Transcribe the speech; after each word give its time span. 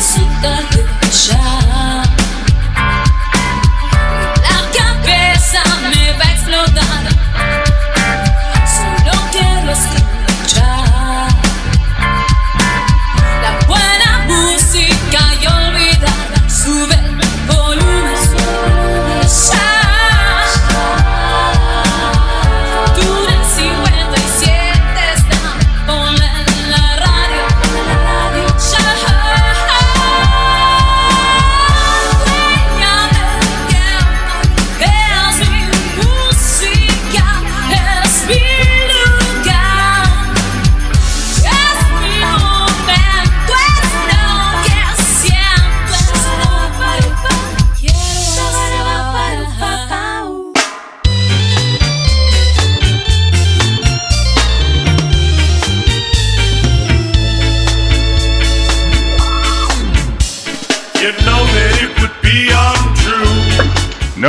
isso 0.00 0.18
tá 0.40 0.56
tanto 0.72 1.12
já. 1.12 1.79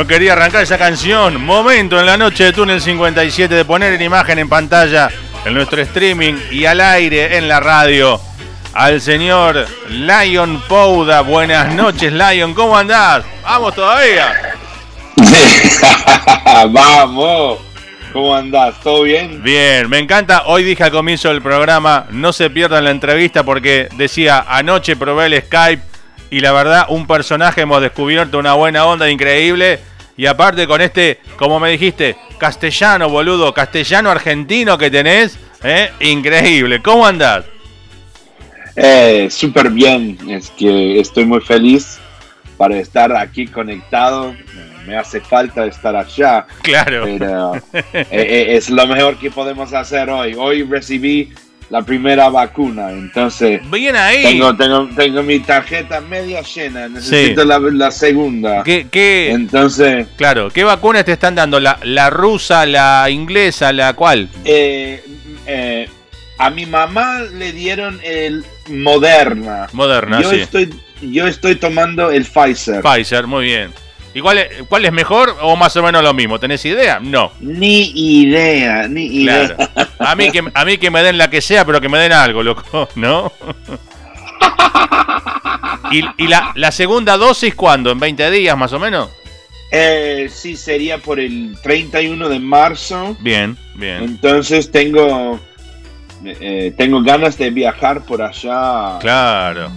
Quería 0.06 0.32
arrancar 0.32 0.62
esa 0.62 0.78
canción. 0.78 1.44
Momento 1.44 1.98
en 1.98 2.06
la 2.06 2.16
noche 2.16 2.44
de 2.44 2.52
Túnel 2.52 2.80
57 2.80 3.54
de 3.54 3.64
poner 3.64 3.92
en 3.92 4.02
imagen 4.02 4.38
en 4.38 4.48
pantalla 4.48 5.10
en 5.44 5.54
nuestro 5.54 5.82
streaming 5.82 6.34
y 6.50 6.64
al 6.64 6.80
aire 6.80 7.36
en 7.36 7.48
la 7.48 7.60
radio 7.60 8.20
al 8.72 9.00
señor 9.00 9.66
Lion 9.88 10.62
Pouda. 10.68 11.20
Buenas 11.20 11.74
noches, 11.74 12.12
Lion. 12.12 12.54
¿Cómo 12.54 12.76
andás? 12.76 13.24
¿Vamos 13.42 13.74
todavía? 13.74 14.54
Vamos. 16.70 17.58
¿Cómo 18.12 18.34
andás? 18.34 18.78
¿Todo 18.82 19.02
bien? 19.02 19.42
Bien, 19.42 19.88
me 19.88 19.98
encanta. 19.98 20.44
Hoy 20.46 20.64
dije 20.64 20.84
al 20.84 20.90
comienzo 20.90 21.28
del 21.28 21.42
programa, 21.42 22.06
no 22.10 22.32
se 22.32 22.50
pierdan 22.50 22.84
la 22.84 22.90
entrevista 22.90 23.42
porque 23.42 23.88
decía, 23.96 24.44
anoche 24.46 24.96
probé 24.96 25.26
el 25.26 25.42
Skype 25.42 25.82
y 26.30 26.40
la 26.40 26.52
verdad, 26.52 26.86
un 26.88 27.06
personaje 27.06 27.62
hemos 27.62 27.80
descubierto 27.80 28.38
una 28.38 28.54
buena 28.54 28.86
onda 28.86 29.08
increíble 29.10 29.80
y 30.22 30.26
aparte 30.26 30.68
con 30.68 30.80
este, 30.80 31.18
como 31.36 31.58
me 31.58 31.68
dijiste, 31.70 32.14
castellano, 32.38 33.08
boludo, 33.08 33.52
castellano 33.52 34.08
argentino 34.08 34.78
que 34.78 34.88
tenés, 34.88 35.36
¿eh? 35.64 35.90
increíble. 35.98 36.80
¿Cómo 36.80 37.04
andás? 37.04 37.44
Eh, 38.76 39.26
Súper 39.32 39.70
bien, 39.70 40.16
es 40.30 40.50
que 40.50 41.00
estoy 41.00 41.24
muy 41.24 41.40
feliz 41.40 41.98
para 42.56 42.78
estar 42.78 43.12
aquí 43.16 43.48
conectado. 43.48 44.32
Me 44.86 44.96
hace 44.96 45.20
falta 45.20 45.66
estar 45.66 45.96
allá. 45.96 46.46
Claro. 46.62 47.02
Pero 47.18 47.54
eh, 47.92 48.06
eh, 48.12 48.46
es 48.50 48.70
lo 48.70 48.86
mejor 48.86 49.18
que 49.18 49.28
podemos 49.28 49.72
hacer 49.72 50.08
hoy. 50.08 50.36
Hoy 50.38 50.62
recibí 50.62 51.32
la 51.72 51.80
primera 51.80 52.28
vacuna. 52.28 52.90
Entonces, 52.90 53.62
bien 53.70 53.96
ahí. 53.96 54.22
Tengo, 54.22 54.54
tengo, 54.54 54.88
tengo 54.94 55.22
mi 55.22 55.40
tarjeta 55.40 56.02
media 56.02 56.42
llena. 56.42 56.86
Necesito 56.86 57.46
la, 57.46 57.90
segunda. 57.90 58.62
¿Qué, 58.62 59.30
Entonces, 59.30 60.06
claro, 60.16 60.50
¿qué 60.50 60.64
vacunas 60.64 61.06
te 61.06 61.12
están 61.12 61.34
dando? 61.34 61.58
¿La, 61.58 61.78
la 61.82 62.10
rusa, 62.10 62.66
la 62.66 63.08
inglesa, 63.08 63.72
la 63.72 63.94
cual? 63.94 64.28
Eh, 64.44 65.02
eh, 65.46 65.88
a 66.36 66.50
mi 66.50 66.66
mamá 66.66 67.20
le 67.22 67.52
dieron 67.52 67.98
el 68.04 68.44
Moderna. 68.68 69.68
Moderna, 69.72 70.20
yo 70.20 70.30
Estoy, 70.30 70.74
yo 71.00 71.26
estoy 71.26 71.54
tomando 71.54 72.10
el 72.10 72.26
Pfizer. 72.26 72.82
Pfizer, 72.82 73.26
muy 73.26 73.46
bien. 73.46 73.70
¿Y 74.14 74.20
cuál 74.20 74.38
es, 74.38 74.92
mejor 74.92 75.36
o 75.40 75.56
más 75.56 75.74
o 75.76 75.82
menos 75.82 76.02
lo 76.02 76.12
mismo? 76.12 76.38
¿Tenés 76.38 76.64
idea? 76.64 77.00
No. 77.00 77.32
Ni 77.40 77.92
idea, 77.94 78.86
ni 78.86 79.06
idea. 79.06 79.56
A 79.98 80.14
mí, 80.14 80.30
que, 80.30 80.42
a 80.52 80.64
mí 80.64 80.78
que 80.78 80.90
me 80.90 81.02
den 81.02 81.16
la 81.16 81.30
que 81.30 81.40
sea, 81.40 81.64
pero 81.64 81.80
que 81.80 81.88
me 81.88 81.98
den 81.98 82.12
algo, 82.12 82.42
loco, 82.42 82.88
¿no? 82.94 83.32
¿Y, 85.90 86.28
la, 86.28 86.72
segunda 86.72 87.16
dosis 87.16 87.54
cuándo? 87.54 87.90
¿En 87.90 88.00
20 88.00 88.30
días 88.30 88.56
más 88.56 88.72
o 88.72 88.78
menos? 88.78 89.10
Eh, 89.70 90.28
sí, 90.30 90.56
sería 90.56 90.98
por 90.98 91.18
el 91.18 91.56
31 91.62 92.28
de 92.28 92.38
marzo. 92.38 93.16
Bien, 93.20 93.56
bien. 93.74 94.02
Entonces 94.02 94.70
tengo, 94.70 95.40
eh, 96.24 96.74
tengo 96.76 97.02
ganas 97.02 97.38
de 97.38 97.50
viajar 97.50 98.04
por 98.04 98.20
allá. 98.20 98.98
Claro. 99.00 99.70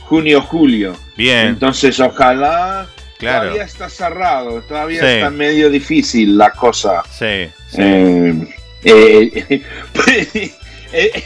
Junio, 0.00 0.42
julio. 0.42 0.96
Bien. 1.16 1.48
Entonces 1.48 1.98
ojalá 2.00 2.86
Claro. 3.18 3.46
Todavía 3.46 3.64
está 3.64 3.90
cerrado, 3.90 4.62
todavía 4.62 5.14
está 5.14 5.30
medio 5.30 5.70
difícil 5.70 6.38
la 6.38 6.50
cosa. 6.52 7.02
Sí. 7.10 7.50
Eh, 7.74 8.54
eh, 8.84 9.62
eh, 10.92 11.24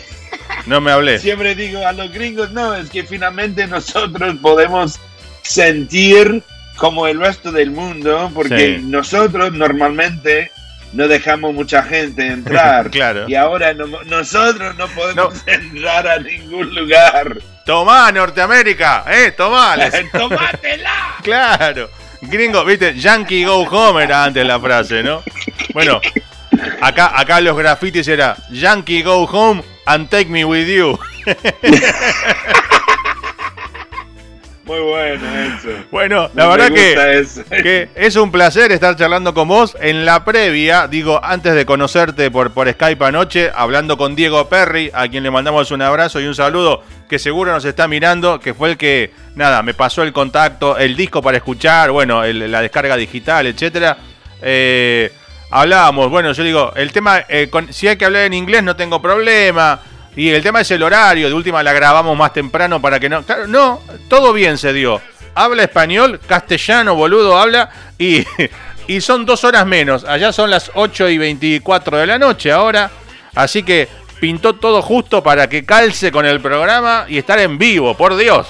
no 0.67 0.81
me 0.81 0.91
hablé. 0.91 1.19
Siempre 1.19 1.55
digo 1.55 1.87
a 1.87 1.93
los 1.93 2.11
gringos, 2.11 2.51
no, 2.53 2.75
es 2.75 2.89
que 2.89 3.05
finalmente 3.05 3.67
nosotros 3.67 4.37
podemos 4.41 4.99
sentir 5.43 6.43
como 6.77 7.07
el 7.07 7.21
resto 7.21 7.53
del 7.53 7.71
mundo, 7.71 8.31
porque 8.35 8.81
nosotros 8.83 9.53
normalmente 9.53 10.51
no 10.93 11.09
dejamos 11.09 11.55
mucha 11.55 11.83
gente 11.83 12.27
entrar. 12.27 12.91
claro. 12.91 13.29
Y 13.29 13.35
ahora 13.35 13.75
nosotros 13.75 14.77
no 14.77 14.87
podemos 14.89 15.43
entrar 15.47 16.07
a 16.07 16.19
ningún 16.19 16.75
lugar. 16.75 17.39
Tomá, 17.65 18.11
Norteamérica, 18.13 19.05
eh, 19.09 19.31
tomá. 19.33 19.77
Tomátela. 20.13 21.17
claro. 21.23 21.91
Gringo, 22.23 22.65
viste, 22.65 22.95
Yankee 22.95 23.45
Go 23.45 23.63
Home 23.63 24.05
era 24.05 24.25
antes 24.25 24.47
la 24.47 24.61
frase, 24.61 25.03
¿no? 25.03 25.25
Bueno, 25.73 26.01
acá, 26.81 27.19
acá 27.19 27.41
los 27.41 27.57
grafitis 27.57 28.07
era 28.07 28.37
Yankee 28.51 29.03
Go 29.03 29.25
Home 29.25 29.63
and 29.87 30.09
take 30.09 30.31
me 30.31 30.45
with 30.45 30.69
you. 30.69 30.97
Muy 34.65 34.79
bueno 34.79 35.25
eso. 35.57 35.69
Bueno, 35.91 36.31
la 36.35 36.47
verdad 36.47 36.71
que, 36.71 37.89
es 37.97 38.17
un 38.17 38.31
placer 38.31 38.71
estar 38.71 38.95
charlando 38.95 39.35
con 39.35 39.49
vos. 39.49 39.77
En 39.81 40.05
la 40.05 40.25
previa, 40.25 40.87
digo, 40.87 41.21
antes 41.23 41.55
de 41.55 41.67
conocerte 41.67 42.31
por, 42.31 42.53
por 42.53 42.71
Skype 42.71 43.05
anoche, 43.05 43.51
hablando 43.53 43.97
con 43.97 44.15
Diego 44.15 44.49
Perry, 44.49 44.91
a 44.95 45.09
quien 45.09 45.25
le 45.25 45.33
mandamos 45.33 45.73
un 45.73 45.83
abrazo 45.83 46.21
y 46.21 46.27
un 46.27 46.35
saludo, 46.37 46.83
que 47.09 47.19
seguro 47.19 47.53
nos 47.53 47.65
está 47.65 47.89
mirando, 47.89 48.39
que 48.39 48.55
fue 48.55 48.71
el 48.71 48.77
que, 48.77 49.13
nada, 49.35 49.63
me 49.65 49.75
pasó 49.75 50.05
el 50.05 50.13
contacto, 50.13 50.79
el 50.79 50.95
disco 50.95 51.23
para 51.23 51.39
escuchar, 51.39 51.91
bueno, 51.91 52.25
la 52.25 52.61
descarga 52.61 52.97
digital, 52.97 53.49
etcétera. 53.49 53.99
Eh, 54.41 55.13
hablábamos, 55.51 56.09
bueno, 56.09 56.33
yo 56.33 56.45
digo, 56.45 56.73
el 56.77 56.93
tema, 56.93 57.25
eh, 57.29 57.51
si 57.71 57.89
hay 57.89 57.97
que 57.97 58.05
hablar 58.05 58.23
en 58.23 58.35
inglés 58.35 58.63
no 58.63 58.77
tengo 58.77 59.03
problema 59.03 59.81
y 60.17 60.29
el 60.29 60.43
tema 60.43 60.61
es 60.61 60.71
el 60.71 60.83
horario, 60.83 61.29
de 61.29 61.35
última 61.35 61.63
la 61.63 61.73
grabamos 61.73 62.17
más 62.17 62.33
temprano 62.33 62.81
para 62.81 63.01
que 63.01 63.09
no. 63.09 63.23
Claro, 63.23 63.47
no, 63.47 63.81
todo 64.09 64.33
bien 64.33 64.59
se 64.59 64.73
dio. 64.73 65.01
Habla 65.35 65.63
español, 65.63 66.21
castellano, 66.27 66.95
boludo, 66.95 67.39
habla 67.39 67.71
y, 67.99 68.25
y 68.87 69.01
son 69.01 69.25
dos 69.25 69.45
horas 69.45 69.67
menos. 69.67 70.05
Allá 70.05 70.33
son 70.33 70.51
las 70.51 70.71
8 70.75 71.09
y 71.09 71.19
24 71.19 71.99
de 71.99 72.07
la 72.07 72.19
noche 72.19 72.53
ahora. 72.53 72.91
Así 73.35 73.63
que 73.63 73.89
pintó 74.21 74.55
todo 74.55 74.83
justo 74.83 75.23
para 75.23 75.49
que 75.49 75.65
calce 75.65 76.13
con 76.13 76.27
el 76.27 76.41
programa 76.41 77.07
y 77.09 77.19
estar 77.19 77.39
en 77.39 77.59
vivo, 77.59 77.97
por 77.97 78.15
Dios. 78.17 78.47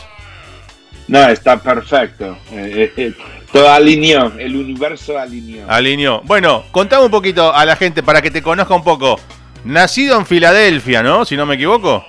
No, 1.08 1.28
está 1.28 1.56
perfecto. 1.56 2.36
Eh, 2.52 2.72
eh, 2.74 2.92
eh, 2.96 3.14
todo 3.52 3.70
alineó, 3.70 4.32
el 4.38 4.56
universo 4.56 5.18
alineó. 5.18 5.70
Alineó. 5.70 6.20
Bueno, 6.24 6.64
contame 6.72 7.04
un 7.04 7.10
poquito 7.10 7.54
a 7.54 7.64
la 7.64 7.76
gente 7.76 8.02
para 8.02 8.20
que 8.20 8.30
te 8.30 8.42
conozca 8.42 8.74
un 8.74 8.84
poco. 8.84 9.18
Nacido 9.64 10.18
en 10.18 10.26
Filadelfia, 10.26 11.02
¿no? 11.02 11.24
Si 11.24 11.36
no 11.36 11.46
me 11.46 11.54
equivoco. 11.54 12.04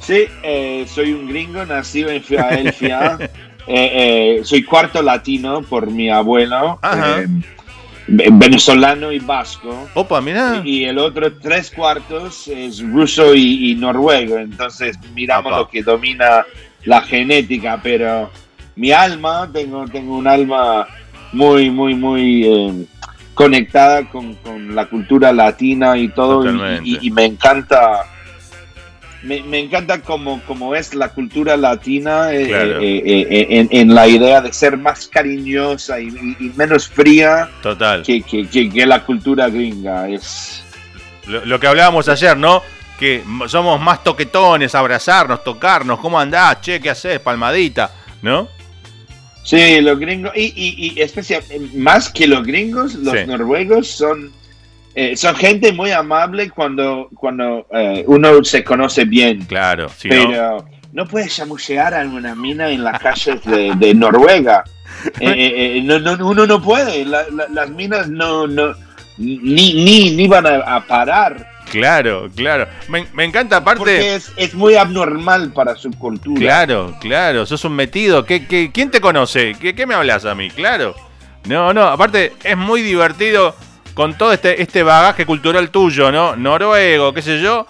Sí, 0.00 0.26
eh, 0.42 0.86
soy 0.88 1.12
un 1.12 1.28
gringo 1.28 1.64
nacido 1.66 2.10
en 2.10 2.22
Filadelfia. 2.22 3.18
Eh, 3.70 4.38
eh, 4.38 4.44
soy 4.44 4.62
cuarto 4.62 5.02
latino 5.02 5.60
por 5.60 5.90
mi 5.90 6.08
abuelo. 6.08 6.80
venezolano 8.06 9.12
y 9.12 9.18
vasco. 9.18 9.90
Opa, 9.92 10.22
mira. 10.22 10.62
Y 10.64 10.84
el 10.84 10.96
otro 10.96 11.34
tres 11.34 11.70
cuartos 11.70 12.48
es 12.48 12.80
ruso 12.80 13.34
y, 13.34 13.74
noruego. 13.74 14.38
Entonces 14.38 14.98
miramos 15.14 15.52
lo 15.52 15.68
que 15.68 15.82
domina 15.82 16.46
la 16.84 17.02
genética, 17.02 17.78
pero 17.82 18.30
mi 18.74 18.90
alma, 18.90 19.50
tengo, 19.52 19.84
tengo 19.84 20.16
un 20.16 20.26
alma 20.26 20.88
muy, 21.34 21.68
muy, 21.68 21.94
muy 21.94 22.88
conectada 23.38 24.02
con, 24.08 24.36
la 24.74 24.86
cultura 24.86 25.32
latina 25.32 25.96
y 25.96 26.08
todo, 26.08 26.44
y, 26.82 27.08
me 27.12 27.24
encanta 27.24 28.04
me, 29.22 29.60
encanta 29.60 30.00
como, 30.00 30.42
como 30.42 30.74
es 30.74 30.92
la 30.92 31.10
cultura 31.10 31.56
latina 31.56 32.32
eh, 32.32 32.48
eh, 32.50 33.68
en, 33.70 33.94
la 33.94 34.08
idea 34.08 34.40
de 34.40 34.52
ser 34.52 34.76
más 34.76 35.06
cariñosa 35.06 36.00
y, 36.00 36.10
menos 36.56 36.88
fría 36.88 37.48
Total. 37.62 38.02
Que, 38.02 38.22
que, 38.22 38.86
la 38.86 39.04
cultura 39.04 39.48
gringa. 39.48 40.08
Es... 40.08 40.64
Lo, 41.28 41.60
que 41.60 41.68
hablábamos 41.68 42.08
ayer, 42.08 42.36
¿no? 42.36 42.60
Que 42.98 43.22
somos 43.46 43.80
más 43.80 44.02
toquetones, 44.02 44.74
abrazarnos, 44.74 45.44
tocarnos, 45.44 46.00
¿cómo 46.00 46.18
andás? 46.18 46.60
Che, 46.60 46.80
¿qué 46.80 46.90
haces? 46.90 47.20
Palmadita, 47.20 47.92
¿no? 48.20 48.48
Sí, 49.48 49.80
los 49.80 49.98
gringos, 49.98 50.32
y, 50.36 50.52
y, 50.54 50.92
y 50.94 51.00
especial, 51.00 51.42
más 51.74 52.10
que 52.10 52.26
los 52.26 52.44
gringos, 52.46 52.94
los 52.96 53.26
noruegos 53.26 53.88
son 53.88 54.30
eh, 54.94 55.16
son 55.16 55.34
gente 55.36 55.72
muy 55.72 55.90
amable 55.92 56.50
cuando, 56.50 57.08
cuando 57.14 57.66
eh, 57.72 58.04
uno 58.08 58.42
se 58.42 58.62
conoce 58.62 59.04
bien. 59.04 59.44
Claro, 59.46 59.88
sí. 59.96 60.08
Pero 60.08 60.66
no, 60.92 61.06
puedes 61.06 61.36
chamuchear 61.36 61.94
a 61.94 62.00
una 62.00 62.34
mina 62.34 62.68
en 62.68 62.82
las 62.82 62.98
calles 62.98 63.40
de, 63.44 63.94
Noruega. 63.94 64.64
Eh, 65.20 65.86
uno 66.20 66.46
no 66.46 66.60
puede. 66.60 67.04
las 67.04 67.70
minas 67.70 68.08
no, 68.08 68.48
no 68.48 68.74
ni, 69.18 69.74
ni, 69.74 70.16
ni 70.16 70.26
van 70.26 70.46
a, 70.46 70.84
parar. 70.86 71.48
Claro, 71.70 72.28
claro. 72.34 72.66
Me, 72.88 73.24
encanta 73.24 73.58
aparte. 73.58 73.78
Porque 73.78 74.14
es, 74.14 74.32
es, 74.36 74.54
muy 74.54 74.76
abnormal 74.76 75.52
para 75.52 75.76
su 75.76 75.90
cultura. 75.90 76.40
Claro, 76.40 76.94
claro. 77.00 77.46
Sos 77.46 77.64
un 77.64 77.74
metido. 77.74 78.24
¿Qué, 78.24 78.46
qué, 78.46 78.70
quién 78.72 78.90
te 78.90 79.00
conoce? 79.00 79.54
¿Qué, 79.60 79.74
¿Qué 79.74 79.86
me 79.86 79.94
hablas 79.94 80.24
a 80.24 80.34
mí? 80.34 80.50
Claro. 80.50 80.94
No, 81.46 81.72
no. 81.72 81.84
Aparte, 81.84 82.34
es 82.42 82.56
muy 82.56 82.82
divertido 82.82 83.54
con 83.98 84.16
todo 84.16 84.32
este, 84.32 84.62
este 84.62 84.84
bagaje 84.84 85.26
cultural 85.26 85.70
tuyo, 85.70 86.12
¿no? 86.12 86.36
Noruego, 86.36 87.12
qué 87.12 87.20
sé 87.20 87.40
yo, 87.40 87.66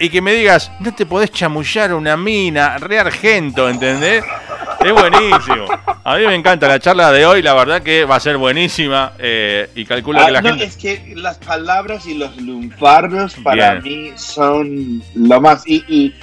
y 0.00 0.08
que 0.08 0.20
me 0.20 0.32
digas, 0.32 0.72
no 0.80 0.92
te 0.92 1.06
podés 1.06 1.30
chamullar 1.30 1.94
una 1.94 2.16
mina, 2.16 2.76
re 2.78 2.98
argento, 2.98 3.68
¿entendés? 3.68 4.24
Es 4.84 4.92
buenísimo. 4.92 5.66
A 6.04 6.16
mí 6.16 6.26
me 6.26 6.34
encanta 6.34 6.66
la 6.66 6.78
charla 6.78 7.12
de 7.12 7.26
hoy, 7.26 7.42
la 7.42 7.54
verdad 7.54 7.82
que 7.82 8.04
va 8.04 8.16
a 8.16 8.20
ser 8.20 8.38
buenísima 8.38 9.12
eh, 9.18 9.68
y 9.74 9.84
calculo 9.84 10.24
que 10.24 10.30
la 10.30 10.38
ah, 10.38 10.42
no, 10.42 10.48
gente... 10.50 10.64
Es 10.64 10.76
que 10.76 11.12
las 11.16 11.38
palabras 11.38 12.06
y 12.06 12.14
los 12.14 12.36
lunfardos 12.38 13.34
para 13.42 13.80
mí 13.80 14.12
son 14.16 15.02
lo 15.14 15.40
más... 15.40 15.66
Y, 15.66 16.14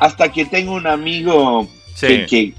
hasta 0.00 0.30
que 0.30 0.44
tengo 0.44 0.72
un 0.72 0.86
amigo 0.86 1.68
que, 1.98 2.52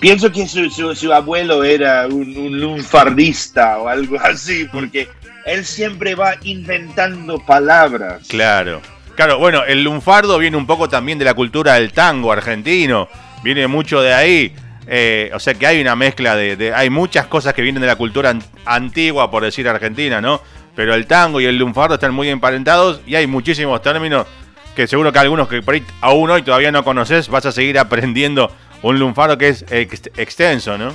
pienso 0.00 0.30
que 0.30 0.46
su, 0.46 1.12
abuelo 1.12 1.64
era 1.64 2.06
un, 2.08 2.36
un 2.36 2.60
lunfardista 2.60 3.78
o 3.78 3.88
algo 3.88 4.18
así, 4.20 4.66
porque 4.70 5.08
él 5.46 5.64
siempre 5.64 6.14
va 6.14 6.34
inventando 6.42 7.38
palabras. 7.38 8.26
Claro. 8.28 8.82
Claro, 9.14 9.38
bueno, 9.38 9.64
el 9.64 9.84
lunfardo 9.84 10.38
viene 10.38 10.56
un 10.56 10.66
poco 10.66 10.88
también 10.88 11.18
de 11.18 11.24
la 11.24 11.34
cultura 11.34 11.74
del 11.74 11.92
tango 11.92 12.32
argentino, 12.32 13.08
viene 13.42 13.66
mucho 13.66 14.00
de 14.00 14.14
ahí. 14.14 14.54
Eh, 14.86 15.30
o 15.34 15.38
sea 15.38 15.54
que 15.54 15.66
hay 15.66 15.80
una 15.80 15.94
mezcla 15.94 16.34
de, 16.34 16.72
Hay 16.74 16.90
muchas 16.90 17.26
cosas 17.26 17.54
que 17.54 17.62
vienen 17.62 17.80
de 17.80 17.86
la 17.86 17.96
cultura 17.96 18.36
antigua, 18.64 19.30
por 19.30 19.44
decir 19.44 19.68
argentina, 19.68 20.20
¿no? 20.20 20.40
Pero 20.74 20.94
el 20.94 21.06
tango 21.06 21.40
y 21.40 21.44
el 21.44 21.56
lunfardo 21.56 21.94
están 21.94 22.14
muy 22.14 22.28
emparentados 22.28 23.00
y 23.06 23.14
hay 23.14 23.26
muchísimos 23.26 23.80
términos 23.82 24.26
que 24.74 24.86
seguro 24.86 25.12
que 25.12 25.18
algunos 25.18 25.48
que 25.48 25.60
por 25.60 25.74
ahí 25.74 25.84
aún 26.00 26.30
hoy 26.30 26.42
todavía 26.42 26.72
no 26.72 26.82
conoces, 26.82 27.28
vas 27.28 27.44
a 27.44 27.52
seguir 27.52 27.78
aprendiendo 27.78 28.50
un 28.80 28.98
lunfardo 28.98 29.36
que 29.36 29.48
es 29.48 29.64
extenso, 29.68 30.78
¿no? 30.78 30.94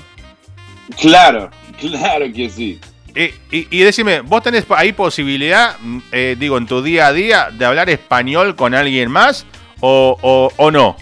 Claro, 0.97 1.49
claro 1.79 2.25
que 2.33 2.49
sí 2.49 2.79
y, 3.49 3.79
decime, 3.79 4.21
¿vos 4.21 4.43
tenés 4.43 4.65
ahí 4.69 4.93
posibilidad, 4.93 5.77
mm, 5.79 5.99
eh, 6.11 6.35
digo, 6.37 6.57
en 6.57 6.67
tu 6.67 6.81
día 6.81 7.07
a 7.07 7.13
día, 7.13 7.49
de 7.51 7.65
hablar 7.65 7.89
español 7.89 8.55
con 8.55 8.75
alguien 8.75 9.09
más 9.09 9.45
o, 9.79 10.69
no? 10.71 10.95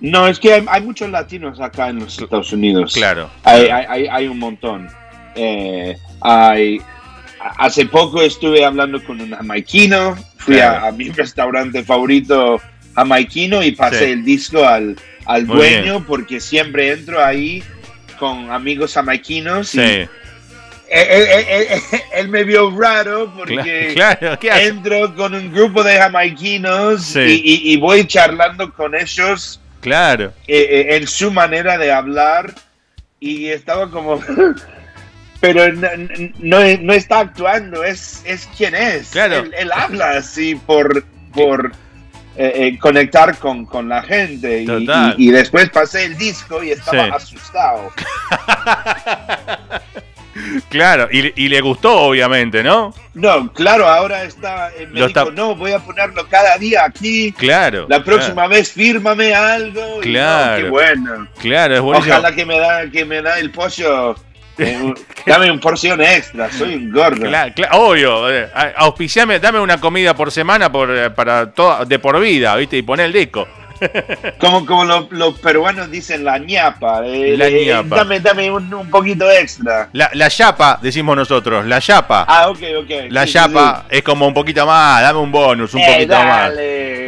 No, 0.00 0.26
es 0.26 0.38
que 0.38 0.64
hay, 0.66 0.82
muchos 0.82 1.10
latinos 1.10 1.60
acá 1.60 1.90
en 1.90 2.00
los 2.00 2.18
Estados 2.18 2.52
Unidos. 2.52 2.94
Claro. 2.94 3.30
Hay, 3.44 4.26
un 4.26 4.38
montón. 4.38 4.88
Eh, 5.34 5.96
hay, 6.20 6.80
hace 7.58 7.86
poco 7.86 8.22
estuve 8.22 8.64
hablando 8.64 9.02
con 9.04 9.20
un 9.20 9.30
jamaiquino, 9.30 10.16
fui 10.38 10.58
a, 10.58 10.90
mi 10.92 11.08
restaurante 11.10 11.84
favorito 11.84 12.60
jamaiquino 12.94 13.62
y 13.62 13.72
pasé 13.72 14.12
el 14.12 14.24
disco 14.24 14.66
al, 14.66 14.96
al 15.26 15.46
dueño 15.46 16.04
porque 16.06 16.40
siempre 16.40 16.92
entro 16.92 17.24
ahí 17.24 17.62
con 18.18 18.50
amigos 18.50 18.94
jamaiquinos 18.94 19.68
sí. 19.68 19.80
y 19.80 20.08
él, 20.90 22.28
me 22.28 22.42
vio 22.42 22.70
raro 22.76 23.32
porque 23.36 23.94
entro 24.42 25.14
con 25.14 25.34
un 25.34 25.52
grupo 25.52 25.84
de 25.84 25.96
jamaiquinos 25.96 27.14
y, 27.16 27.76
voy 27.76 28.06
charlando 28.06 28.72
con 28.72 28.94
ellos. 28.94 29.60
Claro. 29.80 30.32
Eh, 30.46 30.66
eh, 30.70 30.96
en 30.96 31.06
su 31.06 31.30
manera 31.30 31.78
de 31.78 31.92
hablar 31.92 32.54
y 33.18 33.46
estaba 33.48 33.90
como... 33.90 34.20
pero 35.40 35.72
no, 35.72 36.60
no, 36.80 36.92
está 36.92 37.20
actuando, 37.20 37.82
es, 37.82 38.22
es 38.26 38.48
quien 38.56 38.74
es. 38.74 39.08
Claro. 39.08 39.44
Él, 39.56 39.72
habla 39.72 40.10
así 40.10 40.54
por, 40.54 41.02
por 41.32 41.72
eh, 42.36 42.78
conectar 42.78 43.38
con, 43.38 43.64
con, 43.64 43.88
la 43.88 44.02
gente. 44.02 44.62
Y, 44.62 44.68
y, 45.16 45.30
después 45.30 45.70
pasé 45.70 46.04
el 46.04 46.18
disco 46.18 46.62
y 46.62 46.72
estaba 46.72 47.16
asustado. 47.16 47.90
Claro, 50.70 51.08
y, 51.10 51.48
le 51.48 51.60
gustó, 51.60 51.92
obviamente, 52.02 52.62
¿no? 52.62 52.94
No, 53.14 53.52
claro, 53.52 53.88
ahora 53.88 54.22
está. 54.22 54.70
Eh, 54.78 54.86
me 54.86 55.04
dijo, 55.04 55.32
no, 55.32 55.56
voy 55.56 55.72
a 55.72 55.80
ponerlo 55.80 56.28
cada 56.28 56.56
día 56.58 56.84
aquí. 56.84 57.32
Claro. 57.32 57.86
La 57.88 58.04
próxima 58.04 58.46
vez 58.46 58.70
fírmame 58.70 59.34
algo. 59.34 59.98
Claro. 60.00 60.62
qué 60.62 60.70
bueno. 60.70 61.28
Claro, 61.40 61.74
es 61.74 61.80
buenísimo. 61.80 62.14
Ojalá 62.14 62.34
que 62.36 62.46
me 62.46 62.58
da, 62.60 62.88
que 62.88 63.04
me 63.04 63.20
da 63.20 63.40
el 63.40 63.50
pollo. 63.50 64.14
Eh, 64.58 64.94
dame 65.26 65.50
una 65.50 65.60
porción 65.60 66.00
extra, 66.02 66.48
soy 66.52 66.76
un 66.76 66.92
gordo. 66.92 67.26
Claro, 67.26 67.52
obvio. 67.72 68.30
Eh, 68.30 68.48
auspiciame, 68.76 69.40
dame 69.40 69.58
una 69.58 69.80
comida 69.80 70.14
por 70.14 70.30
semana 70.30 70.70
por, 70.70 71.12
para 71.14 71.50
todo, 71.50 71.84
de 71.84 71.98
por 71.98 72.20
vida, 72.20 72.54
¿viste? 72.54 72.76
Y 72.76 72.82
poné 72.82 73.06
el 73.06 73.12
disco. 73.12 73.48
Como, 74.38 74.66
como 74.66 74.84
los, 74.84 75.38
peruanos 75.40 75.90
dicen 75.90 76.24
la 76.24 76.38
ñapa. 76.38 77.02
Eh, 77.06 77.36
la 77.36 77.48
eh, 77.48 77.66
ñapa. 77.66 77.96
dame, 77.96 78.20
dame 78.20 78.50
un, 78.50 78.90
poquito 78.90 79.30
extra. 79.30 79.88
La, 79.92 80.10
la 80.14 80.28
yapa, 80.28 80.78
decimos 80.82 81.16
nosotros, 81.16 81.64
la 81.66 81.78
yapa. 81.78 82.24
Ah, 82.28 82.48
ok, 82.48 82.60
ok. 82.82 82.90
La 83.10 83.24
yapa 83.24 83.86
es 83.88 84.02
como 84.02 84.26
un 84.26 84.34
poquito 84.34 84.66
más, 84.66 85.02
dame 85.02 85.18
un 85.18 85.32
bonus, 85.32 85.74
un 85.74 85.80
eh, 85.80 85.92
poquito 85.92 86.14
más. 86.14 86.52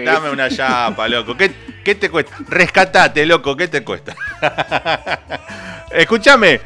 Dame 0.05 0.31
una 0.31 0.49
yapa, 0.49 1.09
loco. 1.09 1.37
¿Qué, 1.37 1.53
¿Qué, 1.85 1.95
te 1.95 2.11
cuesta? 2.11 2.37
Rescatate, 2.49 3.27
loco, 3.27 3.57
¿qué 3.57 3.69
te 3.69 3.83
cuesta? 3.83 4.15
Escúchame, 5.91 6.61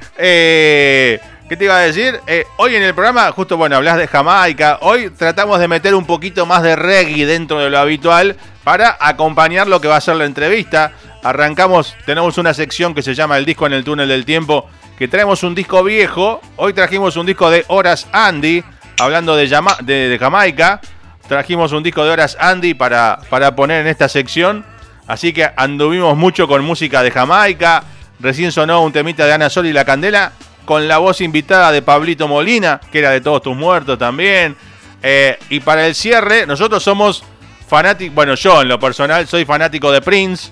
¿qué 1.48 1.56
te 1.56 1.64
iba 1.64 1.76
a 1.76 1.80
decir? 1.80 2.20
hoy 2.56 2.74
en 2.74 2.82
el 2.82 2.94
programa, 2.94 3.30
justo 3.32 3.56
bueno, 3.56 3.76
hablas 3.76 3.96
de 3.96 4.08
Jamaica. 4.08 4.78
Hoy 4.80 5.10
tratamos 5.10 5.60
de 5.60 5.68
meter 5.68 5.94
un 5.94 6.04
poquito 6.04 6.46
más 6.46 6.62
de 6.62 6.76
reggae 6.76 7.26
dentro 7.26 7.58
de 7.60 7.70
lo 7.70 7.78
habitual 7.78 8.36
para 8.64 8.96
acompañar 9.00 9.68
lo 9.68 9.80
que 9.80 9.88
va 9.88 9.96
a 9.96 10.00
ser 10.00 10.16
la 10.16 10.24
entrevista. 10.24 10.92
Arrancamos, 11.22 11.96
tenemos 12.04 12.38
una 12.38 12.54
sección 12.54 12.94
que 12.94 13.02
se 13.02 13.14
llama 13.14 13.38
El 13.38 13.44
disco 13.44 13.66
en 13.66 13.72
el 13.72 13.84
túnel 13.84 14.08
del 14.08 14.24
tiempo, 14.24 14.68
que 14.98 15.08
traemos 15.08 15.42
un 15.42 15.54
disco 15.54 15.82
viejo. 15.84 16.40
Hoy 16.56 16.72
trajimos 16.72 17.16
un 17.16 17.26
disco 17.26 17.50
de 17.50 17.64
Horas 17.68 18.08
Andy, 18.12 18.64
hablando 18.98 19.36
de, 19.36 19.46
de, 19.82 20.18
Jamaica. 20.18 20.80
Trajimos 21.28 21.72
un 21.72 21.82
disco 21.82 22.04
de 22.04 22.10
Horas 22.10 22.36
Andy 22.40 22.74
para, 22.74 23.20
para 23.28 23.54
poner 23.54 23.82
en 23.82 23.88
esta 23.88 24.08
sección. 24.08 24.64
Así 25.06 25.32
que 25.32 25.48
anduvimos 25.56 26.16
mucho 26.16 26.48
con 26.48 26.64
música 26.64 27.02
de 27.02 27.10
Jamaica. 27.10 27.84
Recién 28.18 28.50
sonó 28.50 28.82
un 28.82 28.92
temita 28.92 29.26
de 29.26 29.32
Ana 29.32 29.50
Sol 29.50 29.66
y 29.66 29.72
La 29.72 29.84
Candela, 29.84 30.32
con 30.66 30.86
la 30.86 30.98
voz 30.98 31.22
invitada 31.22 31.72
de 31.72 31.80
Pablito 31.80 32.28
Molina, 32.28 32.80
que 32.92 32.98
era 32.98 33.10
de 33.10 33.22
Todos 33.22 33.40
tus 33.40 33.56
muertos 33.56 33.98
también. 33.98 34.54
Eh, 35.02 35.38
y 35.48 35.60
para 35.60 35.86
el 35.86 35.94
cierre, 35.94 36.46
nosotros 36.46 36.82
somos 36.82 37.24
fanático, 37.66 38.12
bueno, 38.14 38.34
yo 38.34 38.60
en 38.60 38.68
lo 38.68 38.78
personal 38.78 39.26
soy 39.26 39.46
fanático 39.46 39.90
de 39.92 40.02
Prince. 40.02 40.50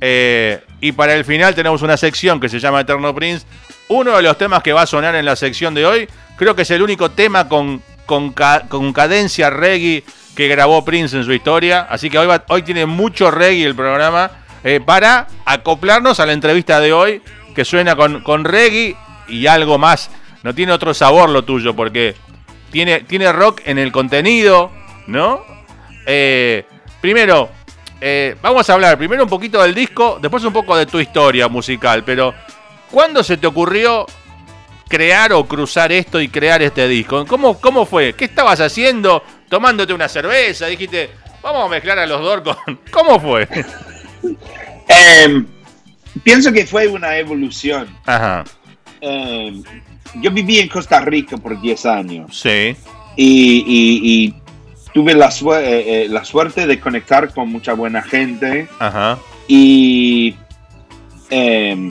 Eh, 0.00 0.64
y 0.80 0.90
para 0.92 1.14
el 1.14 1.24
final 1.24 1.54
tenemos 1.54 1.82
una 1.82 1.96
sección 1.96 2.40
que 2.40 2.48
se 2.48 2.58
llama 2.58 2.80
Eterno 2.80 3.14
Prince. 3.14 3.46
Uno 3.88 4.16
de 4.16 4.22
los 4.22 4.36
temas 4.36 4.62
que 4.62 4.72
va 4.72 4.82
a 4.82 4.86
sonar 4.86 5.14
en 5.14 5.24
la 5.24 5.36
sección 5.36 5.74
de 5.74 5.86
hoy, 5.86 6.08
creo 6.36 6.56
que 6.56 6.62
es 6.62 6.70
el 6.70 6.82
único 6.82 7.10
tema 7.10 7.48
con, 7.48 7.82
con, 8.06 8.92
cadencia 8.92 9.50
reggae 9.50 10.02
que 10.34 10.48
grabó 10.48 10.84
Prince 10.84 11.16
en 11.16 11.24
su 11.24 11.32
historia. 11.32 11.86
Así 11.88 12.08
que 12.10 12.18
hoy, 12.18 12.28
hoy 12.48 12.62
tiene 12.62 12.86
mucho 12.86 13.30
reggae 13.30 13.64
el 13.64 13.76
programa 13.76 14.30
eh, 14.64 14.80
para 14.84 15.28
acoplarnos 15.44 16.18
a 16.18 16.26
la 16.26 16.32
entrevista 16.32 16.80
de 16.80 16.92
hoy, 16.92 17.22
que 17.54 17.64
suena 17.64 17.94
con, 17.94 18.22
con 18.22 18.44
reggae 18.44 18.96
y 19.28 19.46
algo 19.46 19.78
más. 19.78 20.10
No 20.42 20.54
tiene 20.54 20.72
otro 20.72 20.92
sabor 20.94 21.30
lo 21.30 21.44
tuyo, 21.44 21.74
porque 21.74 22.14
tiene, 22.70 23.00
tiene 23.00 23.32
rock 23.32 23.62
en 23.64 23.78
el 23.78 23.92
contenido, 23.92 24.70
¿no? 25.06 25.44
Eh, 26.06 26.64
primero, 27.00 27.50
eh, 28.00 28.36
vamos 28.42 28.68
a 28.68 28.72
hablar 28.72 28.98
primero 28.98 29.22
un 29.22 29.28
poquito 29.28 29.62
del 29.62 29.74
disco, 29.74 30.18
después 30.20 30.42
un 30.44 30.52
poco 30.52 30.76
de 30.76 30.86
tu 30.86 30.98
historia 30.98 31.46
musical, 31.48 32.02
pero 32.02 32.34
¿cuándo 32.90 33.22
se 33.22 33.36
te 33.36 33.46
ocurrió 33.46 34.06
crear 34.88 35.32
o 35.32 35.44
cruzar 35.44 35.92
esto 35.92 36.20
y 36.20 36.28
crear 36.28 36.62
este 36.62 36.88
disco? 36.88 37.24
¿Cómo, 37.26 37.60
cómo 37.60 37.86
fue? 37.86 38.14
¿Qué 38.14 38.24
estabas 38.24 38.60
haciendo? 38.60 39.22
Tomándote 39.48 39.92
una 39.92 40.08
cerveza, 40.08 40.66
dijiste, 40.66 41.10
vamos 41.42 41.64
a 41.66 41.68
mezclar 41.68 41.98
a 42.00 42.06
los 42.06 42.20
dos 42.20 42.40
con... 42.40 42.80
¿Cómo 42.90 43.20
fue? 43.20 43.48
Em, 44.88 45.46
pienso 46.22 46.52
que 46.52 46.66
fue 46.66 46.88
una 46.88 47.16
evolución. 47.16 47.88
Ajá. 48.04 48.44
Em, 49.04 49.64
yo 50.20 50.30
viví 50.30 50.60
en 50.60 50.68
Costa 50.68 51.00
Rica 51.00 51.36
por 51.36 51.60
10 51.60 51.86
años. 51.86 52.38
Sí. 52.40 52.76
Y, 53.16 54.32
tuve 54.94 55.14
la, 55.14 55.28
eh, 55.28 55.84
eh, 56.04 56.06
la, 56.08 56.24
suerte 56.24 56.66
de 56.66 56.78
conectar 56.78 57.34
con 57.34 57.50
mucha 57.50 57.72
buena 57.72 58.00
gente. 58.02 58.68
Ajá. 58.78 59.18
Y 59.48 60.36
em, 61.30 61.90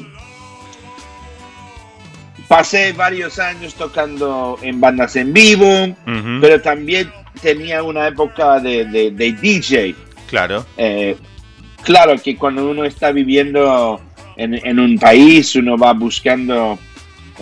pasé 2.48 2.94
varios 2.94 3.40
años 3.40 3.74
tocando 3.76 4.58
en 4.62 4.80
bandas 4.80 5.18
en 5.18 5.34
vivo, 5.34 5.94
pero 6.40 6.62
también 6.62 7.12
tenía 7.42 7.84
una 7.84 8.08
época 8.08 8.60
de, 8.62 8.86
de, 8.86 9.32
DJ. 9.34 9.96
Claro. 10.30 10.66
Eh, 10.78 11.18
claro 11.84 12.16
que 12.18 12.38
cuando 12.38 12.70
uno 12.70 12.86
está 12.86 13.12
viviendo 13.12 14.00
en, 14.38 14.54
en 14.66 14.80
un 14.80 14.98
país, 14.98 15.54
uno 15.58 15.78
va 15.78 15.92
buscando 15.92 16.80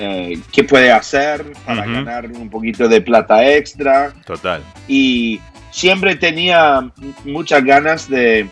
eh, 0.01 0.39
qué 0.53 0.63
puede 0.63 0.93
hacer 0.93 1.45
para 1.65 1.85
ganar 1.85 2.25
un 2.31 2.49
poquito 2.49 2.87
de 2.87 3.01
plata 3.01 3.45
extra. 3.45 4.13
Total. 4.25 4.63
Y 4.87 5.41
siempre 5.71 6.15
tenía 6.15 6.89
muchas 7.25 7.65
ganas 7.65 8.09
de 8.09 8.47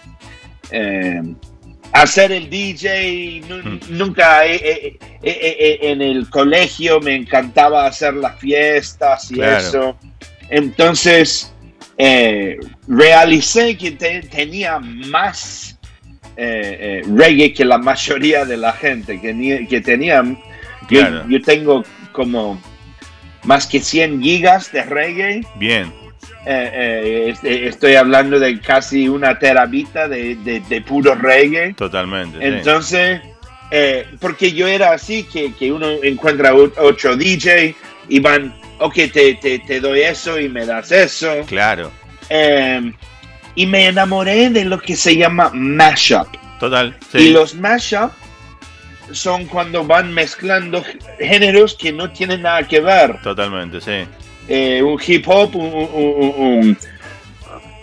eh, 0.71 1.21
hacer 1.93 2.33
el 2.33 2.49
DJ. 2.49 3.43
Nunca 3.89 4.45
en 4.45 6.01
el 6.01 6.29
colegio 6.29 6.99
me 6.99 7.15
encantaba 7.15 7.85
hacer 7.85 8.15
las 8.15 8.37
fiestas 8.39 9.31
y 9.31 9.39
eso. 9.39 9.97
Entonces 10.49 11.53
eh, 11.97 12.57
realicé 12.89 13.77
que 13.77 13.91
tenía 13.91 14.79
más 14.79 15.79
reggae 16.35 17.53
que 17.53 17.63
la 17.63 17.77
mayoría 17.77 18.43
de 18.43 18.57
la 18.57 18.73
gente, 18.73 19.21
que, 19.21 19.65
que 19.69 19.79
tenía 19.79 20.21
yo, 20.89 21.41
tengo 21.41 21.83
como 22.11 22.61
más 23.43 23.67
que 23.67 23.79
100 23.79 24.21
gigas 24.21 24.71
de 24.71 24.83
reggae. 24.83 25.41
Bien. 25.55 25.91
Eh, 26.45 26.71
eh, 26.73 27.29
este, 27.31 27.67
estoy 27.67 27.95
hablando 27.95 28.39
de 28.39 28.59
casi 28.61 29.09
una 29.09 29.37
terabita 29.37 30.07
de, 30.07 30.35
de, 30.35 30.81
puro 30.81 31.15
reggae. 31.15 31.73
Totalmente. 31.73 32.37
Entonces, 32.39 33.21
eh, 33.71 34.07
porque 34.19 34.53
yo 34.53 34.67
era 34.67 34.93
así, 34.93 35.23
que, 35.23 35.53
que 35.53 35.71
uno 35.71 35.87
encuentra 36.03 36.53
ocho 36.53 37.15
DJ 37.17 37.75
y 38.07 38.19
van, 38.19 38.55
ok, 38.79 38.93
te, 39.11 39.33
te, 39.35 39.59
te, 39.59 39.79
doy 39.79 40.01
eso 40.01 40.39
y 40.39 40.47
me 40.47 40.65
das 40.65 40.91
eso. 40.91 41.43
Claro. 41.47 41.91
Em, 42.29 42.93
y 43.55 43.65
me 43.65 43.87
enamoré 43.87 44.49
de 44.49 44.65
lo 44.65 44.79
que 44.79 44.95
se 44.95 45.15
llama 45.17 45.51
mashup. 45.53 46.27
Total. 46.59 46.95
Y 47.13 47.29
los 47.29 47.55
mashup 47.55 48.11
son 49.11 49.45
cuando 49.45 49.83
van 49.83 50.13
mezclando 50.13 50.83
géneros 51.19 51.75
que 51.75 51.91
no 51.91 52.11
tienen 52.11 52.41
nada 52.43 52.67
que 52.67 52.79
ver. 52.79 53.21
Totalmente, 53.21 53.81
sí. 53.81 54.07
Eh, 54.47 54.81
un 54.81 54.99
hip 55.05 55.27
hop, 55.27 55.55
un, 55.55 56.77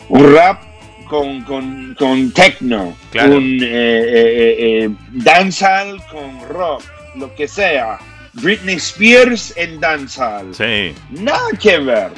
rap 0.09 0.63
con, 1.09 1.43
con, 1.43 1.95
con 1.99 2.31
techno, 2.33 2.97
un 3.15 3.59
eh, 3.63 4.57
eh, 4.59 4.91
dancehall 5.13 6.03
con 6.11 6.49
rock, 6.49 6.83
lo 7.17 7.35
que 7.35 7.47
sea. 7.47 7.99
Britney 8.35 8.77
Spears 8.77 9.53
en 9.57 9.79
dancehall. 9.79 10.55
Sí. 10.55 10.95
Nada 11.11 11.51
que 11.61 11.79
ver. 11.79 12.11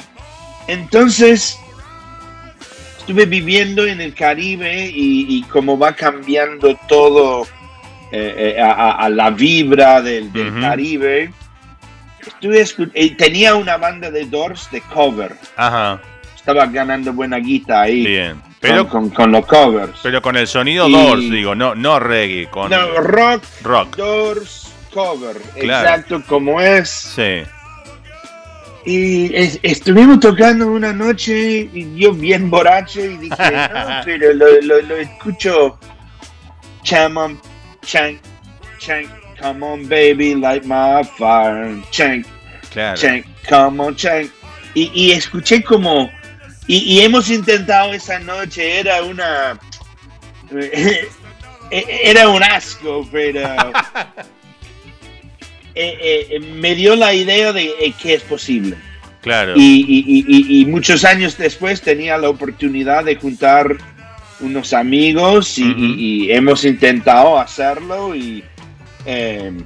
Entonces, 0.67 1.57
estuve 2.99 3.25
viviendo 3.25 3.85
en 3.85 4.01
el 4.01 4.13
Caribe 4.13 4.87
y, 4.87 5.37
y 5.37 5.43
como 5.43 5.77
va 5.77 5.93
cambiando 5.93 6.75
todo 6.87 7.45
eh, 8.11 8.55
eh, 8.57 8.61
a, 8.61 9.09
la 9.09 9.29
vibra 9.31 10.01
del, 10.01 10.31
Caribe. 10.61 11.31
Estuve 12.25 12.65
tenía 13.17 13.55
una 13.55 13.77
banda 13.77 14.11
de 14.11 14.25
Doors 14.25 14.69
de 14.71 14.81
cover. 14.81 15.33
Estaba 16.35 16.65
ganando 16.67 17.13
buena 17.13 17.37
guita 17.37 17.81
ahí. 17.81 18.05
Bien. 18.05 18.41
Pero, 18.59 18.87
con, 18.87 19.31
los 19.31 19.45
covers. 19.45 19.99
Pero 20.01 20.21
con 20.21 20.35
el 20.35 20.47
sonido 20.47 20.89
Doors, 20.89 21.29
digo, 21.29 21.53
no, 21.53 21.75
no 21.75 21.99
reggae. 21.99 22.47
Con... 22.49 22.71
No, 22.71 23.01
rock, 23.01 23.43
rock. 23.63 23.95
Doors 23.95 24.73
cover. 24.93 25.37
Exacto 25.55 26.23
como 26.27 26.59
es. 26.59 26.89
Sí. 26.89 27.43
Y 28.85 29.35
estuvimos 29.63 30.21
tocando 30.21 30.67
una 30.67 30.93
noche 30.93 31.69
y 31.73 31.95
yo 31.99 32.13
bien 32.13 32.49
borracho 32.49 33.01
y 33.01 33.17
dije, 33.17 33.35
no, 33.73 34.01
pero 34.05 34.33
lo, 34.33 34.61
lo, 34.61 34.81
lo 34.81 34.95
escucho 34.95 35.77
Chaman 36.83 37.37
Chank, 37.87 38.19
chank, 38.79 39.09
come 39.39 39.63
on 39.63 39.87
baby, 39.87 40.35
light 40.35 40.65
my 40.65 41.03
fire. 41.03 41.81
Chank, 41.89 42.27
chank, 42.69 43.25
come 43.47 43.79
on, 43.79 43.95
chank. 43.95 44.29
Y, 44.75 45.11
escuché 45.11 45.63
como, 45.63 46.11
y, 46.67 46.99
hemos 46.99 47.29
intentado 47.29 47.93
esa 47.93 48.19
noche, 48.19 48.79
era 48.81 49.01
una, 49.03 49.57
era 51.71 52.27
un 52.27 52.43
asco, 52.43 53.07
pero 53.09 53.39
eh, 55.73 56.27
eh, 56.29 56.39
me 56.41 56.75
dio 56.75 56.95
la 56.97 57.13
idea 57.13 57.53
de 57.53 57.73
eh, 57.79 57.93
que 57.99 58.15
es 58.15 58.21
posible. 58.23 58.75
Claro. 59.21 59.53
Y, 59.55 60.65
muchos 60.67 61.05
años 61.05 61.37
después 61.37 61.81
tenía 61.81 62.17
la 62.17 62.29
oportunidad 62.29 63.05
de 63.05 63.15
juntar 63.15 63.77
unos 64.39 64.73
amigos 64.73 65.57
y, 65.57 66.31
hemos 66.31 66.65
intentado 66.65 67.39
hacerlo 67.39 68.15
y 68.15 68.43
em, 69.05 69.63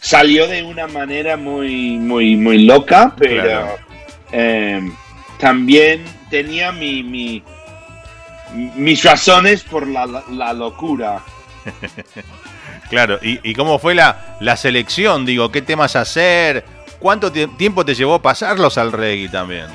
salió 0.00 0.46
de 0.46 0.62
una 0.62 0.86
manera 0.86 1.36
muy, 1.36 1.96
muy, 1.98 2.36
muy 2.36 2.64
loca, 2.64 3.14
pero 3.16 3.76
em, 4.30 4.92
también 5.38 6.04
tenía 6.30 6.72
mi, 6.72 7.42
mis 8.52 9.02
razones 9.04 9.62
por 9.62 9.86
la, 9.86 10.52
locura. 10.52 11.22
claro, 12.90 13.18
¿Y, 13.22 13.54
cómo 13.54 13.78
fue 13.78 13.94
la, 13.94 14.36
la 14.40 14.56
selección? 14.56 15.24
Digo, 15.24 15.50
¿qué 15.50 15.62
temas 15.62 15.96
hacer? 15.96 16.64
¿Cuánto 16.98 17.32
tiempo 17.32 17.84
te 17.84 17.94
llevó 17.94 18.22
pasarlos 18.22 18.78
al 18.78 18.92
reggae 18.92 19.28
también? 19.28 19.66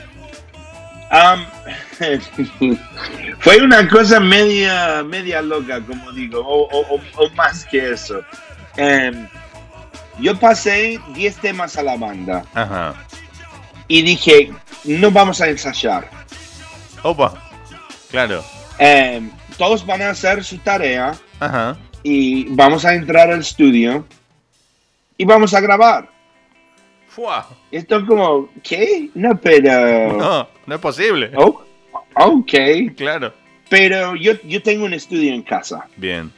fue 3.40 3.62
una 3.62 3.88
cosa 3.88 4.20
media, 4.20 5.04
media 5.04 5.42
loca, 5.42 5.82
como 5.82 6.12
digo, 6.12 6.42
o, 6.46 7.00
más 7.36 7.66
que 7.66 7.92
eso. 7.92 8.22
Em, 8.76 9.28
yo 10.20 10.38
pasé 10.40 11.00
10 11.14 11.38
temas 11.38 11.78
a 11.78 11.84
la 11.84 11.96
banda. 11.96 12.44
Y 13.88 14.02
dije, 14.02 14.52
no 14.84 15.12
vamos 15.12 15.40
a 15.42 15.48
ensayar. 15.48 16.10
Opa, 17.04 17.34
claro. 18.10 18.44
Em, 18.80 19.32
todos 19.58 19.86
van 19.86 20.02
a 20.02 20.10
hacer 20.10 20.44
su 20.44 20.58
tarea. 20.58 21.14
Y 22.04 22.46
vamos 22.50 22.86
a 22.86 22.94
entrar 22.94 23.32
al 23.32 23.40
estudio. 23.40 24.06
Y 25.18 25.26
vamos 25.26 25.54
a 25.54 25.62
grabar. 25.62 26.17
Esto 27.72 27.98
es 27.98 28.04
como, 28.06 28.50
¿qué? 28.64 29.10
No, 29.16 29.40
pero... 29.40 30.18
No, 30.18 30.48
no 30.66 30.76
es 30.76 30.82
posible. 30.82 31.32
Oh, 31.36 31.64
ok. 32.16 32.54
Claro. 32.96 33.34
Pero 33.70 34.16
yo, 34.16 34.34
yo 34.44 34.62
tengo 34.62 34.86
un 34.86 34.94
estudio 34.94 35.34
en 35.34 35.42
casa. 35.42 35.86
Bien. 35.98 36.32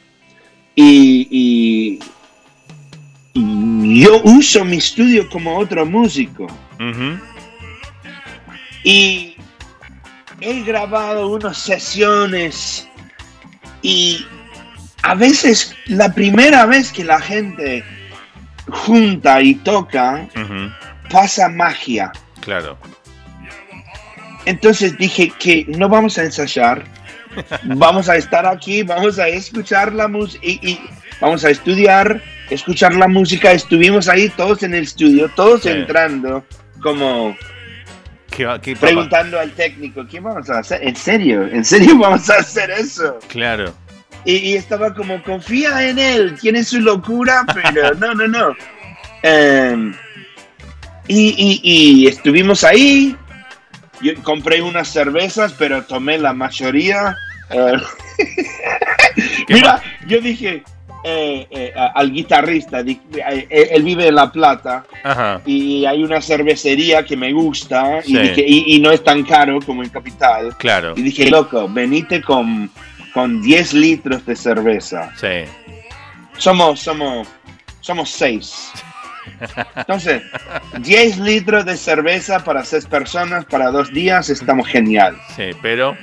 Y, 0.74 2.00
yo 3.34 4.22
uso 4.24 4.64
mi 4.64 4.78
estudio 4.78 5.28
como 5.28 5.58
otro 5.58 5.84
músico. 5.84 6.46
Y 8.82 9.36
he 10.40 10.62
grabado 10.62 11.28
unas 11.28 11.58
sesiones 11.58 12.88
y 13.82 14.24
a 15.02 15.14
veces 15.14 15.76
la 15.86 16.12
primera 16.14 16.64
vez 16.64 16.90
que 16.90 17.04
la 17.04 17.20
gente 17.20 17.84
junta 18.68 19.40
y 19.42 19.54
toca, 19.56 20.26
pasa 21.10 21.48
magia. 21.48 22.12
Claro. 22.40 22.78
Entonces 24.46 24.96
dije 24.96 25.32
que 25.38 25.66
no 25.68 25.88
vamos 25.88 26.18
a 26.18 26.24
ensayar, 26.24 26.84
vamos 27.64 28.08
a 28.08 28.16
estar 28.16 28.46
aquí, 28.46 28.82
vamos 28.82 29.18
a 29.18 29.28
escuchar 29.28 29.92
la 29.92 30.08
música 30.08 30.44
y, 30.44 30.80
vamos 31.20 31.44
a 31.44 31.50
estudiar, 31.50 32.22
escuchar 32.48 32.94
la 32.94 33.08
música. 33.08 33.52
Estuvimos 33.52 34.08
ahí 34.08 34.28
todos 34.30 34.62
en 34.62 34.74
el 34.74 34.84
estudio, 34.84 35.30
todos 35.36 35.66
entrando, 35.66 36.44
como 36.82 37.36
preguntando 38.80 39.38
al 39.38 39.50
técnico, 39.52 40.06
¿qué 40.06 40.20
vamos 40.20 40.48
a 40.50 40.60
hacer? 40.60 40.82
¿En 40.82 40.96
serio? 40.96 41.46
¿En 41.46 41.64
serio 41.64 41.98
vamos 41.98 42.28
a 42.30 42.36
hacer 42.36 42.70
eso? 42.70 43.18
Claro. 43.28 43.74
Y, 44.24 44.54
estaba 44.54 44.94
como, 44.94 45.22
confía 45.22 45.88
en 45.88 45.98
él, 45.98 46.38
tiene 46.40 46.62
su 46.62 46.80
locura, 46.80 47.44
pero 47.54 47.94
no, 47.94 48.14
no, 48.14 48.28
no. 48.28 48.56
Em, 49.22 49.94
y, 51.08 52.06
estuvimos 52.06 52.64
ahí 52.64 53.16
yo 54.02 54.14
compré 54.22 54.62
unas 54.62 54.88
cervezas, 54.88 55.54
pero 55.58 55.84
tomé 55.84 56.18
la 56.18 56.32
mayoría. 56.32 57.16
Eh, 59.16 59.44
mira, 59.48 59.82
yo 60.06 60.20
dije, 60.20 60.62
eh, 61.02 61.46
eh, 61.50 61.72
al 61.74 62.12
guitarrista, 62.12 62.78
él 62.78 63.82
vive 63.82 64.06
en 64.06 64.14
La 64.14 64.30
Plata 64.30 64.84
y 65.44 65.84
hay 65.84 66.04
una 66.04 66.20
cervecería 66.20 67.04
que 67.04 67.16
me 67.16 67.32
gusta 67.32 68.00
y, 68.06 68.78
no 68.80 68.92
es 68.92 69.02
tan 69.02 69.24
caro 69.24 69.58
como 69.66 69.82
en 69.82 69.88
Capital. 69.88 70.54
Claro. 70.58 70.94
Y 70.96 71.02
dije, 71.02 71.28
loco, 71.28 71.68
venite 71.68 72.22
con, 72.22 72.70
con 73.12 73.42
10 73.42 73.74
litros 73.74 74.24
de 74.26 74.36
cerveza. 74.36 75.12
Sí. 75.16 75.44
Somos, 76.38 76.80
somos, 76.80 77.28
somos 77.80 78.10
seis. 78.10 78.70
Entonces, 79.76 80.22
10 80.78 81.18
litros 81.18 81.64
de 81.64 81.76
cerveza 81.76 82.42
para 82.42 82.64
seis 82.64 82.86
personas 82.86 83.44
para 83.44 83.70
dos 83.70 83.92
días, 83.92 84.30
estamos 84.30 84.68
genial. 84.68 85.16
Sí, 85.36 85.50
pero... 85.62 85.96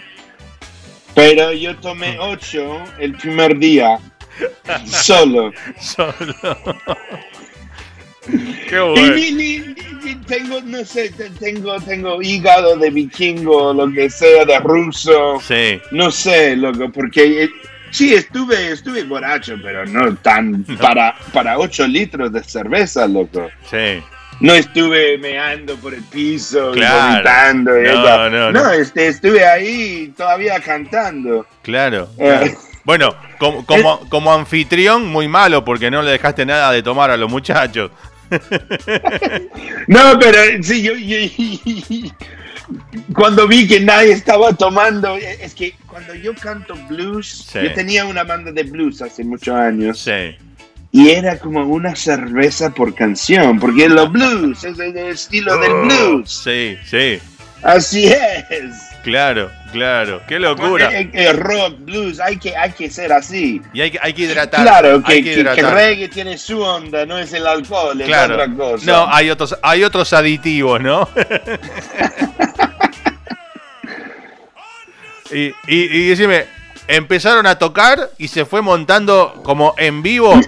Pero 1.15 1.51
yo 1.51 1.75
tomé 1.77 2.19
8 2.19 2.83
el 2.99 3.13
primer 3.13 3.57
día 3.57 3.99
Solo. 4.85 5.51
Solo. 5.79 6.13
Qué 8.69 8.79
bueno. 8.79 9.15
tengo, 10.27 10.61
no 10.61 10.83
sé, 10.85 11.11
tengo, 11.39 11.79
tengo 11.81 12.21
hígado 12.21 12.75
de 12.77 12.89
vikingo, 12.89 13.73
lo 13.73 13.91
que 13.91 14.09
sea, 14.09 14.45
de 14.45 14.59
ruso. 14.59 15.39
Sí. 15.41 15.81
No 15.91 16.11
sé, 16.11 16.55
loco, 16.55 16.91
porque 16.91 17.43
eh, 17.43 17.49
sí, 17.91 18.13
estuve, 18.13 18.71
estuve 18.71 19.03
borracho, 19.03 19.55
pero 19.61 19.85
no 19.85 20.15
tan 20.17 20.63
para, 20.79 21.15
para 21.33 21.57
8 21.57 21.87
litros 21.87 22.31
de 22.31 22.43
cerveza, 22.43 23.07
loco. 23.07 23.49
Sí. 23.69 24.01
No 24.39 24.53
estuve 24.53 25.17
meando 25.17 25.75
por 25.77 25.93
el 25.95 26.03
piso 26.03 26.71
claro. 26.71 27.13
vomitando. 27.13 27.71
No, 27.71 28.29
no, 28.29 28.29
no, 28.29 28.51
no. 28.51 28.71
Este, 28.71 29.07
estuve 29.07 29.43
ahí 29.43 30.13
todavía 30.15 30.59
cantando. 30.59 31.47
Claro. 31.63 32.09
Eh, 32.19 32.55
bueno, 32.83 33.15
como, 33.39 33.65
como, 33.65 33.99
como, 34.09 34.31
anfitrión, 34.31 35.07
muy 35.07 35.27
malo 35.27 35.65
porque 35.65 35.89
no 35.89 36.01
le 36.03 36.11
dejaste 36.11 36.45
nada 36.45 36.71
de 36.71 36.83
tomar 36.83 37.09
a 37.09 37.17
los 37.17 37.29
muchachos. 37.29 37.91
No, 39.87 40.19
pero 40.19 40.63
sí, 40.63 40.81
yo, 40.81 40.93
cuando 43.13 43.47
vi 43.47 43.67
que 43.67 43.79
nadie 43.79 44.13
estaba 44.13 44.53
tomando, 44.53 45.15
es 45.17 45.53
que 45.53 45.75
cuando 45.87 46.15
yo 46.15 46.33
canto 46.35 46.75
blues, 46.87 47.49
yo 47.53 47.73
tenía 47.73 48.05
una 48.05 48.23
banda 48.23 48.51
de 48.51 48.63
blues 48.63 49.01
hace 49.01 49.23
muchos 49.23 49.55
años. 49.55 49.99
Sí. 49.99 50.35
Y 50.91 51.09
era 51.09 51.37
como 51.37 51.65
una 51.65 51.95
cerveza 51.95 52.73
por 52.73 52.95
canción, 52.95 53.59
porque 53.59 53.89
los 53.89 54.11
blues 54.11 54.63
es 54.63 54.79
el 54.79 54.97
estilo 54.97 55.57
del 55.57 55.71
oh, 55.71 55.81
blues. 55.81 56.31
Sí, 56.31 56.77
sí. 56.85 57.19
Así 57.61 58.07
es. 58.07 58.73
Claro, 59.03 59.51
claro, 59.71 60.21
qué 60.27 60.39
locura. 60.39 60.89
El, 60.91 61.37
rock, 61.37 61.75
blues, 61.79 62.19
hay 62.19 62.37
que, 62.37 62.55
hay 62.55 62.71
que 62.71 62.89
ser 62.89 63.11
así. 63.13 63.61
Y 63.73 63.81
hay, 63.81 63.97
hay 64.01 64.13
que 64.13 64.23
hidratar. 64.23 64.61
Claro, 64.61 65.03
que, 65.03 65.17
el 65.33 65.71
reggae 65.71 66.07
tiene 66.07 66.37
su 66.37 66.61
onda, 66.61 67.05
no 67.05 67.17
es 67.17 67.33
el 67.33 67.45
alcohol, 67.47 67.99
es 67.99 68.07
otra 68.07 68.47
cosa. 68.55 68.85
No, 68.85 69.07
hay 69.13 69.29
otros, 69.29 69.57
hay 69.61 69.83
otros 69.83 70.13
aditivos, 70.13 70.81
¿no? 70.81 71.07
y, 75.31 75.53
y, 75.67 76.07
decime, 76.07 76.45
empezaron 76.87 77.45
a 77.47 77.57
tocar 77.59 78.11
y 78.17 78.27
se 78.29 78.45
fue 78.45 78.61
montando 78.61 79.41
como 79.43 79.75
en 79.77 80.01
vivo. 80.01 80.39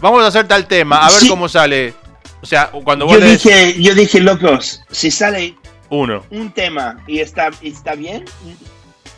Vamos 0.00 0.22
a 0.22 0.26
hacer 0.26 0.46
tal 0.46 0.66
tema, 0.66 1.06
a 1.06 1.10
ver 1.10 1.28
cómo 1.28 1.48
sale. 1.48 1.94
O 2.42 2.46
sea, 2.46 2.70
cuando 2.84 3.06
vos 3.06 3.18
yo 3.18 3.24
dije, 3.24 3.80
yo 3.80 3.94
dije, 3.94 4.20
locos, 4.20 4.82
si 4.90 5.10
sale 5.10 5.56
uno. 5.90 6.24
Un 6.30 6.52
tema 6.52 7.02
y 7.06 7.20
está, 7.20 7.50
está 7.62 7.94
bien, 7.94 8.24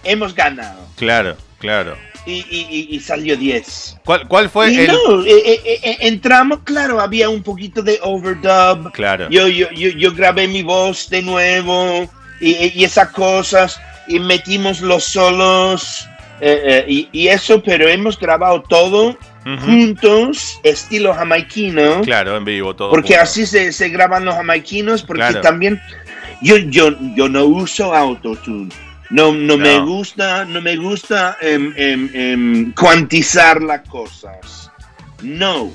hemos 0.05 0.35
ganado. 0.35 0.87
Claro, 0.97 1.37
claro. 1.59 1.97
Y, 2.27 3.01
salió 3.01 3.39
10. 3.39 4.01
¿Cuál, 4.05 4.29
¿Cuál, 4.29 4.51
fue 4.51 4.69
el...? 4.69 4.87
No, 4.89 5.25
eh, 5.25 5.33
eh, 5.47 5.81
eh, 5.83 5.97
entramos, 6.01 6.59
claro, 6.65 7.01
había 7.01 7.31
un 7.31 7.43
poquito 7.43 7.83
de 7.83 7.99
overdub. 8.03 8.93
Claro. 8.93 9.29
Yo, 9.31 9.49
yo, 9.49 9.71
yo, 9.71 10.13
grabé 10.13 10.47
mi 10.47 10.63
voz 10.63 11.09
de 11.09 11.23
nuevo 11.23 12.07
y, 12.39 12.85
esas 12.85 13.09
cosas 13.13 13.81
y 14.09 14.19
metimos 14.21 14.83
los 14.83 15.05
solos 15.05 16.07
y, 16.87 17.29
eso, 17.29 17.63
pero 17.63 17.89
hemos 17.89 18.19
grabado 18.19 18.63
todo 18.63 19.17
juntos, 19.65 20.61
estilo 20.63 21.15
jamaiquino. 21.15 22.03
Claro, 22.03 22.37
en 22.37 22.45
vivo 22.45 22.77
todo. 22.77 22.91
Porque 22.91 23.17
así 23.17 23.47
se, 23.47 23.73
se, 23.73 23.89
graban 23.89 24.27
los 24.27 24.35
jamaiquinos, 24.35 25.03
porque 25.03 25.33
también 25.41 25.81
yo, 26.43 26.57
yo, 26.57 26.97
yo 27.15 27.29
no 27.29 27.45
uso 27.45 27.95
autotune. 27.95 28.69
No, 29.11 29.33
no, 29.33 29.57
me 29.57 29.79
gusta, 29.81 30.45
no 30.45 30.61
me 30.61 30.77
gusta 30.77 31.39
em, 31.41 31.73
em, 31.77 32.11
em, 32.13 32.73
cuantizar 32.73 33.63
las 33.63 33.89
cosas. 33.89 34.71
No, 35.23 35.73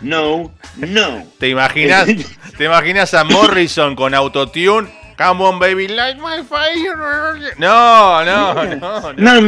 no, 0.00 0.50
no. 0.76 1.26
¿Te 1.38 1.48
imaginas, 1.50 2.06
¿Te 2.56 2.64
imaginas 2.64 3.12
a 3.12 3.24
Morrison 3.24 3.94
con 3.94 4.14
autotune? 4.14 4.88
Come 5.16 5.44
on, 5.44 5.58
baby, 5.58 5.88
light 5.88 6.16
my 6.16 6.42
fire. 6.42 7.54
No, 7.58 8.24
no, 8.24 8.64
no. 8.76 9.12
No, 9.12 9.40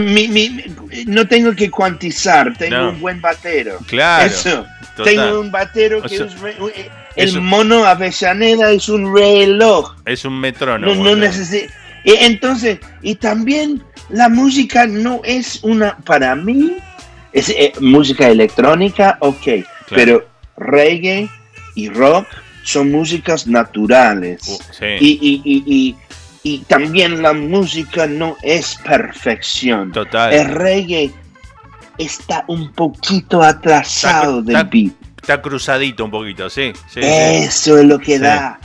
no 1.07 1.29
tengo 1.29 1.55
que 1.57 1.71
cuantizar. 1.71 2.57
Tengo 2.57 2.91
un 2.91 3.01
buen 3.01 3.21
batero. 3.21 3.79
Claro. 3.87 4.27
Eso. 4.27 4.67
Tengo 5.03 5.41
un 5.41 5.51
batero 5.51 6.03
que 6.03 6.17
es 6.17 6.41
el 7.17 7.41
mono 7.41 7.85
Avellaneda 7.85 8.71
es 8.71 8.89
un 8.89 9.15
reloj. 9.15 9.95
Es 10.05 10.25
un 10.25 10.39
metrónomo. 10.39 10.95
No, 10.95 11.17
no 11.17 11.27
Entonces, 12.05 12.79
y 13.03 13.15
también 13.17 13.83
la 14.11 14.29
música 14.29 14.87
no 14.87 15.21
es 15.25 15.61
una, 15.63 15.97
para 15.99 16.37
mí, 16.37 16.77
es 17.33 17.49
eh, 17.51 17.73
música 17.81 18.29
electrónica, 18.29 19.19
ok, 19.21 19.65
pero 19.91 20.27
reggae 20.57 21.29
y 21.75 21.89
rock 21.89 22.27
son 22.63 22.91
músicas 22.91 23.47
naturales. 23.47 24.41
Uh, 24.49 24.85
y, 25.01 25.97
y, 26.43 26.59
también 26.69 27.23
la 27.23 27.33
música 27.33 28.07
no 28.07 28.37
es 28.43 28.77
perfección. 28.85 29.91
Total. 29.91 30.33
El 30.33 30.47
reggae 30.47 31.11
está 31.99 32.45
un 32.47 32.73
poquito 32.73 33.43
atrasado 33.43 34.43
del 34.43 34.65
beat. 34.65 35.06
Está 35.27 35.43
cruzadito 35.43 36.05
un 36.05 36.13
poquito, 36.13 36.49
sí. 36.49 36.73
Eso 36.95 37.79
es 37.79 37.85
lo 37.85 37.99
que 37.99 38.21
da. 38.21 38.61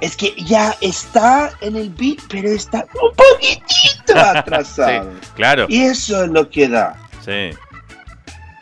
Es 0.00 0.16
que 0.16 0.32
ya 0.36 0.76
está 0.80 1.50
en 1.60 1.74
el 1.74 1.90
beat, 1.90 2.20
pero 2.28 2.50
está 2.50 2.86
un 3.02 3.10
poquitito 3.16 4.14
atrasado. 4.16 5.10
claro. 5.34 5.66
Y 5.68 5.82
eso 5.82 6.22
es 6.22 6.30
lo 6.30 6.48
que 6.48 6.68
da. 6.68 6.96
Sí. 7.24 7.50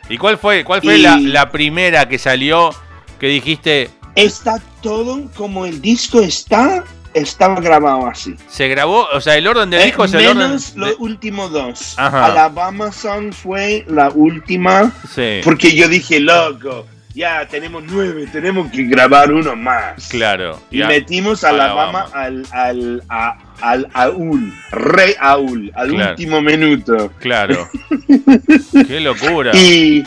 ¿Y 0.09 0.17
cuál 0.17 0.39
fue, 0.39 0.63
cuál 0.63 0.81
fue 0.81 0.97
la, 0.97 1.17
la, 1.17 1.51
primera 1.51 2.09
que 2.09 2.17
salió 2.17 2.71
que 3.19 3.27
dijiste? 3.27 3.91
Está 4.15 4.59
todo 4.81 5.29
como 5.35 5.67
el 5.67 5.79
disco 5.79 6.21
está, 6.21 6.83
estaba 7.13 7.61
grabado 7.61 8.07
así. 8.07 8.35
¿Se 8.49 8.67
grabó? 8.67 9.05
O 9.13 9.21
sea, 9.21 9.37
el 9.37 9.45
orden 9.45 9.69
del 9.69 9.81
eh, 9.81 9.85
disco 9.85 10.05
es 10.05 10.13
el 10.15 10.25
orden. 10.25 10.37
Menos 10.37 10.75
los 10.75 10.95
últimos 10.97 11.51
dos. 11.51 11.99
Alabama 11.99 12.91
Song 12.91 13.31
fue 13.31 13.85
la 13.87 14.09
última. 14.09 14.91
Sí. 15.13 15.41
Porque 15.43 15.75
yo 15.75 15.87
dije, 15.87 16.19
loco, 16.19 16.87
ya 17.13 17.47
tenemos 17.47 17.83
nueve, 17.85 18.27
tenemos 18.31 18.71
que 18.71 18.83
grabar 18.83 19.31
uno 19.31 19.55
más. 19.55 20.07
Claro. 20.09 20.59
Y 20.71 20.83
metimos 20.83 21.43
a 21.43 21.49
Alabama, 21.49 22.07
al, 22.13 22.45
al, 22.51 23.03
al 23.61 23.87
Aul, 23.93 24.53
Rey 24.71 25.13
Aul, 25.19 25.71
al 25.75 25.91
último 25.91 26.41
minuto. 26.41 27.11
Claro. 27.19 27.69
Qué 28.87 28.99
locura. 28.99 29.51
Y, 29.55 30.03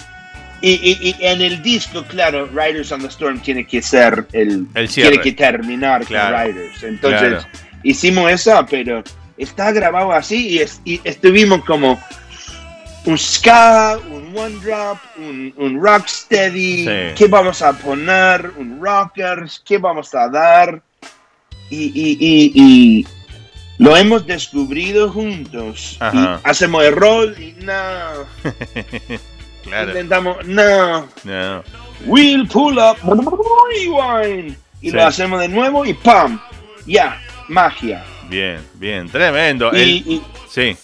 y, 0.61 1.15
en 1.21 1.41
el 1.41 1.63
disco, 1.63 2.03
claro, 2.05 2.47
Riders 2.47 2.91
on 2.91 3.01
the 3.03 3.09
Storm 3.09 3.41
tiene 3.41 3.67
que 3.67 3.81
ser 3.83 4.27
el, 4.33 4.67
el 4.75 4.89
tiene 4.89 5.21
que 5.21 5.33
terminar 5.33 6.05
con 6.07 6.17
Riders. 6.17 6.83
Entonces, 6.83 7.47
hicimos 7.83 8.31
eso, 8.33 8.67
pero 8.69 9.05
está 9.37 9.71
grabado 9.71 10.13
así 10.13 10.61
y, 10.85 10.95
y 10.95 11.01
estuvimos 11.05 11.65
como 11.65 12.01
un 13.05 13.17
ska, 13.17 13.99
one 14.37 14.61
drop, 14.61 14.99
un, 15.17 15.53
un 15.57 15.81
rocksteady, 15.81 17.15
qué 17.15 17.27
vamos 17.29 17.63
a 17.63 17.73
poner, 17.73 18.53
un 18.57 18.81
rockers, 18.81 19.63
qué 19.65 19.79
vamos 19.79 20.15
a 20.15 20.29
dar. 20.29 20.83
Y, 21.71 21.87
y, 21.95 22.53
y, 22.55 23.07
lo 23.79 23.97
hemos 23.97 24.27
descubrido 24.27 25.11
juntos. 25.11 25.99
Y 26.13 26.19
hacemos 26.45 26.85
el 26.85 26.95
rol 26.95 27.37
y 27.39 27.53
no. 27.65 28.27
claro. 29.65 29.89
Intentamos, 29.89 30.47
no. 30.47 31.09
No. 31.25 31.65
We'll 32.05 32.47
pull 32.47 32.79
up, 32.79 32.99
rewind. 33.03 34.57
Y 34.81 34.91
lo 34.91 35.07
hacemos 35.07 35.41
de 35.41 35.49
nuevo 35.49 35.85
y 35.85 35.95
¡pam! 35.95 36.41
Ya, 36.87 37.21
magia. 37.49 38.05
Bien, 38.29 38.61
bien, 38.75 39.09
tremendo. 39.09 39.77
Y, 39.77 40.23
sí 40.49 40.77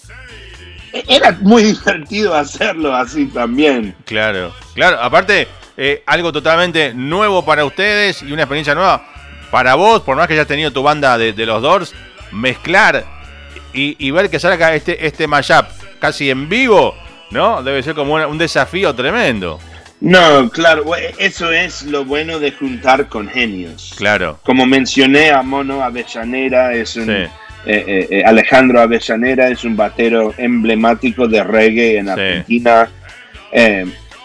era 0.93 1.31
muy 1.41 1.63
divertido 1.63 2.35
hacerlo 2.35 2.95
así 2.95 3.25
también. 3.25 3.95
Claro, 4.05 4.53
claro. 4.75 5.01
Aparte, 5.01 5.47
eh, 5.75 6.03
algo 6.05 6.31
totalmente 6.31 6.93
nuevo 6.93 7.43
para 7.43 7.65
ustedes 7.65 8.21
y 8.21 8.31
una 8.31 8.43
experiencia 8.43 8.75
nueva 8.75 9.07
para 9.49 9.75
vos, 9.75 10.01
por 10.01 10.15
más 10.15 10.27
que 10.27 10.33
hayas 10.33 10.47
tenido 10.47 10.71
tu 10.71 10.83
banda 10.83 11.17
de, 11.17 11.33
los 11.45 11.61
Doors, 11.61 11.93
mezclar 12.31 13.05
y, 13.73 14.11
ver 14.11 14.29
que 14.29 14.39
salga 14.39 14.75
este, 14.75 15.05
este 15.05 15.27
mashup 15.27 15.65
casi 15.99 16.29
en 16.29 16.47
vivo, 16.49 16.95
¿no? 17.31 17.63
Debe 17.63 17.81
ser 17.81 17.95
como 17.95 18.13
un 18.13 18.37
desafío 18.37 18.93
tremendo. 18.93 19.59
No, 20.03 20.49
claro, 20.49 20.83
eso 21.17 21.51
es 21.51 21.83
lo 21.83 22.03
bueno 22.03 22.37
de 22.37 22.51
juntar 22.51 23.07
con 23.07 23.29
genios. 23.29 23.93
Claro. 23.95 24.37
Como 24.43 24.65
mencioné 24.65 25.31
a 25.31 25.41
Mono 25.43 25.81
Avellanera, 25.81 26.73
es 26.73 26.97
un, 26.97 27.29
eh, 27.65 28.07
eh, 28.09 28.23
Alejandro 28.25 28.81
Avellanera 28.81 29.49
es 29.49 29.63
un 29.63 29.75
batero 29.75 30.33
emblemático 30.37 31.27
de 31.27 31.43
reggae 31.43 31.97
en 31.97 32.09
Argentina. 32.09 32.89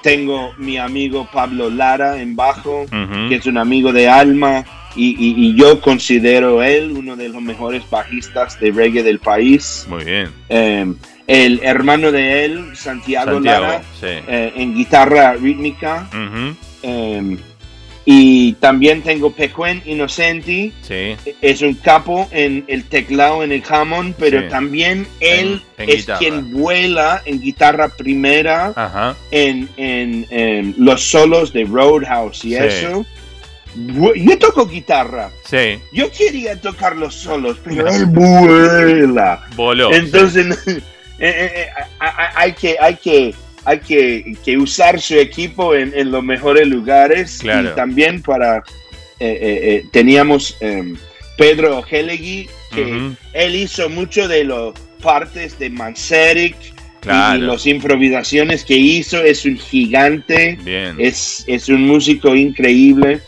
tengo 0.03 0.55
mi 0.59 0.79
amigo 0.79 1.29
Pablo 1.33 1.70
Lara 1.70 2.20
en 2.20 2.37
bajo, 2.37 2.87
que 3.29 3.37
es 3.37 3.46
un 3.46 3.59
amigo 3.59 3.92
de 3.92 4.09
alma. 4.09 4.64
Y, 4.96 5.14
y, 5.18 5.55
yo 5.55 5.81
considero 5.81 6.61
él 6.61 6.92
uno 6.96 7.14
de 7.14 7.29
los 7.29 7.40
mejores 7.40 7.88
bajistas 7.88 8.59
de 8.59 8.72
reggae 8.72 9.05
del 9.05 9.20
país. 9.20 9.87
Muy 9.88 10.03
bien 10.03 10.31
el 11.29 11.61
hermano 11.62 12.11
de 12.11 12.46
él, 12.46 12.74
Santiago, 12.74 13.38
Lara, 13.38 13.83
eh, 14.03 14.53
en 14.57 14.74
guitarra 14.74 15.35
rítmica. 15.35 16.09
Em, 16.83 17.38
y 18.10 18.54
también 18.54 19.02
tengo 19.02 19.32
Pecuen 19.32 19.82
Innocenti, 19.84 20.72
es 21.42 21.60
un 21.60 21.74
capo 21.74 22.26
en 22.30 22.64
el 22.66 22.84
teclado, 22.84 23.44
en 23.44 23.52
el 23.52 23.62
jamón, 23.62 24.14
pero 24.18 24.48
también 24.48 25.06
él 25.20 25.62
es 25.76 26.06
quien 26.18 26.50
vuela 26.50 27.20
en 27.26 27.38
guitarra 27.38 27.90
primera 27.90 28.72
en, 29.30 30.74
los 30.78 31.02
solos 31.02 31.52
de 31.52 31.64
Roadhouse 31.64 32.46
y 32.46 32.54
eso. 32.54 33.04
Yo 34.16 34.38
toco 34.38 34.66
guitarra. 34.66 35.30
Yo 35.92 36.10
quería 36.10 36.58
tocar 36.58 36.96
los 36.96 37.14
solos, 37.14 37.58
pero 37.62 37.86
él 37.94 38.06
vuela. 38.06 39.46
Voló. 39.54 39.92
Entonces, 39.92 40.82
Eh, 41.20 41.28
eh, 41.28 41.66
eh, 41.66 41.84
hay 42.36 42.52
que, 42.52 42.76
hay 42.80 42.94
que, 42.94 43.34
hay 43.64 43.78
que, 43.80 44.56
usar 44.58 45.00
su 45.00 45.14
equipo 45.14 45.74
en, 45.74 46.10
los 46.10 46.22
mejores 46.22 46.66
lugares. 46.66 47.40
Y 47.42 47.74
también 47.74 48.22
para 48.22 48.62
teníamos 49.90 50.56
em, 50.60 50.96
Pedro 51.36 51.84
Helegui 51.88 52.48
que 52.72 53.12
él 53.32 53.54
hizo 53.56 53.88
mucho 53.88 54.28
de 54.28 54.44
las 54.44 54.72
partes 55.02 55.58
de 55.58 55.70
Manseric 55.70 56.56
y 57.04 57.38
las 57.38 57.66
improvisaciones 57.66 58.64
que 58.64 58.76
hizo. 58.76 59.22
Es 59.22 59.44
un 59.44 59.56
gigante. 59.56 60.58
Es, 60.98 61.44
es 61.46 61.68
un 61.68 61.86
músico 61.86 62.34
increíble. 62.34 63.20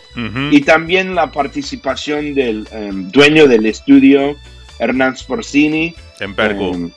Y 0.51 0.61
también 0.63 1.15
la 1.15 1.31
participación 1.31 2.35
del 2.35 2.67
em, 2.73 3.11
dueño 3.11 3.47
del 3.47 3.65
estudio 3.65 4.37
Hernán 4.79 5.17
Sporsini 5.17 5.95
en 6.19 6.35
Perú 6.35 6.75
em, 6.75 6.91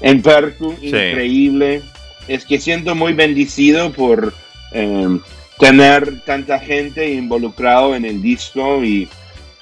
en 0.00 0.22
Percu, 0.22 0.76
increíble. 0.80 1.82
Es 2.28 2.44
que 2.44 2.60
siento 2.60 2.94
muy 2.94 3.14
bendecido 3.14 3.90
por 3.92 4.34
em, 4.72 5.20
tener 5.58 6.20
tanta 6.20 6.58
gente 6.58 7.12
involucrado 7.12 7.94
en 7.94 8.04
el 8.04 8.22
disco 8.22 8.84
y 8.84 9.08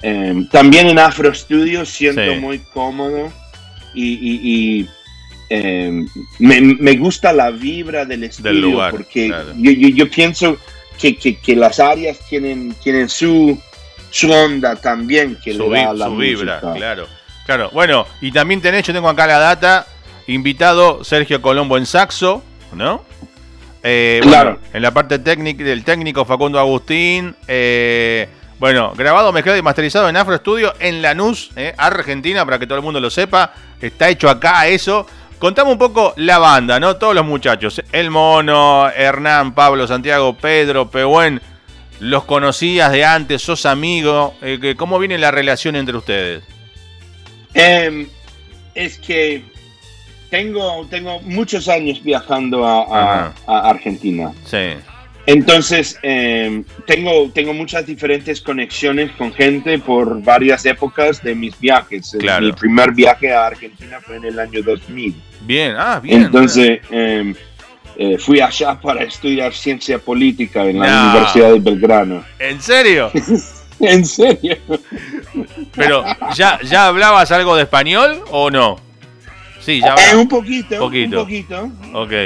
em, 0.01 0.47
también 0.49 0.87
en 0.87 0.99
Afro 0.99 1.33
Studios 1.33 1.89
siento 1.89 2.35
muy 2.35 2.59
cómodo 2.59 3.31
y, 3.93 4.85
em, 5.49 6.07
me, 6.39 6.95
gusta 6.97 7.33
la 7.33 7.49
vibra 7.49 8.05
del 8.05 8.25
estudio 8.25 8.79
porque 8.91 9.33
yo, 9.55 10.09
pienso 10.11 10.57
que, 10.99 11.55
las 11.55 11.79
áreas 11.79 12.19
tienen, 12.29 12.75
tienen 12.83 13.09
su, 13.09 13.59
su 14.11 14.31
onda 14.31 14.75
también 14.75 15.37
que 15.43 15.53
le 15.53 15.69
da 15.69 15.93
la 15.93 16.09
vibra, 16.09 16.59
claro. 16.59 17.07
Claro, 17.47 17.69
bueno, 17.71 18.05
y 18.19 18.33
también 18.33 18.59
tenés, 18.59 18.85
yo 18.85 18.93
tengo 18.93 19.07
acá 19.07 19.25
la 19.25 19.39
data, 19.39 19.87
Invitado 20.27 21.05
Sergio 21.05 21.41
Colombo 21.41 21.77
en 21.77 21.85
saxo, 21.85 22.43
¿no? 22.73 23.03
Eh, 23.83 24.19
claro. 24.21 24.59
en 24.73 24.81
la 24.81 24.91
parte 24.91 25.19
técnica 25.19 25.63
del 25.63 25.83
técnico 25.83 26.25
Facundo 26.25 26.59
Agustín. 26.59 27.35
Eh, 27.47 28.27
bueno, 28.59 28.93
grabado, 28.95 29.31
mezclado 29.31 29.57
y 29.57 29.61
masterizado 29.61 30.09
en 30.09 30.17
Afro 30.17 30.35
Studio 30.37 30.73
en 30.79 31.01
Lanús, 31.01 31.51
eh, 31.55 31.73
Argentina, 31.77 32.43
para 32.43 32.59
que 32.59 32.65
todo 32.65 32.77
el 32.77 32.83
mundo 32.83 32.99
lo 32.99 33.09
sepa. 33.09 33.53
Está 33.79 34.09
hecho 34.09 34.29
acá 34.29 34.67
eso. 34.67 35.05
Contame 35.39 35.71
un 35.71 35.77
poco 35.77 36.13
la 36.17 36.39
banda, 36.39 36.79
¿no? 36.79 36.97
Todos 36.97 37.13
los 37.13 37.25
muchachos. 37.25 37.81
El 37.91 38.09
Mono, 38.09 38.89
Hernán, 38.89 39.53
Pablo, 39.53 39.87
Santiago, 39.87 40.35
Pedro, 40.35 40.89
Pehuen. 40.89 41.39
¿Los 41.99 42.25
conocías 42.25 42.91
de 42.91 43.05
antes? 43.05 43.41
¿Sos 43.41 43.65
amigo? 43.65 44.35
¿Cómo 44.77 44.99
viene 44.99 45.17
la 45.17 45.31
relación 45.31 45.75
entre 45.75 45.95
ustedes? 45.95 46.43
Em, 47.53 48.07
es 48.75 48.97
que 48.99 49.43
tengo, 50.29 50.85
tengo 50.89 51.19
muchos 51.21 51.67
años 51.67 52.03
viajando 52.03 52.65
a, 52.65 53.33
Argentina. 53.47 54.31
Sí. 54.45 54.75
Entonces, 55.25 55.99
em, 56.03 56.63
tengo, 56.85 57.29
tengo 57.33 57.53
muchas 57.53 57.85
diferentes 57.85 58.39
conexiones 58.39 59.11
con 59.11 59.33
gente 59.33 59.77
por 59.77 60.21
varias 60.23 60.65
épocas 60.65 61.21
de 61.21 61.35
mis 61.35 61.59
viajes. 61.59 62.15
Mi 62.39 62.51
primer 62.53 62.93
viaje 62.93 63.33
a 63.33 63.47
Argentina 63.47 63.99
fue 63.99 64.15
en 64.15 64.25
el 64.25 64.39
año 64.39 64.61
2000. 64.63 65.13
Bien, 65.41 65.75
ah, 65.77 65.99
bien. 66.01 66.23
Entonces, 66.23 66.79
em, 66.89 67.35
eh, 67.97 68.17
fui 68.17 68.39
allá 68.39 68.79
para 68.79 69.03
estudiar 69.03 69.53
ciencia 69.53 69.99
política 69.99 70.63
en 70.65 70.79
la 70.79 71.11
Universidad 71.11 71.51
de 71.51 71.59
Belgrano. 71.59 72.23
¿En 72.39 72.61
serio? 72.61 73.11
¿En 73.79 74.05
serio? 74.05 74.57
Pero, 75.75 76.05
¿ya, 76.35 76.59
¿ya 76.63 76.87
hablabas 76.87 77.31
algo 77.31 77.55
de 77.55 77.63
español 77.63 78.23
o 78.31 78.49
no? 78.49 78.86
Sí, 79.67 79.81
ya 79.81 79.95
eh, 79.95 80.15
un 80.15 80.29
poquito, 80.29 80.85
un 80.85 81.11
poquito. 81.11 81.69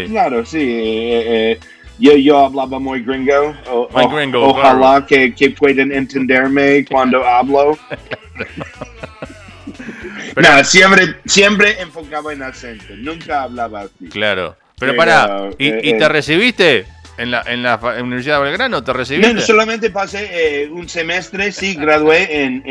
Claro, 0.10 0.46
sí. 0.46 0.60
Eh, 0.60 1.52
eh, 1.54 1.60
yo, 1.98 2.16
yo 2.16 2.46
hablaba 2.46 2.78
muy 2.78 3.02
gringo. 3.02 3.56
ojalá 3.66 5.04
que, 5.08 5.34
que, 5.34 5.50
puedan 5.50 5.92
entenderme 5.92 6.86
cuando 6.86 7.26
hablo. 7.26 7.80
no, 10.36 10.64
siempre, 10.64 11.16
siempre 11.26 11.82
enfocaba 11.82 12.32
en 12.32 12.44
acento. 12.44 12.94
Nunca 12.98 13.42
hablaba 13.42 13.82
así. 13.82 14.06
Claro. 14.12 14.56
Pero, 14.78 14.96
para, 14.96 15.50
¿y, 15.58 15.98
te 15.98 16.10
recibiste? 16.10 16.86
¿En 17.18 17.32
la, 17.32 17.42
en 17.48 17.64
la 17.64 17.80
Universidad 18.04 18.38
de 18.38 18.52
Belgrano 18.52 18.84
te 18.84 18.94
recibiste? 18.94 19.34
No, 19.34 19.42
solamente 19.42 19.90
pasé 19.90 20.70
un 20.72 20.88
semestre, 20.88 21.52
sí, 21.52 21.74
gradué 21.74 22.44
en, 22.44 22.64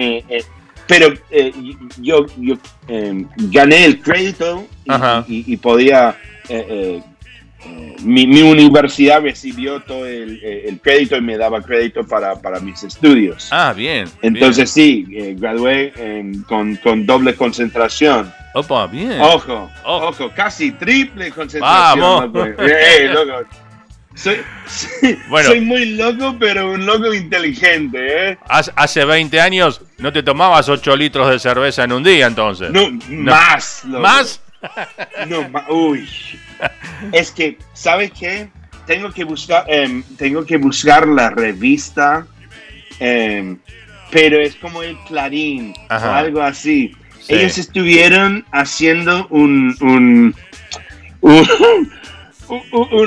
pero 0.90 1.14
eh, 1.30 1.52
yo, 2.02 2.26
yo 2.36 2.56
em, 2.88 3.28
gané 3.36 3.84
el 3.84 4.00
crédito 4.00 4.66
y, 5.28 5.56
podía, 5.58 6.16
eh, 6.48 7.00
eh, 7.64 7.96
mi, 8.02 8.42
universidad 8.42 9.22
recibió 9.22 9.78
todo 9.82 10.04
el, 10.04 10.80
crédito 10.82 11.16
y 11.16 11.20
me 11.20 11.38
daba 11.38 11.62
crédito 11.62 12.02
para, 12.04 12.58
mis 12.58 12.82
estudios. 12.82 13.50
Ah, 13.52 13.72
bien. 13.72 14.08
Entonces 14.20 14.68
sí, 14.68 15.06
gradué 15.36 15.92
con, 16.48 17.06
doble 17.06 17.36
concentración. 17.36 18.32
Opa, 18.52 18.88
bien. 18.88 19.20
Ojo, 19.20 19.70
ojo, 19.84 20.32
casi 20.34 20.72
triple 20.72 21.30
concentración. 21.30 22.00
Vamos. 22.00 22.48
Loco. 23.14 23.48
Soy, 24.20 24.38
bueno, 25.28 25.48
soy 25.48 25.60
muy 25.62 25.96
loco, 25.96 26.36
pero 26.38 26.72
un 26.72 26.84
loco 26.84 27.14
inteligente, 27.14 28.32
¿eh? 28.32 28.38
Hace 28.48 29.04
20 29.06 29.40
años 29.40 29.80
no 29.96 30.12
te 30.12 30.22
tomabas 30.22 30.68
8 30.68 30.94
litros 30.94 31.30
de 31.30 31.38
cerveza 31.38 31.84
en 31.84 31.92
un 31.92 32.04
día, 32.04 32.26
entonces. 32.26 32.70
No, 32.70 32.90
más. 33.08 33.82
¿Más? 33.86 34.42
No, 35.26 35.50
uy. 35.70 36.06
Es 37.12 37.30
que, 37.30 37.56
¿sabes 37.72 38.12
qué? 38.12 38.50
Tengo 38.86 39.10
que 39.10 39.24
buscar, 39.24 39.64
em, 39.68 40.02
tengo 40.18 40.44
que 40.44 40.58
buscar 40.58 41.08
la 41.08 41.30
revista, 41.30 42.26
em, 42.98 43.56
pero 44.10 44.38
es 44.38 44.54
como 44.56 44.82
el 44.82 44.98
Clarín 45.08 45.72
o 45.88 45.94
algo 45.94 46.42
así. 46.42 46.94
Ellos 47.26 47.56
estuvieron 47.56 48.44
haciendo 48.52 49.26
un, 49.30 49.74
un 49.80 50.34
un 51.20 51.90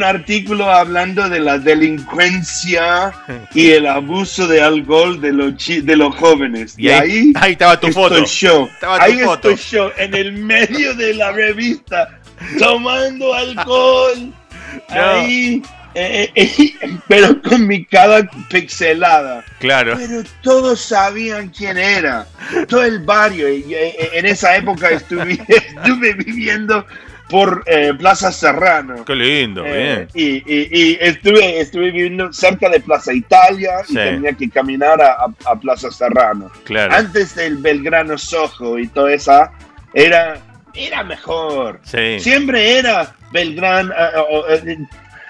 artículo 0.03 0.69
hablando 0.69 1.29
de 1.29 1.39
la 1.39 1.57
delincuencia 1.57 3.13
y 3.53 3.71
el 3.71 3.87
abuso 3.87 4.47
de 4.47 4.61
alcohol 4.61 5.19
de 5.19 5.33
los, 5.33 5.53
de 5.67 5.95
los 5.95 6.15
jóvenes. 6.15 6.75
Y, 6.77 6.89
ahí, 6.89 7.33
ahí, 7.35 7.53
estaba 7.53 7.79
tu 7.79 7.91
foto. 7.91 8.23
Yo. 8.25 8.69
ahí 8.99 9.19
estoy 9.19 9.55
yo, 9.55 9.91
en 9.97 10.13
el 10.13 10.33
medio 10.33 10.93
de 10.95 11.13
la 11.13 11.31
revista, 11.31 12.19
tomando 12.59 13.33
alcohol. 13.33 14.33
Ahí. 14.89 15.61
Eh, 15.95 16.31
eh, 16.33 16.51
eh, 16.57 16.97
pero 17.07 17.39
con 17.41 17.67
mi 17.67 17.85
cara 17.85 18.27
pixelada. 18.49 19.43
Claro. 19.59 19.95
Pero 19.97 20.23
todos 20.41 20.81
sabían 20.81 21.49
quién 21.49 21.77
era. 21.77 22.25
Todo 22.67 22.83
el 22.83 22.99
barrio. 22.99 23.47
en 23.47 24.25
esa 24.25 24.55
época 24.55 24.89
estuve, 24.89 25.39
estuve 25.47 26.13
viviendo 26.13 26.85
por 27.29 27.63
eh, 27.65 27.93
Plaza 27.97 28.31
Serrano. 28.31 29.05
Qué 29.05 29.15
lindo, 29.15 29.63
eh, 29.65 30.07
bien. 30.13 30.43
Y, 30.45 30.97
estuve, 30.99 31.59
estuve 31.59 31.91
viviendo 31.91 32.31
cerca 32.33 32.69
de 32.69 32.79
Plaza 32.79 33.13
Italia 33.13 33.77
y 33.87 33.93
tenía 33.93 34.33
que 34.33 34.49
caminar 34.49 35.01
a, 35.01 35.55
Plaza 35.55 35.91
Serrano. 35.91 36.51
Claro. 36.63 36.93
Antes 36.93 37.35
del 37.35 37.57
Belgrano 37.57 38.17
Sojo 38.17 38.77
y 38.77 38.87
toda 38.87 39.13
esa, 39.13 39.51
era 39.93 40.39
era 40.73 41.03
mejor. 41.03 41.79
Siempre 41.83 42.79
era 42.79 43.15
Belgrán, 43.31 43.91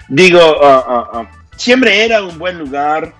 digo, 0.08 1.28
siempre 1.56 2.04
era 2.04 2.24
un 2.24 2.38
buen 2.38 2.58
lugar, 2.58 3.14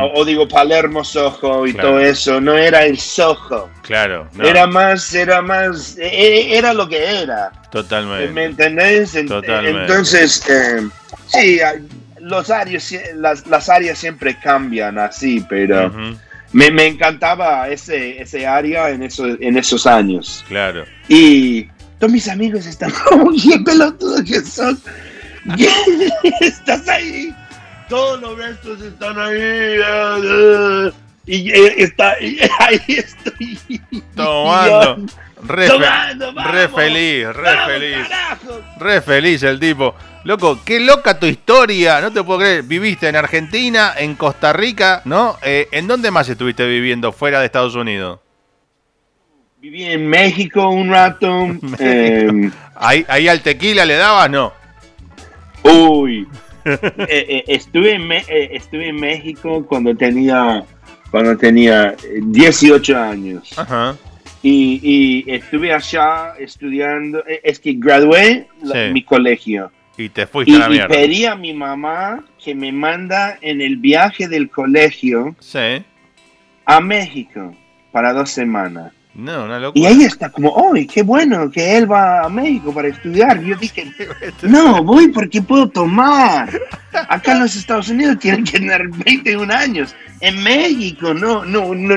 o, 0.00 0.24
digo 0.24 0.48
Palermo 0.48 1.04
Soho 1.04 1.66
y 1.66 1.74
todo 1.74 1.98
eso, 2.00 2.40
no 2.40 2.56
era 2.56 2.84
el 2.84 2.98
Soho. 2.98 3.70
Claro. 3.82 4.28
Era 4.42 4.66
más, 4.66 5.14
era 5.14 5.42
más, 5.42 5.96
e, 5.98 6.06
e, 6.06 6.58
era 6.58 6.72
lo 6.72 6.88
que 6.88 7.22
era. 7.22 7.52
Totalmente. 7.70 8.32
¿Me 8.32 8.44
entendés? 8.46 9.12
Totalmente. 9.26 9.80
Entonces, 9.80 10.44
eh, 10.48 10.88
sí, 11.26 11.60
los 12.20 12.50
áreas, 12.50 12.94
las, 13.14 13.46
las, 13.46 13.68
áreas 13.68 13.98
siempre 13.98 14.38
cambian 14.38 14.98
así, 14.98 15.44
pero 15.48 15.90
me, 16.52 16.70
me, 16.70 16.86
encantaba 16.86 17.68
ese, 17.68 18.20
ese 18.20 18.46
área 18.46 18.90
en, 18.90 19.02
eso, 19.02 19.26
en 19.26 19.56
esos 19.56 19.86
años. 19.86 20.44
Claro. 20.48 20.84
Y 21.08 21.68
todos 21.98 22.12
mis 22.12 22.28
amigos 22.28 22.66
están 22.66 22.92
como, 23.08 23.32
qué 23.32 23.58
pelotudos 23.64 24.22
que 24.22 24.40
son. 24.40 24.78
Estás 26.40 26.86
ahí 26.86 27.34
todos 27.90 28.20
los 28.20 28.38
restos 28.38 28.80
están 28.80 29.18
ahí. 29.18 29.36
Eh, 29.36 29.80
eh, 30.24 30.92
y, 31.26 31.50
eh, 31.50 31.74
está, 31.78 32.12
ahí 32.60 32.80
estoy. 32.88 33.82
Tomando. 34.14 34.96
Re, 35.42 35.68
re, 35.68 36.68
feliz, 36.68 37.28
re 37.28 37.56
feliz. 37.66 38.06
Re 38.78 39.00
feliz 39.00 39.42
el 39.42 39.58
tipo. 39.58 39.94
Loco, 40.24 40.60
qué 40.66 40.78
loca 40.80 41.18
tu 41.18 41.24
historia. 41.24 41.98
No 42.02 42.12
te 42.12 42.22
puedo 42.22 42.40
creer. 42.40 42.62
Viviste 42.62 43.08
en 43.08 43.16
Argentina, 43.16 43.94
en 43.96 44.16
Costa 44.16 44.52
Rica, 44.52 45.00
¿no? 45.06 45.38
¿En 45.42 45.86
dónde 45.86 46.10
más 46.10 46.28
estuviste 46.28 46.66
viviendo 46.66 47.10
fuera 47.10 47.40
de 47.40 47.46
Estados 47.46 47.74
Unidos? 47.74 48.20
Viví 49.62 49.84
en 49.84 50.06
México 50.08 50.68
un 50.68 50.90
rato. 50.90 51.26
¿Ahí, 52.76 53.06
¿Ahí 53.08 53.26
al 53.26 53.40
tequila 53.40 53.86
le 53.86 53.96
dabas, 53.96 54.28
no? 54.28 54.52
Uy, 55.62 56.28
eh, 56.64 57.06
eh, 57.08 57.44
estuve, 57.46 57.94
en 57.94 58.10
eh, 58.12 58.24
estuve 58.52 58.88
en 58.88 58.96
México 58.96 59.64
cuando 59.66 59.94
tenía, 59.94 60.64
cuando 61.10 61.36
tenía 61.36 61.94
18 62.22 62.98
años. 62.98 63.54
Y, 64.42 64.80
y, 64.82 65.30
estuve 65.30 65.72
allá 65.72 66.34
estudiando, 66.38 67.22
es 67.26 67.60
que 67.60 67.74
gradué 67.74 68.48
mi 68.92 69.02
colegio. 69.02 69.70
Y 69.98 70.08
te 70.08 70.26
fuiste 70.26 70.54
a 70.56 70.60
la 70.60 70.68
mierda. 70.70 70.94
Y 70.94 70.98
pedí 70.98 71.24
a 71.26 71.34
mi 71.34 71.52
mamá 71.52 72.24
que 72.42 72.54
me 72.54 72.72
manda 72.72 73.38
en 73.42 73.60
el 73.60 73.76
viaje 73.76 74.28
del 74.28 74.48
colegio 74.48 75.36
a 76.64 76.80
México 76.80 77.54
para 77.92 78.12
dos 78.14 78.30
semanas. 78.30 78.92
No, 79.14 79.44
una 79.44 79.58
locura. 79.58 79.82
Y 79.82 79.92
ahí 79.92 80.04
está 80.04 80.30
como, 80.30 80.50
oh, 80.50 80.72
qué 80.92 81.02
bueno 81.02 81.50
que 81.50 81.76
él 81.76 81.90
va 81.90 82.22
a 82.22 82.28
México 82.28 82.72
para 82.72 82.88
estudiar. 82.88 83.42
yo 83.42 83.56
dije, 83.56 83.92
no, 84.42 84.84
voy 84.84 85.08
porque 85.08 85.42
puedo 85.42 85.68
tomar. 85.68 86.48
Acá 87.08 87.32
en 87.32 87.40
los 87.40 87.56
Estados 87.56 87.88
Unidos 87.88 88.18
tienen 88.20 88.44
que 88.44 88.52
tener 88.52 88.88
21 88.88 89.52
años. 89.52 89.94
En 90.20 90.42
México, 90.42 91.12
no, 91.12 91.44
no, 91.44 91.74
no, 91.74 91.96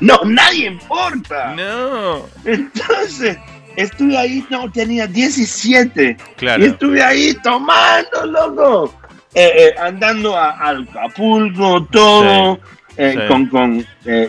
no, 0.00 0.20
nadie 0.24 0.66
importa. 0.68 1.54
No. 1.54 2.26
Entonces, 2.44 3.36
estuve 3.76 4.16
ahí, 4.16 4.44
no, 4.48 4.70
tenía 4.72 5.06
17. 5.06 6.16
Claro. 6.36 6.64
Y 6.64 6.68
estuve 6.68 7.02
ahí 7.02 7.34
tomando, 7.42 8.26
loco. 8.26 8.94
Eh, 9.34 9.52
eh, 9.54 9.74
andando 9.78 10.36
a, 10.36 10.50
al 10.52 10.88
Acapulco, 10.88 11.84
todo. 11.84 12.58
Eh, 13.00 13.26
con, 13.28 13.46
con 13.46 13.86
eh, 14.06 14.28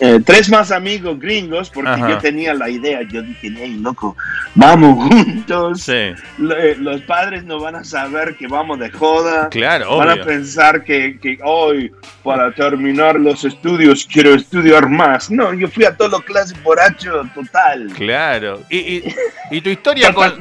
eh, 0.00 0.20
tres 0.22 0.50
más 0.50 0.70
amigos 0.70 1.18
gringos, 1.18 1.70
porque 1.70 1.98
yo 1.98 2.18
tenía 2.18 2.52
la 2.52 2.68
idea, 2.68 3.00
yo 3.10 3.22
dije, 3.22 3.54
hey, 3.56 3.78
loco, 3.80 4.14
vamos 4.54 5.08
juntos. 5.08 5.90
los 6.36 7.00
padres 7.02 7.42
no 7.44 7.58
van 7.58 7.76
a 7.76 7.84
saber 7.84 8.36
que 8.36 8.46
vamos 8.48 8.78
de 8.80 8.90
joda. 8.90 9.48
Claro, 9.48 9.96
Van 9.96 10.10
a 10.10 10.22
pensar 10.22 10.84
que, 10.84 11.18
que, 11.18 11.38
hoy, 11.42 11.90
para 12.22 12.52
terminar 12.52 13.18
los 13.18 13.46
estudios, 13.46 14.06
quiero 14.06 14.34
estudiar 14.34 14.86
más. 14.86 15.30
No, 15.30 15.54
yo 15.54 15.66
fui 15.66 15.86
a 15.86 15.96
todos 15.96 16.10
los 16.10 16.22
clases 16.24 16.62
borracho 16.62 17.22
total. 17.34 17.90
Claro. 17.96 18.60
Y, 18.68 19.02
y, 19.50 19.60
tu, 19.62 19.70
historia 19.70 20.12
con, 20.12 20.34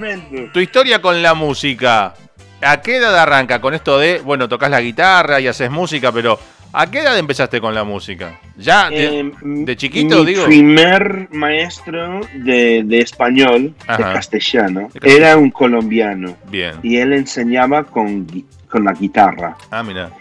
tu 0.52 0.60
historia 0.60 1.02
con 1.02 1.22
la 1.22 1.34
música, 1.36 2.16
¿a 2.62 2.82
qué 2.82 2.98
edad 2.98 3.18
arranca 3.18 3.62
con 3.62 3.74
esto 3.74 3.98
de, 3.98 4.20
bueno, 4.20 4.50
tocas 4.50 4.70
la 4.70 4.82
guitarra 4.82 5.40
y 5.40 5.48
haces 5.48 5.72
música, 5.72 6.12
pero 6.12 6.38
¿A 6.72 6.90
qué 6.90 7.00
edad 7.00 7.18
empezaste 7.18 7.60
con 7.60 7.74
la 7.74 7.84
música? 7.84 8.40
¿Ya 8.58 8.90
de, 8.90 9.32
eh, 9.68 9.76
chiquito, 9.76 10.24
mi 10.24 10.36
primer 10.36 11.28
maestro 11.32 12.22
de, 12.36 12.86
español, 13.00 13.74
de 13.88 14.04
castellano, 14.04 14.90
era 15.02 15.38
un 15.38 15.50
colombiano. 15.50 16.38
Bien. 16.50 16.76
Y 16.84 16.98
él 16.98 17.14
enseñaba 17.14 17.84
con, 17.84 18.28
con 18.70 18.84
la 18.84 18.94
guitarra. 18.94 19.58
Ah, 19.72 19.82
mira. 19.82 20.12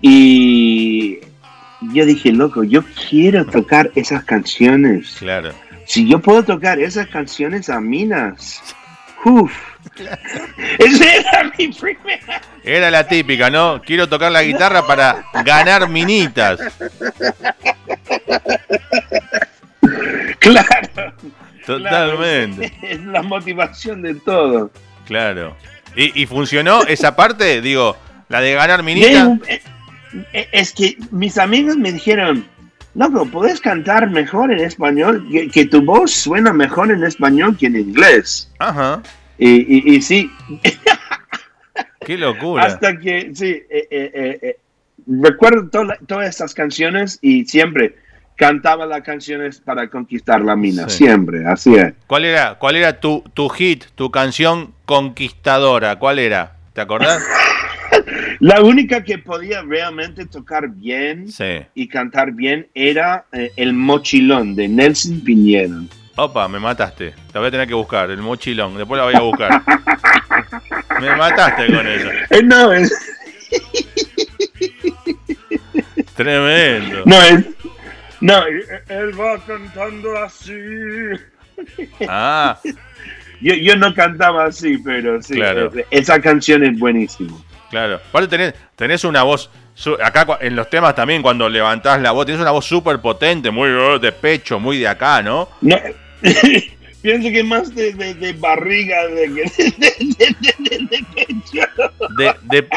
Y 0.00 1.18
yo 1.92 2.06
dije, 2.06 2.32
loco, 2.32 2.62
yo 2.62 2.82
quiero 3.08 3.44
tocar 3.44 3.90
esas 3.96 4.24
canciones. 4.24 5.16
Claro. 5.18 5.50
Si 5.86 6.08
yo 6.08 6.20
puedo 6.20 6.44
tocar 6.44 6.78
esas 6.78 7.08
canciones 7.08 7.68
a 7.68 7.80
minas, 7.80 8.62
uff 9.26 9.66
era 9.98 11.52
mi 11.56 11.68
primera. 11.68 12.40
Era 12.62 12.90
la 12.90 13.06
típica, 13.06 13.50
¿no? 13.50 13.80
Quiero 13.84 14.08
tocar 14.08 14.32
la 14.32 14.42
guitarra 14.42 14.86
para 14.86 15.24
ganar 15.44 15.88
minitas. 15.88 16.60
Claro. 20.40 21.14
Totalmente. 21.64 22.72
es 22.82 23.00
la 23.00 23.22
motivación 23.22 24.02
de 24.02 24.14
todo. 24.14 24.70
Claro. 25.06 25.56
¿Y, 25.96 26.26
funcionó 26.26 26.82
esa 26.82 27.16
parte? 27.16 27.60
Digo, 27.60 27.96
la 28.28 28.40
de 28.40 28.54
ganar 28.54 28.82
minitas. 28.82 29.28
Eh, 29.48 29.62
eh, 30.32 30.48
es 30.52 30.72
que 30.72 30.96
mis 31.10 31.38
amigos 31.38 31.76
me 31.76 31.90
dijeron, 31.90 32.46
loco, 32.96 33.26
puedes 33.26 33.60
cantar 33.60 34.10
mejor 34.10 34.52
en 34.52 34.60
español, 34.60 35.26
que, 35.30 35.48
que, 35.48 35.66
tu 35.66 35.82
voz 35.82 36.10
suena 36.12 36.52
mejor 36.52 36.90
en 36.90 37.04
español 37.04 37.56
que 37.56 37.66
en 37.66 37.76
inglés. 37.76 38.50
Ajá. 38.58 39.02
Y, 39.38 40.00
sí. 40.00 40.30
Qué 42.00 42.16
locura. 42.16 42.64
Hasta 42.64 42.98
que, 42.98 43.32
sí, 43.34 43.62
eh, 43.68 43.88
eh, 43.90 44.38
eh, 44.42 44.56
recuerdo 45.06 45.68
todas 46.06 46.28
estas 46.28 46.54
canciones 46.54 47.18
y 47.20 47.44
siempre 47.44 47.96
cantaba 48.36 48.86
las 48.86 49.02
canciones 49.02 49.60
para 49.60 49.88
conquistar 49.88 50.42
la 50.42 50.56
mina, 50.56 50.88
siempre, 50.88 51.46
así 51.46 51.74
es. 51.74 51.94
¿Cuál 52.06 52.26
era, 52.26 52.54
cuál 52.58 52.76
era 52.76 53.00
tu, 53.00 53.24
tu 53.34 53.48
hit, 53.48 53.84
tu 53.94 54.10
canción 54.10 54.74
conquistadora? 54.84 55.98
¿Cuál 55.98 56.18
era? 56.18 56.56
¿Te 56.72 56.82
acordás? 56.82 57.22
la 58.40 58.62
única 58.62 59.02
que 59.04 59.18
podía 59.18 59.62
realmente 59.62 60.26
tocar 60.26 60.68
bien 60.68 61.26
y 61.74 61.88
cantar 61.88 62.32
bien 62.32 62.68
era 62.74 63.26
El 63.56 63.72
Mochilón 63.72 64.54
de 64.54 64.68
Nelson 64.68 65.20
Piñero. 65.20 65.82
Opa, 66.18 66.48
me 66.48 66.58
mataste. 66.58 67.14
La 67.34 67.40
voy 67.40 67.48
a 67.48 67.50
tener 67.50 67.68
que 67.68 67.74
buscar, 67.74 68.10
el 68.10 68.22
mochilón. 68.22 68.78
Después 68.78 68.98
la 68.98 69.04
voy 69.04 69.14
a 69.14 69.20
buscar. 69.20 69.62
me 71.00 71.14
mataste 71.14 71.66
con 71.66 71.86
eso. 71.86 72.08
Eh, 72.30 72.42
no, 72.42 72.72
es... 72.72 72.90
Tremendo. 76.14 77.02
No, 77.04 77.22
es... 77.22 77.44
No, 78.22 78.46
él 78.46 79.20
va 79.20 79.38
cantando 79.46 80.16
así. 80.16 80.54
Ah. 82.08 82.58
Yo, 83.42 83.54
yo 83.54 83.76
no 83.76 83.94
cantaba 83.94 84.46
así, 84.46 84.78
pero 84.78 85.20
sí. 85.20 85.34
Claro. 85.34 85.70
Esa 85.90 86.18
canción 86.18 86.64
es 86.64 86.78
buenísima. 86.78 87.36
Claro. 87.76 88.00
Aparte 88.08 88.28
tenés, 88.28 88.54
tenés 88.74 89.04
una 89.04 89.22
voz 89.22 89.50
acá 90.02 90.38
en 90.40 90.56
los 90.56 90.70
temas 90.70 90.94
también 90.94 91.20
cuando 91.20 91.46
levantás 91.46 92.00
la 92.00 92.12
voz, 92.12 92.24
tienes 92.24 92.40
una 92.40 92.50
voz 92.50 92.64
súper 92.64 93.00
potente, 93.00 93.50
muy 93.50 93.68
oh, 93.68 93.98
de 93.98 94.12
pecho, 94.12 94.58
muy 94.58 94.78
de 94.78 94.88
acá, 94.88 95.20
¿no? 95.20 95.50
No, 95.60 95.76
Pienso 97.02 97.28
que 97.28 97.44
más 97.44 97.74
de, 97.74 97.92
de, 97.92 98.32
barriga 98.32 99.06
de, 99.08 99.28
de, 102.50 102.68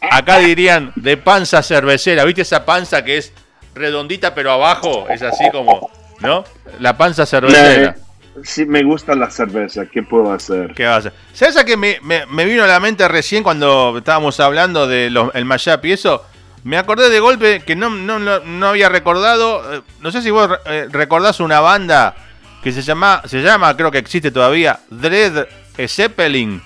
acá 0.00 0.38
dirían 0.38 0.92
de 0.94 1.16
panza 1.16 1.60
cervecera. 1.64 2.24
¿Viste 2.24 2.42
esa 2.42 2.64
panza 2.64 3.04
que 3.04 3.16
es 3.16 3.32
redondita 3.74 4.36
pero 4.36 4.52
abajo? 4.52 5.08
Es 5.10 5.20
así 5.22 5.50
como, 5.50 5.90
¿no? 6.20 6.44
La 6.78 6.96
panza 6.96 7.26
cervecera. 7.26 7.96
Sí, 8.42 8.66
me 8.66 8.82
gusta 8.82 9.14
la 9.14 9.30
cerveza. 9.30 9.86
¿Qué 9.86 10.02
puedo 10.02 10.32
hacer? 10.32 10.74
¿Qué 10.74 10.84
vas 10.84 10.94
a 10.94 10.98
hacer? 10.98 11.12
¿Sabes 11.32 11.56
a 11.56 11.64
que 11.64 11.76
me, 11.76 12.00
me, 12.02 12.44
vino 12.44 12.64
a 12.64 12.66
la 12.66 12.80
mente 12.80 13.06
recién 13.06 13.42
cuando 13.42 13.98
estábamos 13.98 14.40
hablando 14.40 14.86
del 14.86 15.16
el 15.34 15.44
mashup 15.44 15.84
y 15.84 15.92
eso? 15.92 16.24
Me 16.64 16.78
acordé 16.78 17.10
de 17.10 17.20
golpe 17.20 17.60
que 17.60 17.76
no, 17.76 17.90
no, 17.90 18.18
no, 18.18 18.66
había 18.66 18.88
recordado. 18.88 19.74
Eh, 19.74 19.82
no 20.00 20.10
sé 20.10 20.22
si 20.22 20.30
vos 20.30 20.50
eh, 20.66 20.88
recordás 20.90 21.40
una 21.40 21.60
banda 21.60 22.16
que 22.62 22.72
se 22.72 22.82
llama, 22.82 23.22
se 23.26 23.42
llama, 23.42 23.76
creo 23.76 23.90
que 23.90 23.98
existe 23.98 24.30
todavía, 24.30 24.80
Dread 24.90 25.46
Zeppelin. 25.86 26.62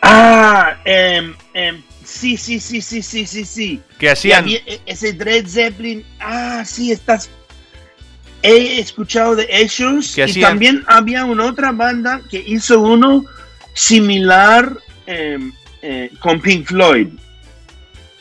Ah, 0.00 0.76
eh, 0.84 1.32
sí, 2.04 2.36
sí, 2.36 2.60
sí, 2.60 2.80
sí, 2.80 3.02
sí, 3.02 3.26
sí, 3.26 3.44
sí. 3.44 3.82
Que 3.98 4.10
hacían... 4.10 4.48
E, 4.48 4.80
ese 4.86 5.12
Dread 5.12 5.46
Zeppelin, 5.46 6.04
ah, 6.20 6.62
sí, 6.64 6.92
estás... 6.92 7.28
he 8.42 8.78
escuchado 8.78 9.36
de 9.36 9.46
ellos 9.50 10.16
y 10.18 10.40
también 10.40 10.84
había 10.86 11.24
una 11.24 11.46
otra 11.46 11.72
banda 11.72 12.20
que 12.30 12.42
hizo 12.46 12.80
uno 12.80 13.24
similar 13.74 14.76
em, 15.06 15.52
eh, 15.80 16.10
con 16.20 16.40
Pink 16.40 16.66
Floyd. 16.66 17.08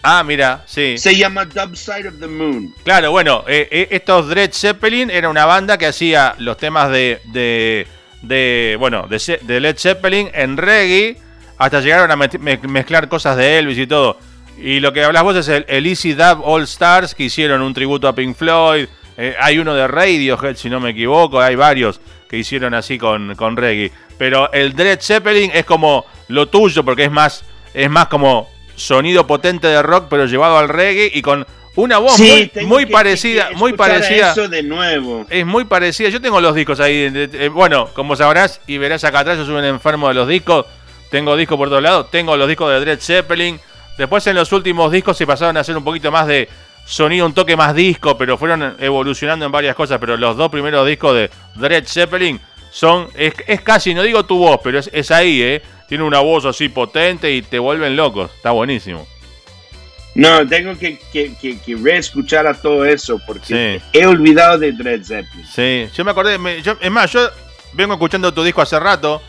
Ah, 0.03 0.23
mira, 0.23 0.63
sí. 0.65 0.97
Se 0.97 1.15
llama 1.15 1.45
Dub 1.45 1.75
Side 1.75 2.07
of 2.07 2.19
the 2.19 2.27
Moon. 2.27 2.73
Claro, 2.83 3.11
bueno, 3.11 3.43
eh, 3.47 3.67
eh, 3.69 3.87
estos 3.91 4.29
Dread 4.29 4.51
Zeppelin 4.51 5.11
era 5.11 5.29
una 5.29 5.45
banda 5.45 5.77
que 5.77 5.85
hacía 5.85 6.35
los 6.39 6.57
temas 6.57 6.91
de, 6.91 7.21
de, 8.21 8.75
bueno, 8.79 9.07
de, 9.07 9.39
de, 9.43 9.59
Led 9.59 9.77
Zeppelin 9.77 10.29
en 10.33 10.57
reggae, 10.57 11.17
hasta 11.57 11.81
llegaron 11.81 12.09
a 12.09 12.15
mezclar 12.15 13.09
cosas 13.09 13.37
de 13.37 13.59
Elvis 13.59 13.77
y 13.77 13.85
todo. 13.85 14.17
Y 14.57 14.79
lo 14.79 14.91
que 14.93 15.03
hablas 15.03 15.23
vos 15.23 15.35
es 15.35 15.47
el, 15.47 15.85
Easy 15.85 16.13
Dub 16.13 16.41
All 16.43 16.63
Stars, 16.63 17.13
que 17.13 17.23
hicieron 17.23 17.61
un 17.61 17.73
tributo 17.73 18.07
a 18.07 18.15
Pink 18.15 18.35
Floyd. 18.35 18.87
Eh, 19.17 19.35
hay 19.39 19.59
uno 19.59 19.73
de 19.73 19.87
Radiohead, 19.87 20.55
si 20.55 20.69
no 20.69 20.79
me 20.79 20.91
equivoco, 20.91 21.39
hay 21.39 21.55
varios 21.55 21.99
que 22.29 22.37
hicieron 22.37 22.73
así 22.73 22.97
con, 22.97 23.35
con 23.35 23.57
reggae. 23.57 23.91
Pero 24.17 24.51
el 24.53 24.73
Dread 24.73 25.01
Zeppelin 25.01 25.51
es 25.53 25.65
como 25.65 26.05
lo 26.27 26.47
tuyo, 26.47 26.83
porque 26.83 27.05
es 27.05 27.11
más, 27.11 27.43
es 27.73 27.89
más 27.89 28.07
como 28.07 28.49
sonido 28.75 29.27
potente 29.27 29.67
de 29.67 29.81
rock, 29.81 30.07
pero 30.09 30.25
llevado 30.25 30.57
al 30.57 30.69
reggae 30.69 31.11
y 31.13 31.21
con 31.21 31.45
una 31.75 31.99
voz 31.99 32.19
muy, 32.65 32.85
parecida, 32.85 33.49
muy 33.55 33.73
parecida. 33.73 34.31
Eso 34.31 34.47
de 34.49 34.63
nuevo. 34.63 35.25
Es 35.29 35.45
muy 35.45 35.65
parecida. 35.65 36.09
Yo 36.09 36.21
tengo 36.21 36.41
los 36.41 36.53
discos 36.53 36.79
ahí. 36.79 37.09
bueno, 37.53 37.87
como 37.93 38.15
sabrás 38.15 38.59
y 38.67 38.77
verás 38.77 39.03
acá 39.03 39.19
atrás, 39.19 39.37
yo 39.37 39.45
soy 39.45 39.55
un 39.55 39.65
enfermo 39.65 40.07
de 40.09 40.13
los 40.13 40.27
discos. 40.27 40.65
Tengo 41.09 41.35
discos 41.35 41.57
por 41.57 41.69
todos 41.69 41.81
lados. 41.81 42.11
Tengo 42.11 42.35
los 42.35 42.47
discos 42.47 42.71
de 42.71 42.79
Dread 42.81 42.99
Zeppelin. 42.99 43.59
Después 43.97 44.25
en 44.27 44.35
los 44.35 44.51
últimos 44.51 44.91
discos 44.91 45.17
se 45.17 45.25
pasaron 45.25 45.57
a 45.57 45.61
hacer 45.61 45.77
un 45.77 45.83
poquito 45.83 46.11
más 46.11 46.27
de 46.27 46.49
sonido, 46.85 47.25
un 47.25 47.33
toque 47.33 47.55
más 47.55 47.75
disco, 47.75 48.17
pero 48.17 48.37
fueron 48.37 48.75
evolucionando 48.79 49.45
en 49.45 49.51
varias 49.51 49.75
cosas. 49.75 49.99
Pero 49.99 50.17
los 50.17 50.37
dos 50.37 50.49
primeros 50.49 50.87
discos 50.87 51.15
de 51.15 51.29
Dread 51.55 51.85
Zeppelin 51.85 52.39
son. 52.71 53.07
Es, 53.15 53.61
casi, 53.61 53.93
no 53.93 54.03
digo 54.03 54.25
tu 54.25 54.37
voz, 54.37 54.59
pero 54.63 54.79
es, 54.79 54.89
es 54.93 55.11
ahí, 55.11 55.41
¿eh? 55.41 55.61
tiene 55.91 56.05
una 56.05 56.19
voz 56.19 56.45
así 56.45 56.69
potente 56.69 57.29
y 57.31 57.41
te 57.41 57.59
vuelven 57.59 57.97
locos. 57.97 58.31
Está 58.33 58.51
buenísimo. 58.51 59.05
No, 60.15 60.47
tengo 60.47 60.77
que, 60.77 60.97
que, 61.11 61.33
que, 61.35 61.75
reescuchar 61.75 62.47
a 62.47 62.53
todo 62.53 62.85
eso 62.85 63.19
porque 63.25 63.81
he 63.91 64.05
olvidado 64.05 64.57
de 64.57 64.71
Dread 64.71 65.03
Zeppelin. 65.03 65.45
Sí, 65.45 65.89
yo 65.93 66.05
me 66.05 66.11
acordé, 66.11 66.37
es 66.81 66.91
más, 66.91 67.11
yo 67.11 67.29
vengo 67.73 67.93
escuchando 67.93 68.33
tu 68.33 68.43
disco 68.43 68.61
hace 68.61 68.79
rato 68.79 69.21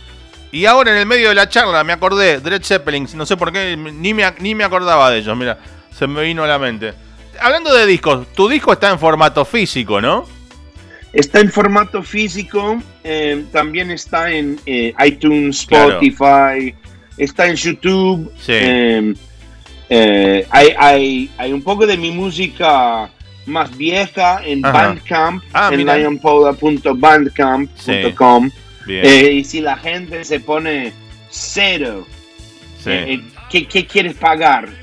y 0.52 0.64
ahora 0.64 0.92
en 0.92 0.98
el 0.98 1.06
medio 1.06 1.28
de 1.30 1.34
la 1.34 1.48
charla 1.48 1.82
me 1.82 1.92
acordé, 1.92 2.40
Dread 2.40 2.62
Zeppelin, 2.62 3.08
no 3.14 3.26
sé 3.26 3.36
por 3.36 3.52
qué, 3.52 3.76
ni 3.76 4.14
me, 4.14 4.24
ni 4.38 4.54
me 4.54 4.64
acordaba 4.64 5.10
de 5.10 5.18
ellos, 5.18 5.36
mira, 5.36 5.58
se 5.90 6.06
me 6.06 6.22
vino 6.22 6.44
a 6.44 6.46
la 6.46 6.58
mente. 6.58 6.94
Hablando 7.40 7.74
de 7.74 7.86
discos, 7.86 8.26
tu 8.34 8.48
disco 8.48 8.72
está 8.72 8.90
en 8.90 8.98
formato 8.98 9.44
físico, 9.44 10.00
¿no? 10.00 10.26
Está 11.12 11.40
en 11.40 11.50
formato 11.50 12.02
físico, 12.02 12.82
eh, 13.04 13.44
también 13.52 13.90
está 13.90 14.32
en 14.32 14.58
eh, 14.64 14.94
iTunes, 15.04 15.60
Spotify, 15.60 16.74
está 17.18 17.48
en 17.48 17.56
YouTube. 17.56 18.32
Eh, 19.94 20.46
hay, 20.50 21.28
hay, 21.36 21.52
un 21.52 21.62
poco 21.62 21.86
de 21.86 21.98
mi 21.98 22.12
música 22.12 23.10
más 23.44 23.76
vieja 23.76 24.40
en 24.42 24.62
Bandcamp, 24.62 25.44
ah, 25.52 25.68
en 25.70 25.84
lionpoda.bandcamp.com. 25.84 28.50
y 28.86 29.44
si 29.44 29.60
la 29.60 29.76
gente 29.76 30.24
se 30.24 30.40
pone 30.40 30.94
cero, 31.28 32.06
¿qué, 32.84 33.20
¿qué 33.66 33.86
quieres 33.86 34.14
pagar? 34.14 34.81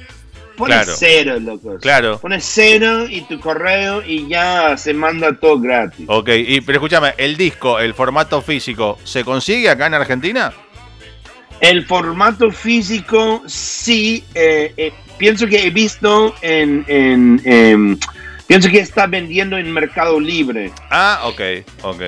Pones 0.59 0.95
cero, 0.97 1.39
loco. 1.39 1.77
Claro. 1.79 2.19
Pones 2.19 2.43
cero 2.43 3.07
y 3.09 3.21
tu 3.21 3.39
correo 3.39 4.03
y 4.05 4.27
ya 4.27 4.75
se 4.75 4.93
manda 4.93 5.31
todo 5.33 5.57
gratis. 5.59 6.05
Ok, 6.07 6.29
y, 6.35 6.59
pero 6.61 6.79
escúchame, 6.79 7.13
¿el 7.17 7.37
disco, 7.37 7.79
el 7.79 7.93
formato 7.93 8.41
físico, 8.41 8.99
se 9.05 9.23
consigue 9.23 9.69
acá 9.69 9.87
en 9.87 9.93
Argentina? 9.93 10.51
El 11.61 11.85
formato 11.85 12.51
físico, 12.51 13.41
sí. 13.45 14.23
Eh, 14.35 14.73
eh, 14.75 14.93
pienso 15.17 15.47
que 15.47 15.65
he 15.65 15.69
visto 15.69 16.35
en, 16.41 16.83
en, 16.87 17.97
Pienso 18.45 18.69
que 18.69 18.79
está 18.79 19.07
vendiendo 19.07 19.57
en 19.57 19.71
Mercado 19.71 20.19
Libre. 20.19 20.71
Ah, 20.89 21.21
ok, 21.23 21.41
ok. 21.83 22.01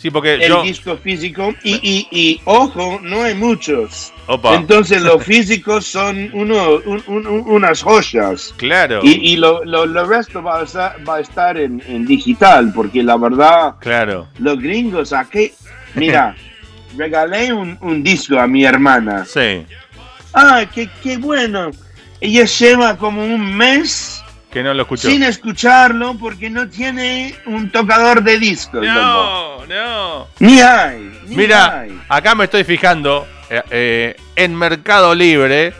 Sí, 0.00 0.10
porque 0.10 0.36
el 0.36 0.62
disco 0.62 0.96
físico 0.96 1.54
y, 1.62 1.74
y, 1.74 2.08
y, 2.10 2.40
ojo, 2.46 2.98
no 3.02 3.22
hay 3.22 3.34
muchos. 3.34 4.14
Entonces 4.44 5.02
los 5.02 5.22
físicos 5.26 5.84
son 5.84 6.30
uno, 6.32 6.80
unas 7.06 7.82
joyas. 7.82 8.54
Claro. 8.56 9.00
Y, 9.02 9.32
y 9.32 9.36
lo, 9.36 9.62
lo, 9.66 10.06
resto 10.06 10.42
va 10.42 10.60
a 10.60 10.62
estar, 10.62 10.96
va 11.06 11.16
a 11.16 11.20
estar 11.20 11.58
en, 11.58 11.82
en, 11.86 12.06
digital, 12.06 12.72
porque 12.74 13.02
la 13.02 13.18
verdad, 13.18 13.74
claro. 13.78 14.26
los 14.38 14.58
gringos 14.58 15.12
aquí, 15.12 15.52
mira, 15.94 16.34
regalé 16.96 17.52
un, 17.52 17.76
un, 17.82 18.02
disco 18.02 18.38
a 18.38 18.46
mi 18.46 18.64
hermana. 18.64 19.26
Sí. 19.26 19.66
Ah, 20.32 20.64
qué, 20.74 20.88
qué 21.02 21.18
bueno. 21.18 21.72
Ella 22.22 22.46
lleva 22.46 22.96
como 22.96 23.22
un 23.22 23.54
mes 23.54 24.19
que 24.50 24.62
no 24.62 24.74
lo 24.74 24.82
escuchó. 24.82 25.08
Sin 25.08 25.22
escucharlo 25.22 26.16
porque 26.18 26.50
no 26.50 26.68
tiene 26.68 27.34
un 27.46 27.70
tocador 27.70 28.22
de 28.22 28.38
discos. 28.38 28.84
No, 28.84 29.64
no. 29.66 30.28
Ni 30.40 30.60
hay. 30.60 31.20
Mira, 31.26 31.86
acá 32.08 32.34
me 32.34 32.44
estoy 32.44 32.64
fijando 32.64 33.26
eh, 33.48 33.62
eh, 33.70 34.16
en 34.36 34.54
Mercado 34.54 35.14
Libre. 35.14 35.72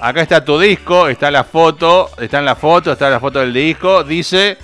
Acá 0.00 0.20
está 0.20 0.44
tu 0.44 0.58
disco, 0.58 1.08
está 1.08 1.30
la 1.30 1.44
foto, 1.44 2.10
está 2.20 2.40
en 2.40 2.44
la 2.44 2.56
foto, 2.56 2.92
está 2.92 3.08
la 3.08 3.20
foto 3.20 3.40
del 3.40 3.54
disco. 3.54 4.04
Dice 4.04 4.58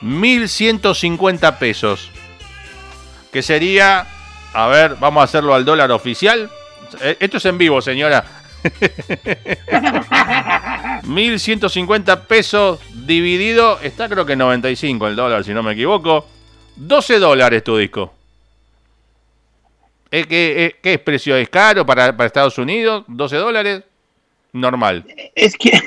1150 0.00 1.58
pesos. 1.58 2.10
Que 3.30 3.42
sería, 3.42 4.06
a 4.54 4.66
ver, 4.68 4.96
vamos 4.98 5.20
a 5.20 5.24
hacerlo 5.24 5.54
al 5.54 5.64
dólar 5.64 5.92
oficial. 5.92 6.50
Eh, 7.00 7.16
esto 7.20 7.36
es 7.36 7.44
en 7.44 7.58
vivo, 7.58 7.82
señora. 7.82 8.39
1150 11.04 12.24
pesos 12.24 12.80
dividido, 13.06 13.80
está 13.80 14.08
creo 14.08 14.24
que 14.26 14.36
95 14.36 15.08
el 15.08 15.16
dólar, 15.16 15.44
si 15.44 15.52
no 15.52 15.62
me 15.62 15.72
equivoco. 15.72 16.26
12 16.76 17.18
dólares 17.18 17.64
tu 17.64 17.76
disco. 17.76 18.14
¿Qué, 20.10 20.24
qué, 20.26 20.76
qué 20.82 20.94
es 20.94 21.00
precio? 21.00 21.36
¿Es 21.36 21.48
caro 21.48 21.86
para, 21.86 22.16
para 22.16 22.26
Estados 22.26 22.58
Unidos? 22.58 23.04
¿12 23.06 23.38
dólares? 23.38 23.84
Normal. 24.52 25.06
Es 25.34 25.56
que 25.56 25.70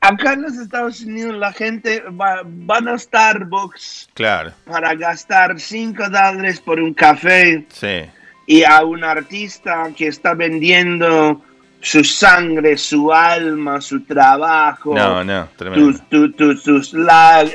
acá 0.00 0.34
en 0.34 0.42
los 0.42 0.54
Estados 0.54 1.00
Unidos 1.00 1.36
la 1.36 1.52
gente 1.52 2.00
va, 2.10 2.42
van 2.44 2.88
a 2.88 2.98
Starbucks 2.98 4.10
claro. 4.12 4.52
para 4.66 4.94
gastar 4.94 5.58
5 5.58 6.04
dólares 6.04 6.60
por 6.60 6.80
un 6.80 6.92
café. 6.92 7.64
Sí 7.72 8.10
y 8.48 8.64
a 8.64 8.82
un 8.82 9.04
artista 9.04 9.90
que 9.94 10.08
está 10.08 10.32
vendiendo 10.32 11.42
su 11.82 12.02
sangre, 12.02 12.78
su 12.78 13.12
alma, 13.12 13.78
su 13.80 14.02
trabajo, 14.04 14.94
no, 14.94 15.22
no, 15.22 15.46
sus, 15.74 16.92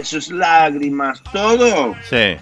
sus 0.08 0.30
lágrimas, 0.30 1.22
todo. 1.34 1.96
Sí. 2.08 2.38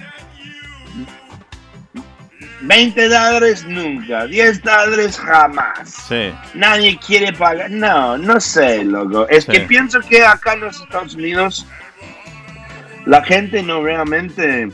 20 2.63 3.07
dólares 3.07 3.65
nunca, 3.65 4.27
10 4.27 4.61
dólares 4.61 5.17
jamás. 5.17 5.89
Sí. 6.09 6.33
Nadie 6.53 6.99
quiere 6.99 7.31
pagar. 7.31 7.71
No, 7.71 8.17
no 8.17 8.39
sé, 8.41 8.83
loco. 8.83 9.27
Es 9.29 9.45
que 9.45 9.61
pienso 9.61 10.01
que 10.01 10.25
acá 10.25 10.53
en 10.53 10.59
los 10.59 10.81
Estados 10.81 11.15
Unidos 11.15 11.65
la 13.05 13.23
gente 13.23 13.63
no 13.63 13.81
realmente 13.81 14.69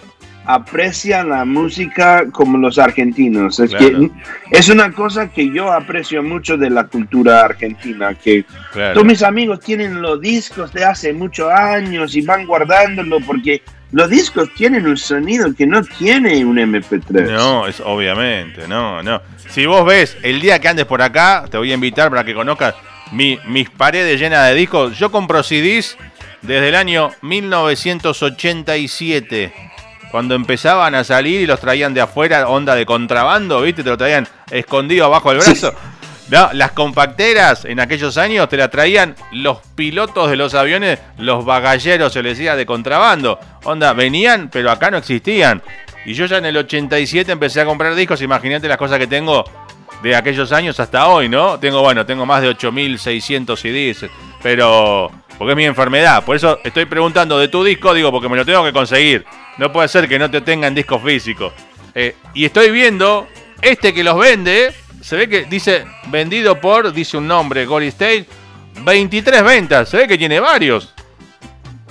aprecia 0.47 1.23
la 1.25 1.43
música 1.43 2.23
como 2.31 2.57
los 2.57 2.79
argentinos. 2.79 3.59
Es 3.59 3.75
que 3.75 4.09
es 4.49 4.69
una 4.69 4.93
cosa 4.93 5.27
que 5.27 5.53
yo 5.53 5.73
aprecio 5.73 6.23
mucho 6.23 6.55
de 6.55 6.69
la 6.69 6.85
cultura 6.85 7.41
argentina, 7.41 8.15
que 8.15 8.45
todos 8.73 9.05
mis 9.05 9.23
amigos 9.23 9.59
tienen 9.59 10.01
los 10.01 10.21
discos 10.21 10.71
de 10.71 10.85
hace 10.85 11.11
muchos 11.11 11.51
años 11.51 12.15
y 12.15 12.21
van 12.21 12.47
guardándolo 12.47 13.19
porque 13.19 13.61
los 13.91 14.09
discos 14.09 14.47
tienen 14.55 14.87
un 14.87 14.95
sonido 14.95 15.53
que 15.53 15.67
no 15.67 15.83
tiene 15.83 16.45
un 16.45 16.55
MP3. 16.55 17.29
No, 17.29 17.67
es 17.67 17.81
obviamente, 17.81 18.69
no, 18.69 19.03
no. 19.03 19.21
Si 19.49 19.65
vos 19.65 19.85
ves 19.85 20.17
el 20.23 20.39
día 20.39 20.59
que 20.59 20.69
andes 20.69 20.85
por 20.85 21.01
acá, 21.01 21.43
te 21.51 21.57
voy 21.57 21.71
a 21.71 21.73
invitar 21.73 22.09
para 22.09 22.23
que 22.23 22.33
conozcas 22.33 22.73
mi, 23.11 23.37
mis 23.47 23.69
paredes 23.69 24.17
llenas 24.17 24.47
de 24.47 24.55
discos. 24.55 24.97
Yo 24.97 25.11
compro 25.11 25.43
CDs 25.43 25.97
desde 26.41 26.69
el 26.69 26.75
año 26.75 27.11
1987 27.21 29.67
cuando 30.11 30.35
empezaban 30.35 30.95
a 30.95 31.03
salir 31.03 31.41
y 31.41 31.45
los 31.45 31.59
traían 31.59 31.93
de 31.93 32.01
afuera, 32.01 32.47
onda 32.47 32.75
de 32.75 32.85
contrabando, 32.85 33.61
¿viste? 33.61 33.83
Te 33.83 33.89
lo 33.89 33.97
traían 33.97 34.27
escondido 34.49 35.05
abajo 35.05 35.31
del 35.31 35.39
brazo. 35.39 35.73
No, 36.29 36.49
las 36.51 36.73
compacteras 36.73 37.63
en 37.63 37.79
aquellos 37.79 38.17
años 38.17 38.49
te 38.49 38.57
la 38.57 38.69
traían 38.69 39.15
los 39.31 39.59
pilotos 39.75 40.29
de 40.29 40.35
los 40.35 40.53
aviones, 40.55 40.99
los 41.17 41.45
bagalleros 41.45 42.11
se 42.11 42.21
les 42.21 42.37
decía 42.37 42.57
de 42.57 42.65
contrabando. 42.65 43.39
Onda, 43.63 43.93
venían, 43.93 44.49
pero 44.51 44.69
acá 44.69 44.91
no 44.91 44.97
existían. 44.97 45.61
Y 46.05 46.13
yo 46.13 46.25
ya 46.25 46.37
en 46.37 46.45
el 46.45 46.57
87 46.57 47.31
empecé 47.31 47.61
a 47.61 47.65
comprar 47.65 47.95
discos, 47.95 48.21
imagínate 48.21 48.67
las 48.67 48.77
cosas 48.77 48.99
que 48.99 49.07
tengo 49.07 49.45
de 50.03 50.15
aquellos 50.15 50.51
años 50.51 50.79
hasta 50.79 51.07
hoy, 51.07 51.29
¿no? 51.29 51.59
Tengo, 51.59 51.81
bueno, 51.81 52.05
tengo 52.05 52.25
más 52.25 52.41
de 52.41 52.49
8600 52.49 53.59
CDs, 53.59 54.05
pero 54.43 55.11
porque 55.37 55.51
es 55.51 55.57
mi 55.57 55.65
enfermedad. 55.65 56.23
Por 56.23 56.35
eso 56.35 56.59
estoy 56.63 56.85
preguntando 56.85 57.37
de 57.37 57.47
tu 57.47 57.63
disco, 57.63 57.93
digo, 57.93 58.11
porque 58.11 58.29
me 58.29 58.35
lo 58.35 58.45
tengo 58.45 58.63
que 58.63 58.73
conseguir. 58.73 59.25
No 59.57 59.71
puede 59.71 59.87
ser 59.87 60.07
que 60.07 60.19
no 60.19 60.29
te 60.29 60.41
tengan 60.41 60.73
disco 60.73 60.99
físico. 60.99 61.53
Eh, 61.93 62.15
y 62.33 62.45
estoy 62.45 62.71
viendo, 62.71 63.27
este 63.61 63.93
que 63.93 64.03
los 64.03 64.17
vende, 64.17 64.73
se 65.01 65.15
ve 65.15 65.29
que 65.29 65.45
dice 65.45 65.85
vendido 66.07 66.59
por, 66.59 66.91
dice 66.93 67.17
un 67.17 67.27
nombre, 67.27 67.65
Gory 67.65 67.87
State, 67.87 68.25
23 68.81 69.43
ventas. 69.43 69.89
Se 69.89 69.97
ve 69.97 70.07
que 70.07 70.17
tiene 70.17 70.39
varios. 70.39 70.93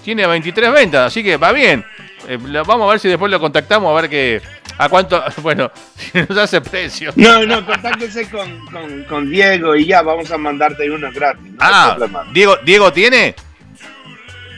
Tiene 0.05 0.27
23 0.27 0.73
ventas, 0.73 1.07
así 1.07 1.23
que 1.25 1.37
va 1.37 1.53
bien. 1.53 1.85
Eh, 2.29 2.39
vamos 2.41 2.87
a 2.87 2.91
ver 2.91 3.01
si 3.01 3.09
después 3.09 3.31
lo 3.31 3.41
contactamos, 3.41 3.91
a 3.91 4.01
ver 4.01 4.11
qué. 4.11 4.43
¿A 4.79 4.89
cuánto? 4.89 5.23
Bueno, 5.43 5.71
si 5.97 6.19
nos 6.19 6.37
hace 6.39 6.61
precio. 6.61 7.13
No, 7.17 7.45
no, 7.47 7.65
contáctese 7.65 8.29
con, 8.29 9.05
con, 9.09 9.31
Diego 9.31 9.77
y 9.77 9.87
ya 9.87 10.03
vamos 10.03 10.31
a 10.31 10.39
mandarte 10.39 10.91
uno 10.91 11.11
gratis. 11.13 11.53
ah, 11.61 11.97
Diego, 12.33 12.57
¿Diego 12.65 12.93
tiene? 12.93 13.35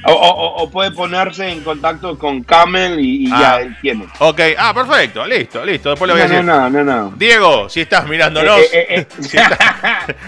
O, 0.05 0.71
puede 0.71 0.93
ponerse 0.93 1.49
en 1.49 1.61
contacto 1.61 2.17
con 2.19 2.43
Camel 2.43 2.99
y, 3.01 3.29
ya 3.29 3.55
ah. 3.55 3.61
él 3.61 3.77
tiene. 3.83 4.07
Ok, 4.21 4.41
ah, 4.57 4.73
perfecto, 4.73 5.27
listo, 5.27 5.65
listo. 5.65 5.91
Después 5.91 6.09
lo 6.09 6.15
voy 6.15 6.23
a 6.23 6.29
decir. 6.29 6.45
No, 6.45 6.71
no, 6.71 6.85
no, 6.85 7.13
Diego, 7.17 7.69
si 7.69 7.81
estás 7.81 8.07
mirándonos, 8.07 8.59
eh, 8.61 8.69
eh, 8.73 9.07
eh, 9.33 9.45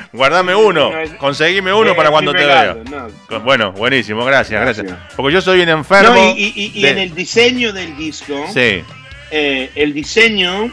guardame 0.12 0.55
uno, 0.55 0.91
conseguime 1.18 1.72
uno 1.72 1.95
para 1.95 2.11
cuando 2.11 2.32
te 2.32 2.45
vea. 2.45 2.76
Bueno, 3.45 3.72
buenísimo, 3.72 4.24
gracias, 4.24 4.61
gracias, 4.61 4.93
Porque 5.16 5.32
yo 5.32 5.41
soy 5.41 5.61
un 5.61 5.68
enfermo. 5.68 6.34
y, 6.36 6.84
en 6.84 6.99
el 6.99 7.14
diseño 7.14 7.72
del 7.72 7.97
disco, 7.97 8.47
sí. 8.53 8.82
El 9.31 9.93
diseño 9.93 10.70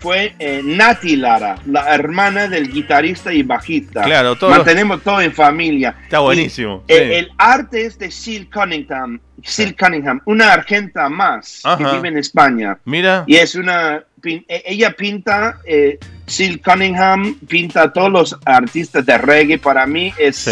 fue 0.00 0.34
eh, 0.38 0.62
Nati 0.64 1.16
Lara, 1.16 1.56
la 1.66 1.94
hermana 1.94 2.48
del 2.48 2.72
guitarrista 2.72 3.32
y 3.32 3.42
bajista. 3.42 4.02
Claro, 4.02 4.34
todo. 4.34 4.50
Mantenemos 4.50 5.02
todo 5.02 5.20
en 5.20 5.32
familia. 5.32 5.94
Está 6.02 6.20
buenísimo. 6.20 6.82
el, 6.88 7.30
arte 7.36 7.84
es 7.84 7.98
de 7.98 8.10
Sil 8.10 8.48
Cunningham, 8.50 9.20
Sil 9.44 9.76
Cunningham, 9.76 10.20
una 10.24 10.54
argenta 10.54 11.08
más 11.10 11.62
que 11.76 11.84
vive 11.84 12.08
en 12.08 12.16
España. 12.16 12.78
Mira. 12.84 13.24
Y 13.26 13.36
es 13.36 13.54
una. 13.54 14.02
E, 14.24 14.42
ella 14.66 14.92
pinta, 14.92 15.58
eh, 15.66 15.98
Sil 16.24 16.60
Cunningham 16.64 17.38
pinta 17.46 17.82
a 17.82 17.92
todos 17.92 18.10
los 18.10 18.38
artistas 18.46 19.04
de 19.04 19.18
reggae. 19.18 19.58
Para 19.58 19.86
mí 19.86 20.12
es. 20.18 20.48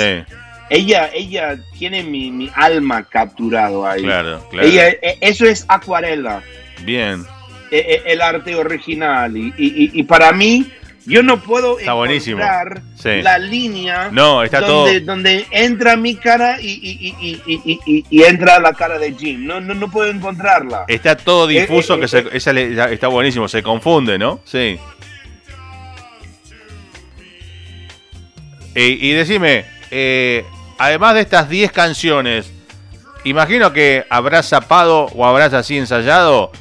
Ella, 0.70 1.08
ella 1.14 1.58
tiene 1.78 2.02
mi, 2.02 2.30
mi, 2.30 2.50
alma 2.54 3.02
capturado 3.02 3.86
ahí. 3.86 4.02
Claro, 4.02 4.46
claro. 4.50 4.68
Ella, 4.68 4.88
e, 4.90 5.16
eso 5.22 5.46
es 5.46 5.64
acuarela. 5.66 6.42
Bien. 6.84 7.24
Eh, 7.70 7.84
eh, 7.86 8.02
el 8.06 8.22
arte 8.22 8.54
original. 8.54 9.32
Y, 9.36 10.02
para 10.04 10.32
mí, 10.32 10.70
yo 11.04 11.22
no 11.22 11.40
puedo 11.40 11.78
está 11.78 11.92
encontrar 11.92 12.82
la 13.04 13.38
línea 13.38 14.08
no, 14.10 14.42
está 14.42 14.60
donde, 14.60 15.00
donde 15.00 15.46
entra 15.50 15.96
mi 15.96 16.14
cara 16.14 16.58
y, 16.60 17.14
entra 18.10 18.58
la 18.58 18.72
cara 18.72 18.98
de 18.98 19.12
Jim. 19.12 19.46
No, 19.46 19.60
no, 19.60 19.74
no 19.74 19.90
puedo 19.90 20.10
encontrarla. 20.10 20.84
Está 20.88 21.16
todo 21.16 21.48
eh, 21.50 21.60
difuso, 21.60 21.98
que 21.98 22.06
está 22.06 23.08
buenísimo, 23.08 23.48
se 23.48 23.62
confunde, 23.62 24.18
¿no? 24.18 24.40
Sí. 24.44 24.78
y 28.80 29.10
decime, 29.10 29.64
además 30.78 31.14
de 31.14 31.20
estas 31.22 31.48
10 31.48 31.72
canciones, 31.72 32.52
imagino 33.24 33.72
que 33.72 34.06
habrás 34.08 34.48
zapado 34.48 35.06
o 35.06 35.26
habrás 35.26 35.52
así 35.52 35.76
ensayado 35.76 36.52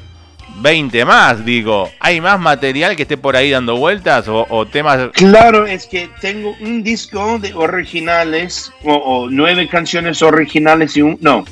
20 0.59 1.05
más, 1.05 1.45
digo. 1.45 1.89
¿Hay 1.99 2.21
más 2.21 2.39
material 2.39 2.95
que 2.95 3.03
esté 3.03 3.17
por 3.17 3.35
ahí 3.35 3.51
dando 3.51 3.77
vueltas 3.77 4.25
o, 4.27 4.65
temas? 4.65 5.09
Claro, 5.13 5.65
es 5.65 5.85
que 5.85 6.09
tengo 6.21 6.55
un 6.61 6.83
disco 6.83 7.39
de 7.39 7.53
originales 7.53 8.71
o, 8.83 9.27
nueve 9.29 9.67
canciones 9.67 10.21
originales 10.21 10.97
y 10.97 11.01
un... 11.01 11.17
No, 11.21 11.45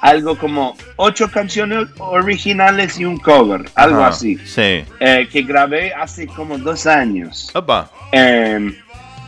algo 0.00 0.38
como 0.38 0.76
ocho 0.96 1.28
canciones 1.30 1.88
originales 1.98 3.00
y 3.00 3.04
un 3.04 3.18
cover, 3.18 3.68
algo 3.74 4.04
así. 4.04 4.38
Sí. 4.38 4.84
Eh, 5.00 5.28
que 5.30 5.42
grabé 5.42 5.92
hace 5.92 6.26
como 6.26 6.56
dos 6.56 6.86
años. 6.86 7.50
Opa. 7.54 7.90
Em, 8.12 8.76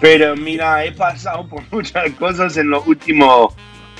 pero 0.01 0.37
mira, 0.37 0.85
he 0.85 0.93
pasado 0.93 1.47
por 1.49 1.63
muchas 1.71 2.11
cosas 2.13 2.57
en 2.57 2.71
los 2.71 2.87
últimos 2.87 3.55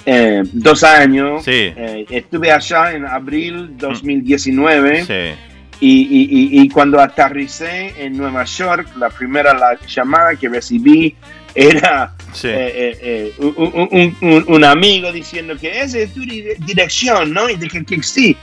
eh, 0.07 0.43
dos 0.53 0.83
años. 0.85 1.43
Eh, 1.47 2.07
estuve 2.11 2.51
allá 2.51 2.93
en 2.93 3.07
abril 3.07 3.77
2019. 3.77 5.37
Y, 5.83 6.69
cuando 6.71 7.01
aterricé 7.01 7.95
en 7.99 8.17
Nueva 8.17 8.45
York, 8.45 8.89
la 8.97 9.09
primera 9.11 9.55
la 9.55 9.79
llamada 9.87 10.37
que 10.37 10.49
recibí 10.49 11.15
era 11.55 12.15
eh, 12.45 13.33
un, 13.39 14.65
amigo 14.65 15.11
diciendo 15.11 15.57
que 15.57 15.81
esa 15.81 15.99
es 15.99 16.13
tu 16.13 16.21
dirección, 16.21 17.33
¿no? 17.33 17.49
Y 17.49 17.57
dije 17.57 17.85
que 17.85 18.03
sí. 18.03 18.37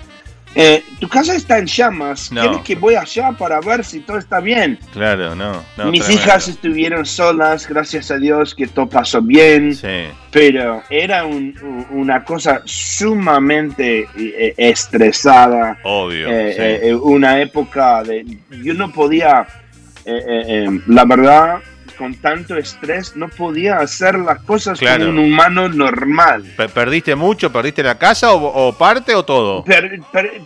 Eh, 0.60 0.84
tu 1.00 1.08
casa 1.08 1.36
está 1.36 1.60
en 1.60 1.68
llamas, 1.68 2.32
no. 2.32 2.64
que 2.64 2.74
voy 2.74 2.96
allá 2.96 3.32
para 3.32 3.60
ver 3.62 3.86
si 3.86 4.00
todo 4.00 4.18
está 4.18 4.40
bien? 4.40 4.80
Claro, 4.92 5.36
no. 5.36 5.64
Mis 5.92 6.10
hijas 6.10 6.48
estuvieron 6.48 7.06
solas, 7.06 7.68
gracias 7.68 8.10
a 8.10 8.18
Dios 8.18 8.56
que 8.56 8.66
todo 8.66 8.90
pasó 8.90 9.22
bien, 9.22 9.76
sí. 9.76 10.06
pero 10.32 10.82
era 10.90 11.26
una 11.92 12.24
cosa 12.24 12.64
sumamente 12.66 14.08
eh, 14.18 14.56
estresada. 14.58 15.78
Obvio. 15.84 16.28
Eh, 16.28 16.96
una 16.96 17.40
época 17.40 18.02
de... 18.02 18.26
Yo 18.64 18.74
no 18.74 18.92
podía, 18.92 19.46
la 20.88 21.06
verdad, 21.06 21.60
con 21.98 22.16
tanto 22.16 22.56
estrés 22.56 23.16
no 23.16 23.28
podía 23.28 23.80
hacer 23.80 24.18
las 24.20 24.42
cosas 24.44 24.80
como 24.80 25.10
un 25.10 25.20
humano 25.20 25.68
normal. 25.68 26.46
¿Perdiste 26.74 27.16
mucho? 27.16 27.52
¿Perdiste 27.52 27.84
la 27.84 27.98
casa 27.98 28.34
o, 28.34 28.74
parte 28.78 29.16
o 29.16 29.24
todo? 29.24 29.66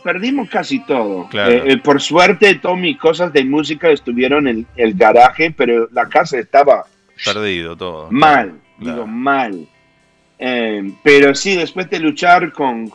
perdimos 0.04 0.50
casi 0.50 0.80
todo. 0.86 1.30
Eh, 1.34 1.64
eh, 1.66 1.78
por 1.78 2.02
suerte, 2.02 2.56
todas 2.56 2.78
mis 2.78 2.98
cosas 2.98 3.32
de 3.34 3.44
música 3.44 3.90
estuvieron 3.90 4.48
en 4.48 4.66
el 4.76 4.94
garaje, 4.96 5.52
pero 5.56 5.88
la 5.92 6.08
casa 6.08 6.40
estaba... 6.40 6.86
Perdido 7.24 7.76
todo. 7.76 8.08
Mal, 8.10 8.60
digo 8.80 9.06
mal. 9.06 9.68
Eh, 10.44 10.94
pero 11.04 11.36
sí, 11.36 11.56
después 11.56 11.88
de 11.92 12.00
luchar 12.00 12.52
con, 12.52 12.92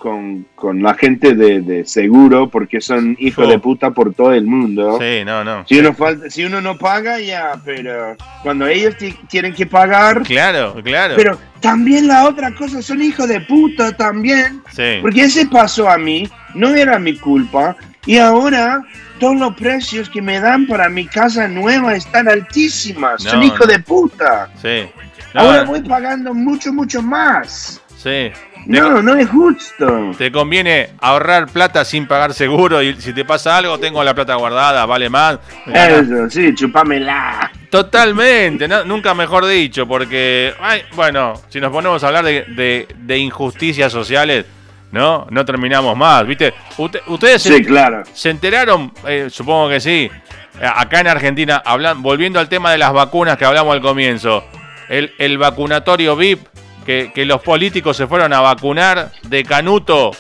la 0.74 0.94
gente 0.94 1.36
de, 1.36 1.84
seguro, 1.86 2.51
porque 2.51 2.80
son 2.80 3.16
hijos 3.20 3.49
de 3.49 3.61
puta 3.61 3.92
por 3.92 4.12
todo 4.12 4.32
el 4.32 4.47
mundo. 4.47 4.99
Sí, 5.01 5.24
no, 5.24 5.44
no. 5.44 5.64
Si, 5.68 5.78
uno 5.78 5.94
falta, 5.94 6.28
si 6.28 6.44
uno 6.44 6.61
no 6.61 6.76
paga, 6.76 7.20
ya, 7.20 7.53
pero 7.64 8.16
cuando 8.42 8.66
ellos 8.66 8.97
tienen 9.28 9.55
que 9.55 9.64
pagar. 9.64 10.24
Claro, 10.24 10.74
claro. 10.82 11.14
Pero 11.16 11.38
también 11.61 12.09
la 12.09 12.26
otra 12.26 12.53
cosa, 12.53 12.82
son 12.82 13.01
hijos 13.01 13.28
de 13.28 13.40
puta 13.42 13.97
también. 13.97 14.61
Sí. 14.72 14.99
Porque 15.01 15.22
ese 15.22 15.47
pasó 15.47 15.88
a 15.88 15.99
mí, 15.99 16.28
no 16.53 16.74
era 16.74 16.99
mi 16.99 17.16
culpa. 17.16 17.76
Y 18.07 18.18
ahora 18.18 18.82
todos 19.20 19.36
los 19.36 19.55
precios 19.55 20.11
que 20.11 20.20
me 20.20 20.40
dan 20.40 20.66
para 20.66 20.88
mi 20.88 21.07
casa 21.07 21.47
nueva 21.47 21.94
están 21.94 22.28
altísimas. 22.28 23.22
son 23.22 23.44
hijos 23.44 23.68
de 23.68 23.78
puta. 23.78 24.51
Sí. 24.61 24.88
Ahora 25.37 25.64
voy 25.64 25.80
pagando 25.82 26.32
mucho, 26.34 26.72
mucho 26.72 27.03
más. 27.03 27.80
Sí. 27.97 28.30
No, 28.66 29.01
no 29.01 29.14
es 29.14 29.28
justo. 29.28 30.12
Te 30.18 30.32
conviene 30.32 30.91
ahorrar 31.01 31.47
plata 31.47 31.84
sin 31.84 32.07
pagar 32.07 32.34
seguro 32.34 32.82
y 32.82 32.95
si 33.01 33.12
te 33.12 33.24
pasa 33.24 33.57
algo, 33.57 33.78
tengo 33.78 34.03
la 34.03 34.14
plata 34.14 34.34
guardada, 34.34 34.84
vale 34.87 35.09
más. 35.09 35.39
Eso, 35.66 36.28
sí, 36.28 36.55
chupámela. 36.55 37.51
Totalmente, 37.70 38.68
nunca 38.84 39.14
mejor 39.14 39.47
dicho, 39.47 39.87
porque, 39.87 40.53
bueno, 40.95 41.34
si 41.49 41.61
nos 41.61 41.70
ponemos 41.70 42.03
a 42.03 42.09
hablar 42.09 42.24
de, 42.24 43.18
injusticias 43.18 43.93
sociales, 43.93 44.47
¿no? 44.91 45.26
No 45.30 45.45
terminamos 45.45 45.97
más, 45.97 46.26
¿viste? 46.26 46.55
ustedes 46.78 47.43
sí, 47.43 47.64
claro. 47.64 48.03
se 48.12 48.30
enteraron, 48.30 48.93
eh, 49.07 49.28
supongo 49.30 49.68
que 49.68 49.80
sí, 49.80 50.11
acá 50.61 51.01
en 51.01 51.09
Argentina, 51.09 51.62
hablan, 51.64 52.03
volviendo 52.03 52.41
al 52.41 52.49
tema 52.49 52.72
de 52.72 52.78
las 52.78 52.93
vacunas 52.93 53.37
que 53.37 53.45
hablamos 53.45 53.74
al 53.74 53.82
comienzo 53.82 54.45
el, 54.89 55.39
vacunatorio 55.39 56.16
VIP, 56.16 56.47
que, 56.84 57.24
los 57.26 57.43
políticos 57.43 57.97
se 57.97 58.07
fueron 58.07 58.32
a 58.32 58.41
vacunar 58.41 59.11
de 59.22 59.45
canuto 59.45 60.12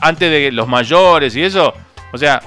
antes 0.00 0.30
de 0.30 0.52
los 0.52 0.66
mayores 0.68 1.36
y 1.36 1.42
eso. 1.42 1.74
O 2.12 2.18
sea, 2.18 2.40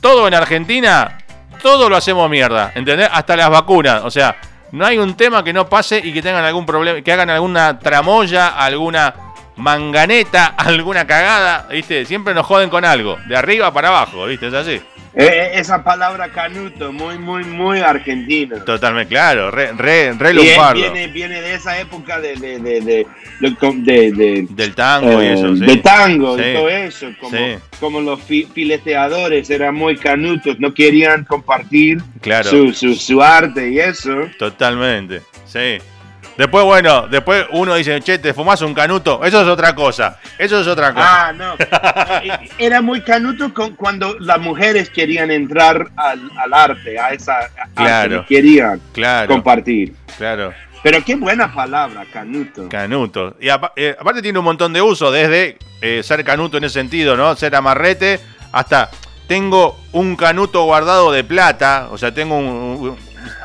todo 0.00 0.28
en 0.28 0.34
Argentina, 0.34 1.18
todo 1.62 1.88
lo 1.88 1.96
hacemos 1.96 2.28
mierda, 2.30 2.72
¿entendés? 2.74 3.08
Hasta 3.12 3.36
las 3.36 3.50
vacunas. 3.50 4.02
O 4.04 4.10
sea, 4.10 4.36
no 4.72 4.86
hay 4.86 4.98
un 4.98 5.14
tema 5.14 5.42
que 5.42 5.52
no 5.52 5.68
pase 5.68 6.00
y 6.02 6.12
que 6.12 6.22
tengan 6.22 6.44
algún 6.44 6.64
problema, 6.64 7.00
que 7.02 7.12
hagan 7.12 7.30
alguna 7.30 7.78
tramoya, 7.78 8.48
alguna 8.48 9.29
manganeta, 9.60 10.46
alguna 10.56 11.06
cagada, 11.06 11.68
¿viste? 11.70 12.04
Siempre 12.04 12.34
nos 12.34 12.46
joden 12.46 12.70
con 12.70 12.84
algo, 12.84 13.18
de 13.28 13.36
arriba 13.36 13.72
para 13.72 13.88
abajo, 13.88 14.26
¿viste? 14.26 14.48
Es 14.48 14.54
así. 14.54 14.80
Eh, 15.12 15.24
eh, 15.24 15.50
esa 15.54 15.82
palabra 15.82 16.28
canuto, 16.28 16.92
muy, 16.92 17.18
muy, 17.18 17.42
muy 17.42 17.80
argentino. 17.80 18.62
Totalmente, 18.62 19.08
claro, 19.08 19.50
re, 19.50 19.72
re, 19.72 20.12
re 20.12 20.32
Viene, 20.32 21.08
viene 21.08 21.40
de 21.40 21.54
esa 21.54 21.80
época 21.80 22.20
de, 22.20 22.36
de, 22.36 22.60
de, 22.60 22.80
de 22.80 24.46
del 24.50 24.74
tango 24.76 25.20
y 25.20 25.26
eso, 25.26 25.48
eh, 25.48 25.56
sí. 25.56 25.66
De 25.66 25.76
tango 25.78 26.38
y 26.38 26.54
todo 26.54 26.68
eso. 26.68 27.08
Como, 27.18 27.36
como 27.80 28.00
los 28.00 28.20
fileteadores 28.22 29.50
eran 29.50 29.74
muy 29.74 29.96
canutos, 29.96 30.60
no 30.60 30.72
querían 30.72 31.24
compartir 31.24 32.00
claro. 32.20 32.48
su, 32.48 32.72
su, 32.72 32.94
su 32.94 33.20
arte 33.20 33.68
y 33.68 33.80
eso. 33.80 34.14
Totalmente, 34.38 35.22
sí. 35.44 35.78
Después, 36.36 36.64
bueno, 36.64 37.06
después 37.08 37.46
uno 37.52 37.74
dice, 37.74 38.00
che, 38.00 38.18
te 38.18 38.32
fumás 38.32 38.62
un 38.62 38.74
canuto. 38.74 39.22
Eso 39.24 39.42
es 39.42 39.48
otra 39.48 39.74
cosa. 39.74 40.18
Eso 40.38 40.60
es 40.60 40.66
otra 40.66 40.94
cosa. 40.94 41.28
Ah, 41.28 41.32
no. 41.32 41.56
Era 42.58 42.80
muy 42.80 43.02
canuto 43.02 43.52
cuando 43.76 44.16
las 44.18 44.40
mujeres 44.40 44.90
querían 44.90 45.30
entrar 45.30 45.90
al, 45.96 46.30
arte, 46.52 46.98
a 46.98 47.10
esa. 47.10 47.50
claro. 47.74 48.24
querían 48.26 48.80
claro, 48.92 49.28
compartir. 49.28 49.94
Claro. 50.16 50.52
Pero 50.82 51.04
qué 51.04 51.14
buena 51.14 51.52
palabra, 51.52 52.06
canuto. 52.10 52.68
Canuto. 52.68 53.36
Y 53.38 53.48
eh, 53.76 53.96
aparte 53.98 54.22
tiene 54.22 54.38
un 54.38 54.44
montón 54.44 54.72
de 54.72 54.80
uso, 54.80 55.10
desde 55.10 55.58
eh, 55.82 56.02
ser 56.02 56.24
canuto 56.24 56.56
en 56.56 56.64
ese 56.64 56.74
sentido, 56.74 57.16
¿no? 57.16 57.36
Ser 57.36 57.54
amarrete, 57.54 58.18
hasta 58.50 58.90
tengo 59.26 59.78
un 59.92 60.16
canuto 60.16 60.64
guardado 60.64 61.12
de 61.12 61.22
plata, 61.22 61.88
o 61.90 61.98
sea, 61.98 62.12
tengo 62.12 62.36
un... 62.36 62.96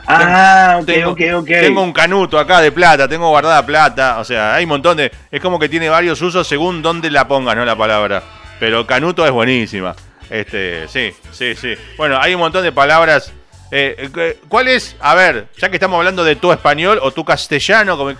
ah, 0.08 0.78
ok, 0.80 0.86
tengo, 0.86 1.12
ok, 1.12 1.22
ok. 1.36 1.48
Tengo 1.48 1.82
un 1.82 1.94
canuto 1.94 2.40
acá 2.40 2.62
de 2.62 2.72
plata, 2.72 3.08
tengo 3.08 3.30
guardada 3.30 3.66
plata, 3.66 4.20
o 4.20 4.24
sea, 4.24 4.56
hay 4.56 4.64
un 4.64 4.70
montón 4.70 4.98
de... 4.98 5.12
Es 5.32 5.42
como 5.42 5.60
que 5.60 5.70
tiene 5.70 5.90
varios 5.90 6.22
usos 6.22 6.48
según 6.48 6.82
dónde 6.82 7.10
la 7.12 7.28
pongas, 7.28 7.56
¿no? 7.56 7.66
La 7.66 7.76
palabra. 7.76 8.24
Pero 8.60 8.86
canuto 8.88 9.26
es 9.26 9.32
buenísima. 9.32 9.96
Este, 10.30 10.88
sí, 10.88 11.14
sí, 11.32 11.56
sí. 11.56 11.76
Bueno, 11.98 12.18
hay 12.20 12.34
un 12.34 12.40
montón 12.40 12.64
de 12.64 12.72
palabras 12.72 13.32
eh, 13.72 14.10
eh, 14.16 14.40
¿Cuál 14.48 14.68
es, 14.68 14.96
a 15.00 15.16
ver, 15.16 15.48
ya 15.58 15.70
que 15.70 15.78
estamos 15.78 15.98
hablando 15.98 16.24
de 16.24 16.36
tu 16.36 16.52
español 16.52 17.00
o 17.02 17.12
tu 17.12 17.26
castellano, 17.26 17.98
como 17.98 18.12
el 18.12 18.18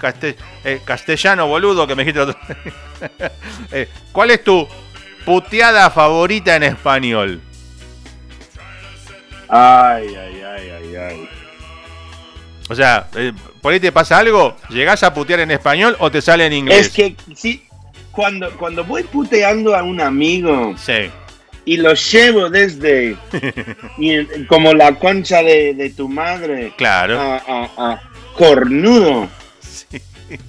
eh, 0.64 0.82
castellano 0.84 1.48
boludo 1.48 1.86
que 1.88 1.96
me 1.96 2.04
dijiste 2.04 2.22
otro... 2.22 2.38
¿Cuál 4.12 4.32
es 4.32 4.44
tu 4.44 4.68
puteada 5.24 5.90
favorita 5.92 6.56
en 6.56 6.64
español? 6.64 7.42
Ay, 9.48 10.08
ay, 10.16 10.42
ay, 10.44 10.70
ay, 10.72 10.96
ay. 10.96 11.30
O 12.70 12.76
sea, 12.76 13.08
¿por 13.62 13.74
ahí 13.74 13.80
te 13.80 13.92
pasa 13.92 14.18
algo? 14.18 14.58
¿Llegás 14.70 15.04
a 15.04 15.14
putear 15.14 15.42
en 15.42 15.52
español 15.52 15.96
o 16.00 16.10
te 16.10 16.22
sale 16.22 16.46
en 16.46 16.54
inglés? 16.54 16.88
Es 16.88 16.90
que 16.90 17.16
sí, 17.36 17.64
cuando, 18.12 18.50
cuando 18.58 18.84
voy 18.84 19.04
puteando 19.04 19.76
a 19.76 19.84
un 19.84 20.02
amigo, 20.02 20.76
sí 20.78 21.12
y 21.66 21.78
lo 21.78 21.94
llevo 21.94 22.50
desde 22.50 23.18
como 24.48 24.74
la 24.74 24.96
concha 24.96 25.42
de, 25.42 25.94
tu 25.98 26.08
madre 26.08 26.72
claro 26.78 27.20
a, 27.20 28.00
cornudo 28.38 29.28
sí. 29.60 30.00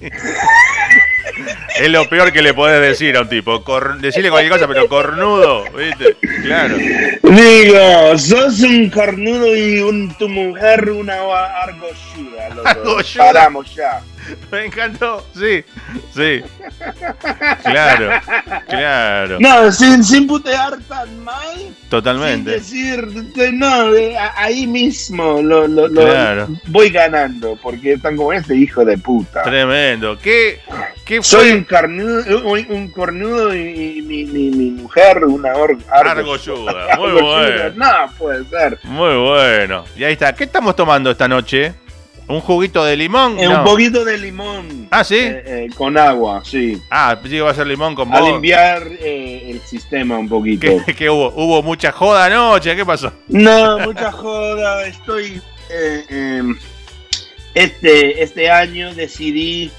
es 1.79 1.89
lo 1.89 2.07
peor 2.09 2.31
que 2.31 2.41
le 2.41 2.53
podés 2.53 2.81
decir 2.81 3.15
a 3.17 3.21
un 3.21 3.29
tipo. 3.29 3.63
decirle 3.99 4.29
cualquier 4.29 4.53
cosa, 4.53 4.67
pero 4.67 4.87
cornudo, 4.87 5.65
¿viste? 5.71 6.15
Claro. 6.43 6.77
Digo, 6.77 8.17
sos 8.17 8.59
un 8.61 8.89
cornudo 8.89 9.55
y 9.55 9.79
un, 9.79 10.13
tu 10.15 10.27
mujer 10.29 10.89
una 10.89 11.15
argolluda. 11.61 12.49
Paramos 13.17 13.73
ya. 13.75 14.01
Me 14.51 14.65
encantó, 14.65 15.25
sí, 15.33 15.63
sí. 16.13 16.43
Claro, 17.63 18.21
claro. 18.67 19.39
No, 19.39 19.71
sin, 19.71 20.03
sin 20.03 20.27
putear 20.27 20.77
tan 20.87 21.23
mal. 21.23 21.75
Totalmente. 21.89 22.59
Sin 22.61 23.13
decir, 23.33 23.53
no, 23.53 23.91
ahí 24.35 24.67
mismo 24.67 25.41
lo, 25.41 25.67
lo, 25.67 25.87
voy 26.67 26.89
ganando, 26.89 27.57
porque 27.61 27.93
están 27.93 28.17
como 28.17 28.33
este 28.33 28.55
hijo 28.55 28.83
de 28.83 28.97
puta. 28.97 29.43
Tremendo. 29.43 30.17
¿Qué, 30.19 30.59
qué 31.05 31.17
fue? 31.17 31.23
Soy 31.23 31.51
un, 31.51 31.63
cornudo, 31.63 32.51
un 32.51 32.91
cornudo 32.91 33.55
y, 33.55 34.01
mi, 34.01 34.25
mi, 34.25 34.49
mi, 34.49 34.71
mujer 34.71 35.23
una 35.25 35.53
argolluda. 35.89 36.97
Muy 36.97 37.11
bueno. 37.11 37.71
No, 37.75 38.13
puede 38.17 38.45
ser. 38.45 38.79
Muy 38.83 39.15
bueno. 39.15 39.85
Y 39.95 40.03
ahí 40.03 40.13
está. 40.13 40.33
¿Qué 40.33 40.45
estamos 40.45 40.75
tomando 40.75 41.11
esta 41.11 41.27
noche? 41.27 41.73
¿Un 42.27 42.41
juguito 42.41 42.83
de 42.83 42.97
limón? 42.97 43.37
Un 43.39 43.63
poquito 43.63 44.03
de 44.03 44.17
limón. 44.17 44.87
Ah, 44.91 45.03
sí. 45.03 45.15
Eh, 45.15 45.43
eh, 45.45 45.69
con 45.75 45.97
agua, 45.97 46.41
sí. 46.43 46.81
Ah, 46.89 47.17
sí, 47.23 47.39
va 47.39 47.51
a 47.51 47.53
ser 47.53 47.67
limón 47.67 47.95
con 47.95 48.09
vos. 48.09 48.19
A 48.19 48.21
limpiar 48.21 48.85
eh, 48.99 49.51
el 49.51 49.61
sistema 49.61 50.17
un 50.17 50.27
poquito. 50.27 50.67
¿Qué, 50.97 51.09
hubo? 51.09 51.31
¿Hubo 51.35 51.63
mucha 51.63 51.91
joda 51.93 52.25
anoche? 52.25 52.75
¿Qué 52.75 52.85
pasó? 52.85 53.13
No, 53.29 53.79
mucha 53.79 54.11
joda. 54.11 54.85
Estoy. 54.87 55.41
Em, 56.09 56.57
este, 57.53 58.21
este 58.21 58.49
año 58.49 58.93
decidí. 58.93 59.71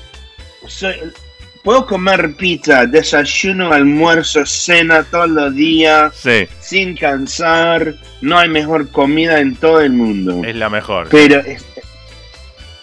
puedo 1.62 1.86
comer 1.86 2.34
pizza, 2.34 2.86
desayuno, 2.86 3.74
almuerzo, 3.74 4.46
cena 4.46 5.04
todos 5.04 5.28
los 5.28 5.54
días. 5.54 6.14
Sí. 6.16 6.48
Sin 6.60 6.96
cansar. 6.96 7.94
No 8.22 8.38
hay 8.38 8.48
mejor 8.48 8.90
comida 8.90 9.38
en 9.38 9.54
todo 9.54 9.82
el 9.82 9.92
mundo. 9.92 10.42
Es 10.44 10.56
la 10.56 10.70
mejor. 10.70 11.08
Pero 11.10 11.42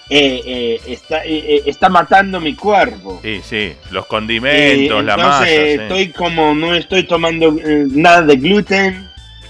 eh, 0.09 0.41
eh, 0.45 0.81
está, 0.87 1.25
eh, 1.25 1.63
está 1.65 1.89
matando 1.89 2.39
mi 2.39 2.55
cuerpo. 2.55 3.19
Sí, 3.23 3.41
sí, 3.43 3.73
los 3.91 4.05
condimentos, 4.05 5.03
la 5.03 5.17
masa. 5.17 5.49
Estoy 5.49 6.09
como, 6.09 6.53
no 6.53 6.75
estoy 6.75 7.03
tomando 7.03 7.55
nada 7.89 8.21
de 8.21 8.35
gluten, 8.35 9.09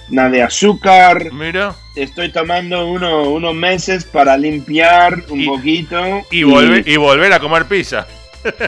nada 0.10 0.30
de 0.30 0.44
azúcar. 0.44 1.32
Mira. 1.34 1.76
Estoy 1.96 2.32
tomando 2.32 2.88
uno, 2.88 3.24
unos 3.30 3.54
meses 3.54 4.06
para 4.06 4.38
limpiar 4.38 5.24
un 5.30 5.46
poquito. 5.46 6.26
Y, 6.32 6.44
Volver, 6.44 6.88
y 6.88 6.98
volver 6.98 7.34
a 7.34 7.40
comer 7.40 7.66
pizza. 7.66 8.08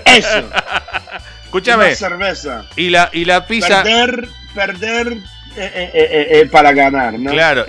Eso. 0.06 0.50
Escúchame. 1.46 1.96
cerveza. 1.96 2.66
Y 2.76 2.90
la, 2.90 3.10
y 3.14 3.24
la 3.24 3.48
pizza. 3.48 3.84
Perder, 3.84 4.28
perder 4.54 5.18
eh, 5.58 5.92
eh, 5.94 6.28
eh, 6.32 6.50
para 6.52 6.72
ganar, 6.72 7.18
¿no? 7.18 7.32
Claro, 7.32 7.66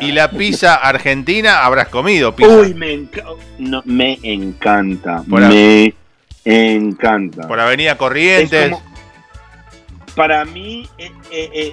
y 0.00 0.12
la, 0.12 0.30
pizza 0.36 0.74
argentina 0.74 1.64
habrás 1.64 1.88
comido. 1.88 2.34
Pizza. 2.34 2.50
Uy, 2.50 2.74
me, 2.74 3.06
no, 3.58 3.82
me 3.84 4.18
encanta. 4.22 5.22
me 5.26 5.94
encanta. 6.44 7.46
Por 7.46 7.60
Avenida 7.60 7.96
Corrientes. 7.96 8.72
para 10.16 10.44
mí, 10.44 10.88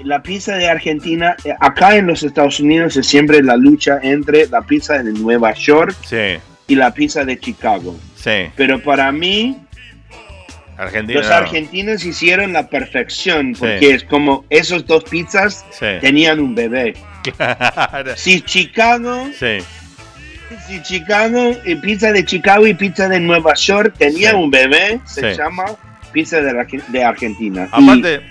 la 0.04 0.22
pizza 0.22 0.56
de 0.56 0.70
Argentina, 0.70 1.36
acá 1.60 1.96
en 1.96 2.08
los 2.08 2.22
Estados 2.22 2.60
Unidos 2.60 2.96
es 2.96 3.08
siempre 3.08 3.42
la 3.42 3.58
lucha 3.58 4.00
entre 4.04 4.48
la 4.48 4.62
pizza 4.62 5.02
de 5.02 5.14
Nueva 5.14 5.54
York 5.54 5.96
y 6.68 6.76
la 6.76 6.94
pizza 6.94 7.26
de 7.26 7.40
Chicago. 7.40 7.96
Sí. 8.16 8.50
Pero 8.56 8.82
para 8.82 9.12
mí, 9.12 9.65
los 10.78 11.28
argentinos 11.28 12.06
hicieron 12.06 12.54
la 12.54 12.68
perfección 12.68 13.54
porque 13.58 13.92
es 13.92 14.04
como 14.04 14.46
esos 14.50 14.86
dos 14.86 15.04
pizzas 15.06 15.66
tenían 16.02 16.40
un 16.40 16.56
bebé. 16.56 16.96
Si 18.16 18.42
Chicago, 18.42 19.30
si 20.68 20.82
Chicago, 20.84 21.56
y 21.66 21.76
pizza 21.76 22.12
de 22.12 22.24
Chicago 22.24 22.68
y 22.68 22.74
pizza 22.74 23.10
de 23.10 23.20
Nueva 23.20 23.54
York 23.56 23.96
tenían 23.98 24.36
un 24.36 24.52
bebé, 24.52 25.00
se 25.06 25.36
llama 25.36 25.66
pizza 26.12 26.40
de, 26.42 27.04
Argentina. 27.04 27.68
Aparte, 27.72 28.22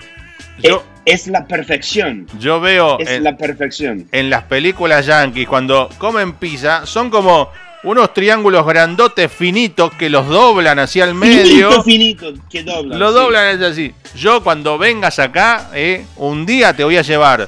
es, 1.05 1.27
la 1.27 1.47
perfección. 1.47 2.27
Yo 2.39 2.61
veo 2.61 2.99
es 2.99 3.21
la 3.21 3.37
perfección. 3.37 4.07
En 4.13 4.31
las 4.31 4.45
películas 4.45 5.07
yankees 5.07 5.47
cuando 5.47 5.91
comen 5.99 6.35
pizza 6.35 6.87
son 6.87 7.11
como 7.11 7.51
unos 7.85 8.15
triángulos 8.15 8.67
grandotes 8.67 9.31
finitos 9.31 9.93
que 9.95 10.09
los 10.09 10.27
doblan 10.27 10.79
hacia 10.79 11.05
el 11.05 11.15
medio. 11.15 11.83
Finito, 11.83 12.25
finito, 12.25 12.49
que 12.51 12.63
doblan. 12.63 12.99
Lo 12.99 13.13
doblan 13.13 13.63
así. 13.63 13.95
Yo 14.17 14.43
cuando 14.43 14.79
vengas 14.79 15.19
acá, 15.19 15.71
eh, 15.75 16.07
un 16.17 16.47
día 16.47 16.75
te 16.75 16.83
voy 16.83 16.97
a 16.97 17.03
llevar 17.03 17.47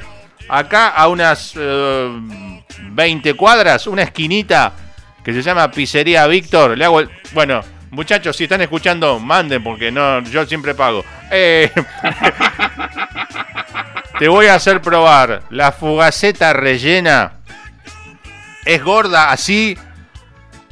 acá 0.48 0.88
a 0.88 1.08
unas 1.08 1.54
20 1.54 3.28
eh, 3.28 3.34
cuadras, 3.34 3.86
una 3.86 4.02
esquinita 4.02 4.72
que 5.24 5.32
se 5.32 5.42
llama 5.42 5.70
Pizzería 5.70 6.26
Víctor. 6.26 6.76
Le 6.76 6.84
hago 6.84 7.02
bueno, 7.32 7.62
muchachos, 7.90 8.36
si 8.36 8.44
están 8.44 8.60
escuchando, 8.60 9.18
manden 9.18 9.64
porque 9.64 9.90
no, 9.90 10.20
yo 10.20 10.44
siempre 10.44 10.74
pago. 10.74 11.02
Eh, 11.30 11.72
te 14.18 14.28
voy 14.28 14.46
a 14.46 14.54
hacer 14.54 14.82
probar 14.82 15.44
la 15.48 15.72
fugaceta 15.72 16.52
rellena. 16.52 17.32
Es 18.66 18.82
gorda 18.82 19.30
así 19.30 19.78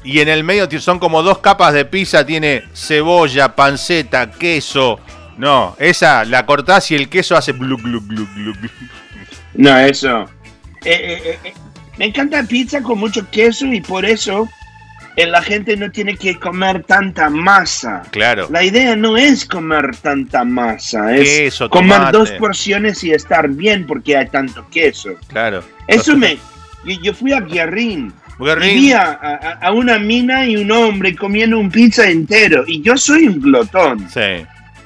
y 0.04 0.20
en 0.20 0.28
el 0.28 0.44
medio 0.44 0.68
son 0.80 0.98
como 0.98 1.22
dos 1.22 1.38
capas 1.38 1.72
de 1.72 1.84
pizza, 1.86 2.24
tiene 2.24 2.64
cebolla, 2.74 3.56
panceta, 3.56 4.30
queso. 4.30 5.00
No, 5.38 5.74
esa 5.78 6.24
la 6.24 6.46
cortás 6.46 6.90
y 6.90 6.94
el 6.94 7.08
queso 7.08 7.36
hace 7.36 7.52
glu 7.52 7.76
glu 7.78 8.00
glu 8.06 8.26
glu. 8.34 8.52
No, 9.54 9.76
eso. 9.78 10.24
Eh, 10.84 11.20
eh, 11.24 11.38
eh, 11.44 11.54
me 11.96 12.06
encanta 12.06 12.42
pizza 12.42 12.82
con 12.82 12.98
mucho 12.98 13.28
queso 13.30 13.66
y 13.66 13.80
por 13.80 14.04
eso 14.04 14.48
la 15.16 15.40
gente 15.42 15.76
no 15.76 15.90
tiene 15.90 16.16
que 16.16 16.38
comer 16.38 16.82
tanta 16.84 17.30
masa. 17.30 18.02
Claro. 18.10 18.48
La 18.50 18.64
idea 18.64 18.96
no 18.96 19.16
es 19.16 19.44
comer 19.44 19.96
tanta 19.96 20.44
masa, 20.44 21.16
es 21.16 21.58
comer 21.70 22.12
dos 22.12 22.30
porciones 22.32 23.02
y 23.04 23.12
estar 23.12 23.48
bien 23.48 23.86
porque 23.86 24.16
hay 24.16 24.28
tanto 24.28 24.66
queso. 24.70 25.10
Claro. 25.28 25.64
Eso 25.86 26.16
me. 26.16 26.36
Yo, 27.02 27.14
fui 27.14 27.32
a 27.32 27.40
Guerrín 27.40 28.12
Vi 28.38 28.92
a, 28.92 29.70
una 29.72 29.98
mina 29.98 30.46
y 30.46 30.56
un 30.56 30.70
hombre 30.72 31.14
comiendo 31.14 31.58
un 31.58 31.70
pizza 31.70 32.08
entero. 32.08 32.64
Y 32.66 32.82
yo 32.82 32.96
soy 32.96 33.28
un 33.28 33.40
glotón. 33.40 34.08
Sí. 34.10 34.44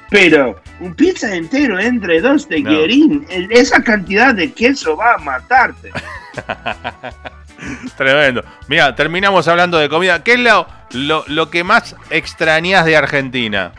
Pero 0.09 0.61
un 0.79 0.93
pizza 0.95 1.33
entero 1.35 1.79
entre 1.79 2.21
dos 2.21 2.47
de 2.49 2.61
Guerín, 2.61 3.25
esa 3.49 3.83
cantidad 3.83 4.33
de 4.33 4.51
queso 4.51 4.95
va 4.95 5.15
a 5.15 5.17
matarte. 5.17 5.91
Tremendo. 7.97 8.43
Mira, 8.67 8.95
terminamos 8.95 9.47
hablando 9.47 9.77
de 9.77 9.89
comida. 9.89 10.23
¿Qué 10.23 10.33
es 10.33 10.39
lo, 10.39 11.25
lo, 11.27 11.49
que 11.49 11.63
más 11.63 11.95
extrañas 12.09 12.85
de 12.85 12.95
Argentina? 12.95 13.71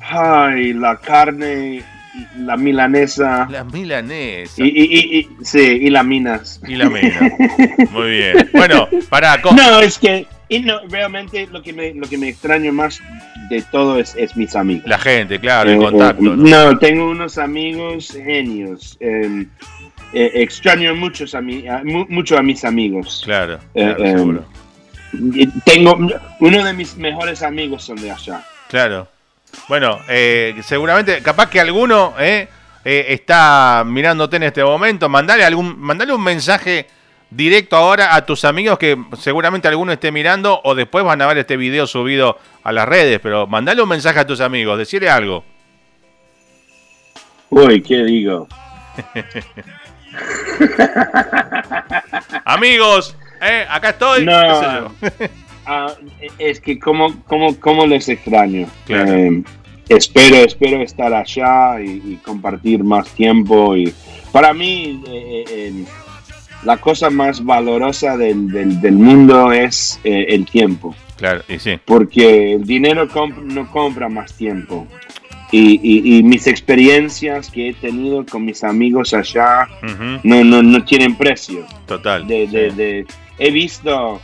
Ay, 0.00 0.72
la 0.72 0.96
carne, 0.96 1.82
la 2.38 2.56
milanesa. 2.56 3.46
La 3.50 3.64
milanesa. 3.64 4.62
Y, 4.62 4.68
y, 4.68 5.18
y, 5.18 5.44
sí, 5.44 5.60
y 5.60 5.90
las 5.90 6.04
minas. 6.04 6.60
Y 6.66 6.76
la 6.76 6.88
mina. 6.88 7.20
Muy 7.90 8.10
bien. 8.10 8.50
Bueno, 8.52 8.88
para. 9.08 9.38
No, 9.38 9.80
es 9.80 9.98
que 9.98 10.26
y 10.52 10.60
no, 10.60 10.80
realmente 10.86 11.48
lo 11.50 11.62
que 11.62 11.72
me, 11.72 11.94
lo 11.94 12.06
que 12.06 12.18
me 12.18 12.28
extraño 12.28 12.74
más 12.74 13.00
de 13.48 13.62
todo 13.62 13.98
es, 13.98 14.14
es 14.16 14.36
mis 14.36 14.54
amigos. 14.54 14.86
La 14.86 14.98
gente, 14.98 15.40
claro, 15.40 15.70
el 15.70 15.76
eh, 15.76 15.80
contacto. 15.82 16.34
Eh, 16.34 16.36
¿no? 16.36 16.78
tengo 16.78 17.08
unos 17.08 17.38
amigos 17.38 18.12
genios. 18.12 18.98
Em, 19.00 19.48
eh, 20.12 20.30
extraño 20.34 20.94
muchos 20.94 21.34
a 21.34 21.40
mucho 21.40 22.36
a 22.36 22.42
mis 22.42 22.66
amigos. 22.66 23.22
Claro, 23.24 23.60
claro 23.72 24.04
em, 24.04 24.18
seguro. 24.18 24.44
Tengo 25.64 25.96
uno 26.40 26.64
de 26.64 26.72
mis 26.74 26.98
mejores 26.98 27.42
amigos 27.42 27.84
son 27.84 27.96
de 27.96 28.10
allá. 28.10 28.44
Claro. 28.68 29.08
Bueno, 29.68 29.98
seguramente, 30.62 31.22
capaz 31.22 31.48
que 31.48 31.60
alguno 31.60 32.14
está 32.84 33.84
mirándote 33.86 34.36
en 34.36 34.42
este 34.44 34.64
momento. 34.64 35.08
Mandale 35.08 35.44
algún, 35.44 35.78
mandale 35.78 36.12
un 36.12 36.22
mensaje 36.22 36.86
directo 37.34 37.76
ahora 37.76 38.14
a 38.14 38.26
tus 38.26 38.44
amigos 38.44 38.78
que 38.78 38.96
seguramente 39.18 39.68
alguno 39.68 39.92
esté 39.92 40.12
mirando 40.12 40.60
o 40.64 40.74
después 40.74 41.04
van 41.04 41.22
a 41.22 41.26
ver 41.26 41.38
este 41.38 41.56
video 41.56 41.86
subido 41.86 42.38
a 42.62 42.72
las 42.72 42.88
redes, 42.88 43.20
pero 43.22 43.46
mandale 43.46 43.82
un 43.82 43.88
mensaje 43.88 44.20
a 44.20 44.26
tus 44.26 44.40
amigos, 44.40 44.78
decirle 44.78 45.08
algo. 45.08 45.44
Uy, 47.50 47.82
¿qué 47.82 48.04
digo? 48.04 48.48
amigos, 52.44 53.16
eh, 53.40 53.66
acá 53.68 53.90
estoy. 53.90 54.26
Ah, 55.64 55.94
es 56.38 56.60
que 56.60 56.78
como, 56.78 57.22
como, 57.24 57.58
como 57.58 57.86
les 57.86 58.08
extraño. 58.08 58.66
Eh, 58.88 59.42
espero, 59.88 60.36
espero 60.36 60.82
estar 60.82 61.12
allá 61.14 61.80
y, 61.80 62.18
compartir 62.24 62.82
más 62.82 63.08
tiempo. 63.10 63.76
Y 63.76 63.92
para 64.32 64.52
mí, 64.52 65.02
eh, 65.08 65.84
la 66.64 66.76
cosa 66.78 67.10
más 67.10 67.44
valorosa 67.44 68.16
del, 68.16 68.48
del, 68.80 68.92
mundo 68.94 69.52
es 69.52 70.00
eh, 70.04 70.26
el 70.28 70.46
tiempo. 70.46 70.94
Claro, 71.16 71.42
y 71.48 71.58
sí. 71.58 71.78
Porque 71.84 72.54
el 72.54 72.64
dinero 72.64 73.08
no 73.44 73.70
compra 73.70 74.08
más 74.08 74.34
tiempo. 74.34 74.86
Y, 75.54 76.16
y, 76.16 76.22
mis 76.22 76.46
experiencias 76.46 77.50
que 77.50 77.68
he 77.68 77.74
tenido 77.74 78.24
con 78.24 78.42
mis 78.42 78.64
amigos 78.64 79.12
allá 79.12 79.68
no, 80.22 80.42
no, 80.42 80.62
no, 80.62 80.82
tienen 80.82 81.14
precio. 81.14 81.66
Total. 81.86 82.26
De, 82.26 82.46
de, 82.46 83.06
he 83.38 83.50
visto... 83.50 84.20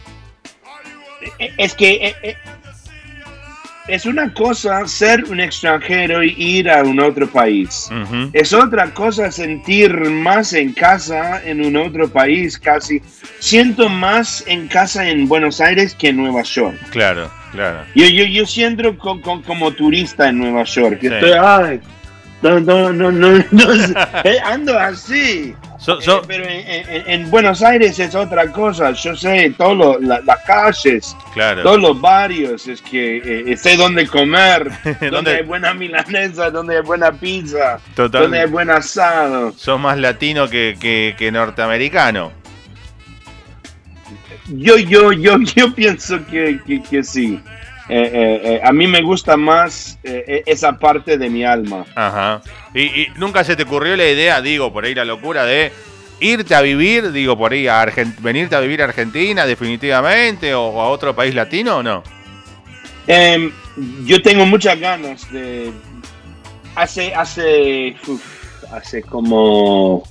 Es 1.56 1.74
que 1.74 1.94
eh, 1.94 2.16
eh, 2.22 2.36
es 3.88 4.04
una 4.04 4.32
cosa 4.34 4.86
ser 4.86 5.24
un 5.24 5.40
extranjero 5.40 6.22
y 6.22 6.34
ir 6.36 6.70
a 6.70 6.82
un 6.82 7.00
otro 7.00 7.26
país. 7.26 7.90
Es 8.34 8.52
otra 8.52 8.92
cosa 8.92 9.32
sentir 9.32 9.92
más 10.10 10.52
en 10.52 10.74
casa 10.74 11.42
en 11.42 11.64
un 11.64 11.76
otro 11.76 12.08
país, 12.08 12.58
casi. 12.58 13.00
Siento 13.38 13.88
más 13.88 14.44
en 14.46 14.68
casa 14.68 15.08
en 15.08 15.26
Buenos 15.26 15.60
Aires 15.60 15.94
que 15.94 16.08
en 16.08 16.18
Nueva 16.18 16.42
York. 16.42 16.76
Claro, 16.90 17.30
claro. 17.52 17.84
Yo, 17.94 18.06
yo, 18.06 18.24
yo 18.24 18.44
siento 18.46 18.96
como 18.98 19.72
turista 19.72 20.28
en 20.28 20.38
Nueva 20.38 20.64
York. 20.64 21.02
Estoy, 21.02 21.32
ay, 21.32 21.80
no, 22.42 22.60
no, 22.60 22.92
no, 22.92 23.10
no, 23.10 23.36
eh, 24.24 24.38
ando 24.44 24.78
así. 24.78 25.54
Eh, 25.86 26.22
pero 26.26 26.44
en, 26.48 27.30
Buenos 27.30 27.62
Aires 27.62 27.98
es 27.98 28.14
otra 28.14 28.50
cosa. 28.50 28.90
Yo 28.92 29.14
sé 29.14 29.54
todas 29.56 30.00
las 30.00 30.44
calles, 30.44 31.16
todos 31.62 31.80
los 31.80 32.00
barrios, 32.00 32.66
es 32.66 32.82
que 32.82 33.52
eh, 33.52 33.56
sé 33.56 33.76
dónde 33.76 34.06
comer, 34.06 34.70
dónde 35.10 35.36
hay 35.36 35.42
buena 35.44 35.74
milanesa, 35.74 36.50
dónde 36.50 36.78
hay 36.78 36.82
buena 36.82 37.12
pizza, 37.12 37.78
dónde 37.94 38.40
hay 38.40 38.48
buen 38.48 38.70
asado. 38.70 39.52
Sos 39.52 39.78
más 39.78 39.98
latino 39.98 40.48
que, 40.48 41.14
que, 41.16 41.32
norteamericano. 41.32 42.32
Yo, 44.48 44.78
yo, 44.78 45.12
yo, 45.12 45.38
yo 45.38 45.74
pienso 45.74 46.24
que, 46.26 46.58
que, 46.90 47.04
sí. 47.04 47.40
Eh, 47.88 48.60
a 48.62 48.72
mí 48.72 48.86
me 48.86 49.02
gusta 49.02 49.36
más 49.36 49.98
esa 50.02 50.78
parte 50.78 51.16
de 51.16 51.30
mi 51.30 51.44
alma. 51.44 51.84
Ajá. 51.94 52.42
Y, 52.74 53.06
nunca 53.16 53.44
se 53.44 53.56
te 53.56 53.62
ocurrió 53.62 53.96
la 53.96 54.08
idea, 54.08 54.40
digo, 54.42 54.72
por 54.72 54.84
ahí 54.84 54.94
la 54.94 55.04
locura 55.04 55.44
de 55.44 55.72
irte 56.20 56.54
a 56.54 56.60
vivir, 56.60 57.12
digo, 57.12 57.36
por 57.36 57.52
ahí, 57.52 57.66
a 57.68 57.86
venirte 58.20 58.56
a 58.56 58.60
vivir 58.60 58.82
a 58.82 58.86
Argentina 58.86 59.46
definitivamente 59.46 60.54
o, 60.54 60.80
a 60.80 60.88
otro 60.88 61.14
país 61.14 61.34
latino 61.34 61.78
o 61.78 61.82
no? 61.82 62.02
Em, 63.06 63.50
yo 64.04 64.20
tengo 64.22 64.44
muchas 64.44 64.78
ganas 64.78 65.30
de... 65.32 65.72
Hace, 66.74 67.12
hace, 67.14 67.96
hace 68.70 69.02
como 69.02 70.04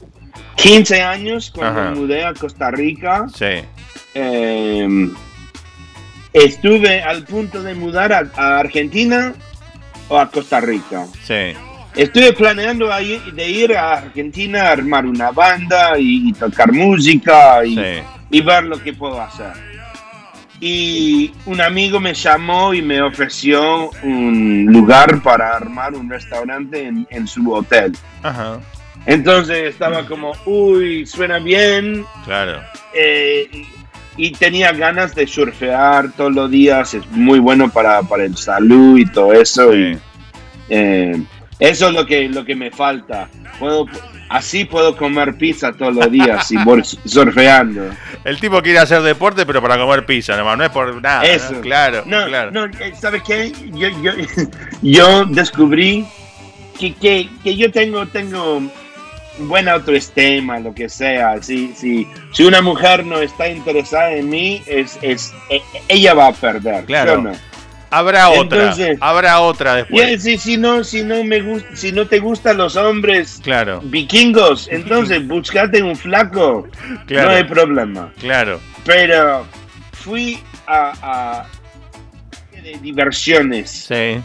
15 0.57 1.01
años 1.01 1.51
cuando 1.53 1.81
me 1.81 1.91
mudé 1.91 2.25
a 2.25 2.33
Costa 2.33 2.71
Rica. 2.71 3.27
Sí. 3.33 3.63
Estuve 6.33 7.01
al 7.01 7.23
punto 7.23 7.63
de 7.63 7.73
mudar 7.73 8.13
a 8.13 8.59
Argentina 8.59 9.33
o 10.07 10.17
a 10.17 10.29
Costa 10.29 10.59
Rica. 10.59 11.05
Sí. 11.23 11.55
Estoy 11.97 12.31
planeando 12.33 12.89
de 13.33 13.49
ir 13.49 13.75
a 13.75 13.93
Argentina 13.93 14.67
a 14.67 14.71
armar 14.73 15.07
una 15.07 15.31
banda 15.31 15.93
y, 15.97 16.31
tocar 16.33 16.71
música 16.71 17.65
y, 17.65 18.41
ver 18.41 18.65
lo 18.65 18.81
que 18.81 18.93
puedo 18.93 19.19
hacer. 19.19 19.53
Y 20.59 21.31
un 21.47 21.59
amigo 21.59 21.99
me 21.99 22.13
llamó 22.13 22.73
y 22.75 22.83
me 22.83 23.01
ofreció 23.01 23.89
un 24.03 24.67
lugar 24.69 25.21
para 25.23 25.55
armar 25.55 25.95
un 25.95 26.07
restaurante 26.07 26.87
en, 27.09 27.27
su 27.27 27.51
hotel. 27.51 27.93
Entonces 29.07 29.69
estaba 29.69 30.05
como, 30.05 30.33
uy, 30.45 31.03
suena 31.07 31.39
bien. 31.39 32.05
Claro. 32.25 32.61
Eh, 32.93 33.49
y 34.17 34.31
tenía 34.31 34.71
ganas 34.71 35.13
de 35.13 35.27
surfear 35.27 36.11
todos 36.13 36.33
los 36.33 36.49
días, 36.49 36.95
es 36.95 37.07
muy 37.11 37.39
bueno 37.39 37.69
para, 37.69 38.01
el 38.17 38.35
salud 38.35 38.97
y 38.97 39.05
todo 39.05 39.31
eso. 39.33 39.75
Y, 39.75 39.97
eh, 40.69 41.21
eso 41.59 41.87
es 41.87 41.93
lo 41.93 42.05
que, 42.05 42.27
lo 42.27 42.43
que 42.43 42.55
me 42.55 42.71
falta. 42.71 43.29
Puedo, 43.59 43.85
así 44.29 44.65
puedo 44.65 44.95
comer 44.97 45.37
pizza 45.37 45.71
todos 45.71 45.95
los 45.95 46.11
días 46.11 46.51
y 46.51 46.57
surfeando. 47.07 47.89
El 48.23 48.39
tipo 48.39 48.61
quiere 48.61 48.79
hacer 48.79 49.01
deporte, 49.01 49.45
pero 49.45 49.61
para 49.61 49.77
comer 49.77 50.05
pizza, 50.05 50.35
nomás, 50.35 50.57
no 50.57 50.65
es 50.65 50.69
por 50.71 51.01
nada. 51.01 51.23
Eso. 51.23 51.61
Claro, 51.61 52.03
claro. 52.03 52.51
No, 52.51 52.65
eh, 52.65 52.93
¿sabes 52.99 53.23
qué? 53.23 53.51
Yo, 53.73 53.89
yo, 54.01 54.11
yo 54.81 55.25
descubrí 55.25 56.05
que, 56.79 56.93
que, 56.93 57.29
que, 57.43 57.55
yo 57.55 57.71
tengo, 57.71 58.05
tengo 58.07 58.61
buena 59.39 59.73
autoestima, 59.73 60.59
lo 60.59 60.73
que 60.73 60.89
sea. 60.89 61.41
Si, 61.41 61.73
si, 61.75 62.07
si 62.31 62.43
una 62.43 62.61
mujer 62.61 63.05
no 63.05 63.19
está 63.19 63.49
interesada 63.49 64.11
en 64.13 64.29
mí, 64.29 64.63
es, 64.67 64.97
es, 65.01 65.33
e, 65.49 65.61
ella 65.87 66.13
va 66.13 66.27
a 66.27 66.33
perder. 66.33 66.85
Claro. 66.85 67.31
Habrá 67.89 68.29
otra, 68.29 68.75
habrá 68.99 69.39
otra 69.39 69.75
después. 69.75 70.21
si, 70.21 70.37
si, 70.37 70.57
no, 70.57 70.83
si, 70.83 71.03
no 71.03 71.23
me 71.23 71.41
si 71.73 71.93
no 71.93 72.05
te 72.05 72.19
gustan 72.19 72.57
los 72.57 72.75
hombres 72.75 73.39
claro. 73.41 73.79
vikingos, 73.81 74.67
entonces 74.69 75.25
buscate 75.27 75.81
un 75.81 75.95
flaco, 75.95 76.67
no 77.07 77.29
hay 77.29 77.45
problema. 77.45 78.11
Claro. 78.19 78.59
Pero 78.83 79.45
fui 79.93 80.39
a, 80.67 80.93
a 81.01 81.47
de 82.61 82.77
diversiones. 82.81 83.87
Sí. 83.87 84.21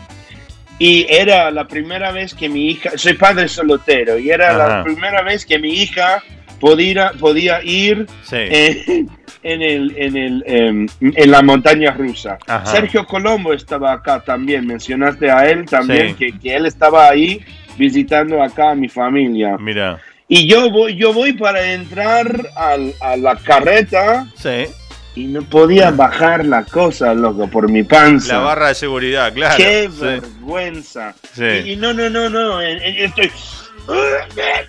Y 0.84 1.06
era 1.08 1.48
la 1.52 1.68
primera 1.68 2.10
vez 2.10 2.34
que 2.34 2.48
mi 2.48 2.70
hija, 2.70 2.90
soy 2.96 3.12
padre 3.12 3.46
soltero, 3.46 4.18
y 4.18 4.30
era 4.30 4.52
la 4.52 4.82
primera 4.82 5.22
vez 5.22 5.46
que 5.46 5.56
mi 5.56 5.68
hija 5.74 6.20
podía, 6.58 7.12
podía 7.20 7.62
ir 7.62 8.08
sí. 8.24 8.34
eh, 8.36 9.06
en, 9.44 9.62
el, 9.62 9.94
en, 9.96 10.16
el, 10.16 10.44
em, 10.44 10.88
en 11.00 11.30
la 11.30 11.40
montaña 11.40 11.92
rusa. 11.92 12.36
Sergio 12.64 13.06
Colombo 13.06 13.52
estaba 13.52 13.92
acá 13.92 14.24
también, 14.26 14.66
mencionaste 14.66 15.30
a 15.30 15.48
él 15.48 15.66
también, 15.66 16.16
que, 16.16 16.36
que, 16.36 16.56
él 16.56 16.66
estaba 16.66 17.08
ahí 17.08 17.40
visitando 17.78 18.42
acá 18.42 18.72
a 18.72 18.74
mi 18.74 18.88
familia. 18.88 19.56
Mira. 19.58 20.00
Y 20.26 20.48
yo 20.48 20.68
voy, 20.68 20.96
yo 20.96 21.12
voy 21.12 21.34
para 21.34 21.74
entrar 21.74 22.26
al, 22.56 22.92
a 23.00 23.16
la 23.16 23.36
carreta. 23.36 24.26
Sí. 24.34 24.66
Y 25.14 25.26
no 25.26 25.42
podía 25.42 25.90
bajar 25.90 26.46
la 26.46 26.64
cosa, 26.64 27.12
loco, 27.12 27.46
por 27.46 27.70
mi 27.70 27.82
panza. 27.82 28.34
La 28.34 28.40
barra 28.40 28.68
de 28.68 28.74
seguridad, 28.74 29.32
claro. 29.34 29.56
Qué 29.56 29.90
vergüenza. 29.92 31.14
Sí. 31.34 31.72
Y, 31.72 31.76
no, 31.76 31.92
no, 31.92 32.08
no, 32.08 32.30
no. 32.30 32.60
Estoy 32.62 33.30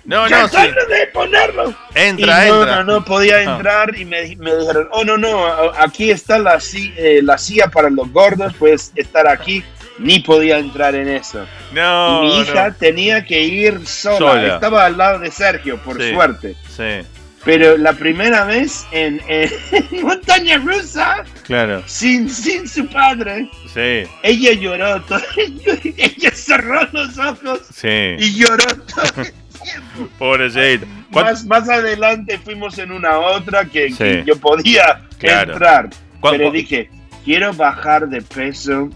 no, 0.04 0.28
no, 0.28 0.48
sí. 0.48 0.56
de 0.88 1.06
ponerlo. 1.12 1.74
Entra, 1.94 2.46
no, 2.46 2.60
entra. 2.60 2.76
No, 2.82 2.94
no 2.94 3.04
podía 3.04 3.36
ah. 3.36 3.54
entrar 3.54 3.96
y 3.98 4.04
me, 4.04 4.22
dijeron, 4.22 4.88
oh, 4.90 5.04
no, 5.04 5.16
no, 5.16 5.46
aquí 5.78 6.10
está 6.10 6.38
la, 6.38 6.58
eh, 6.96 7.20
la 7.22 7.38
silla 7.38 7.68
para 7.68 7.90
los 7.90 8.10
gordos, 8.10 8.52
puedes 8.54 8.92
estar 8.94 9.28
aquí. 9.28 9.62
Ni 9.96 10.18
podía 10.18 10.58
entrar 10.58 10.96
en 10.96 11.06
eso. 11.08 11.46
No. 11.72 12.22
mi 12.22 12.40
hija 12.40 12.72
tenía 12.72 13.24
que 13.24 13.42
ir 13.42 13.86
sola. 13.86 14.54
Estaba 14.54 14.86
al 14.86 14.98
lado 14.98 15.20
de 15.20 15.30
Sergio, 15.30 15.78
por 15.78 16.02
suerte. 16.02 16.56
Sí. 16.68 17.06
Pero 17.44 17.76
la 17.76 17.92
primera 17.92 18.44
vez 18.44 18.86
en, 18.90 19.20
montaña 20.02 20.58
rusa, 20.58 21.24
claro. 21.44 21.82
sin, 21.86 22.28
sin 22.28 22.66
su 22.66 22.86
padre, 22.86 23.48
sí. 23.72 24.08
ella 24.22 24.52
lloró 24.52 25.02
todo, 25.02 25.20
ella 25.36 26.30
cerró 26.32 26.88
los 26.92 27.18
ojos 27.18 27.60
sí. 27.74 28.16
y 28.18 28.34
lloró 28.34 28.64
todo 28.64 29.22
el 29.22 29.32
tiempo. 29.32 30.10
Pobrecito. 30.18 30.86
Más, 31.10 31.44
más 31.44 31.68
adelante 31.68 32.38
fuimos 32.38 32.78
en 32.78 32.90
una 32.90 33.18
otra 33.18 33.64
que, 33.64 33.90
yo 34.26 34.36
podía 34.36 35.02
entrar, 35.20 35.90
pero 36.20 36.50
dije, 36.50 36.90
quiero 37.24 37.52
bajar 37.52 38.08
de 38.08 38.20
peso 38.20 38.90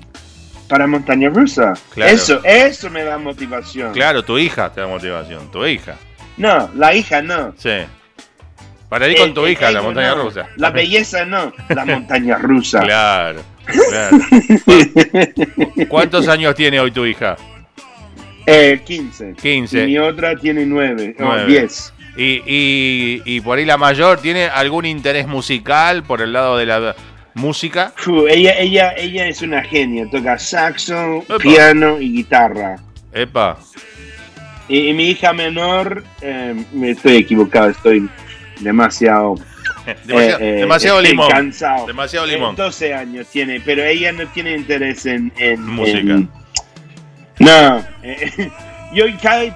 para 0.69 0.87
montaña 0.87 1.31
rusa. 1.31 1.75
Eso, 1.97 2.41
eso 2.45 2.91
me 2.91 3.05
da 3.05 3.19
motivación. 3.19 3.93
Claro, 3.93 4.25
tu 4.25 4.39
hija 4.39 4.73
te 4.73 4.81
da 4.81 4.87
motivación, 4.87 5.51
tu 5.51 5.65
hija. 5.65 5.97
No, 6.37 6.71
la 6.75 6.95
hija 6.95 7.23
no. 7.23 7.55
Sí. 7.57 7.71
Para 8.89 9.07
ir 9.07 9.19
con 9.19 9.35
tu 9.35 9.45
eh, 9.47 9.53
hija 9.53 9.69
a 9.69 9.73
la 9.73 9.83
montaña 9.83 10.15
rusa. 10.15 10.49
La 10.57 10.71
belleza 10.71 11.25
no, 11.25 11.53
la 11.69 11.85
montaña 11.85 12.39
rusa. 12.39 12.81
Claro, 12.81 13.43
claro. 13.67 14.19
¿Cuántos 15.89 16.27
años 16.29 16.55
tiene 16.55 16.81
hoy 16.81 16.91
tu 16.91 17.05
hija? 17.05 17.37
Eh, 18.47 18.81
15. 18.83 19.35
15. 19.35 19.83
Y 19.83 19.87
mi 19.87 19.99
otra 19.99 20.35
tiene 20.37 20.65
9, 20.65 21.17
o 21.21 21.47
10. 21.47 21.95
Y, 22.17 22.43
y, 22.47 23.23
y, 23.27 23.41
por 23.43 23.59
ahí 23.59 23.67
la 23.67 23.77
mayor, 23.77 24.21
¿tiene 24.21 24.47
algún 24.47 24.87
interés 24.87 25.29
musical 25.29 26.03
por 26.03 26.23
el 26.23 26.33
lado 26.33 26.57
de 26.57 26.67
la 26.67 26.97
música? 27.35 27.93
ella, 28.29 28.59
ella, 28.59 28.95
ella 28.97 29.29
es 29.29 29.43
una 29.43 29.63
genia, 29.63 30.09
toca 30.11 30.39
saxo, 30.39 31.25
piano 31.43 32.01
y 32.01 32.11
guitarra. 32.11 32.77
Epa. 33.13 33.59
Y, 34.69 34.93
mi 34.95 35.11
hija 35.11 35.33
menor, 35.33 36.03
eh, 36.23 36.55
me 36.73 36.91
estoy 36.91 37.17
equivocado, 37.17 37.71
estoy 37.71 38.09
demasiado 38.61 39.37
demasiado, 40.05 40.41
eh, 40.41 40.53
demasiado 40.53 41.01
limón. 41.01 41.31
Cansado. 41.31 41.87
Demasiado 41.87 42.27
limón. 42.27 42.57
12 42.57 42.95
años 42.95 43.27
tiene, 43.29 43.61
pero 43.61 43.85
ella 43.85 44.13
no 44.13 44.27
tiene 44.29 44.55
interés 44.55 45.07
en, 45.07 45.33
en 45.39 45.65
música. 45.65 46.21
no, 47.39 47.85
eh, 48.03 48.51
yo 48.93 49.05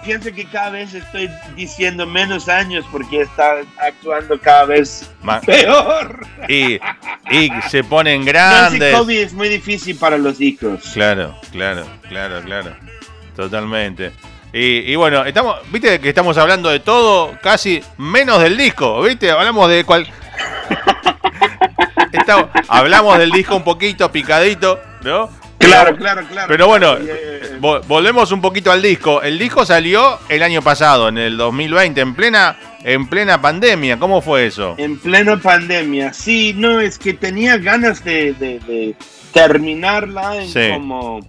pienso 0.05 0.33
que 0.33 0.45
cada 0.47 0.71
vez 0.71 0.95
estoy 0.95 1.29
diciendo 1.57 2.07
menos 2.07 2.49
años 2.49 2.85
porque 2.91 3.23
está 3.23 3.57
actuando 3.79 4.39
cada 4.41 4.67
vez 4.67 5.11
peor. 5.47 6.27
Y, 6.49 6.75
y 7.31 7.51
se 7.69 7.83
ponen 7.85 8.25
grandes. 8.27 8.93
No, 8.93 9.09
es 9.09 9.33
muy 9.33 9.49
difícil 9.49 9.97
para 9.97 10.19
los 10.19 10.41
hijos. 10.41 10.83
Claro, 10.93 11.35
claro, 11.51 11.87
claro, 12.09 12.43
claro. 12.43 12.77
Totalmente. 13.37 14.13
Y, 14.55 14.95
bueno, 14.97 15.25
estamos, 15.25 15.57
viste 15.71 15.99
que 15.99 16.11
estamos 16.11 16.37
hablando 16.37 16.69
de 16.69 16.81
todo, 16.81 17.39
casi 17.43 17.83
menos 17.97 18.43
del 18.43 18.57
disco, 18.57 19.01
viste, 19.03 19.31
hablamos 19.31 19.71
de 19.71 19.85
cual... 19.85 20.07
hablamos 22.69 23.19
del 23.19 23.31
disco 23.31 23.57
un 23.57 23.65
poquito 23.65 24.13
picadito, 24.13 24.79
¿no? 25.03 25.31
Claro, 25.59 25.97
claro, 25.97 26.27
claro. 26.27 26.49
Pero 26.49 26.67
bueno, 26.67 26.97
eh, 27.01 27.59
volvemos 27.61 28.33
un 28.33 28.41
poquito 28.41 28.71
al 28.73 28.83
disco. 28.83 29.23
El 29.23 29.39
disco 29.39 29.65
salió 29.65 30.19
el 30.29 30.43
año 30.43 30.61
pasado, 30.61 31.09
en 31.09 31.19
el 31.19 31.37
2020, 31.37 32.01
en 32.01 32.15
plena, 32.15 32.57
en 32.83 33.07
plena 33.07 33.41
pandemia. 33.41 33.99
¿Cómo 33.99 34.21
fue 34.21 34.47
eso? 34.47 34.75
En 34.77 34.99
plena 34.99 35.39
pandemia, 35.39 36.13
sí, 36.13 36.55
no, 36.57 36.81
es 36.81 36.99
que 36.99 37.15
tenía 37.15 37.59
ganas 37.59 38.05
de, 38.05 38.97
terminarla 39.33 40.43
en 40.43 40.75
como 40.75 41.21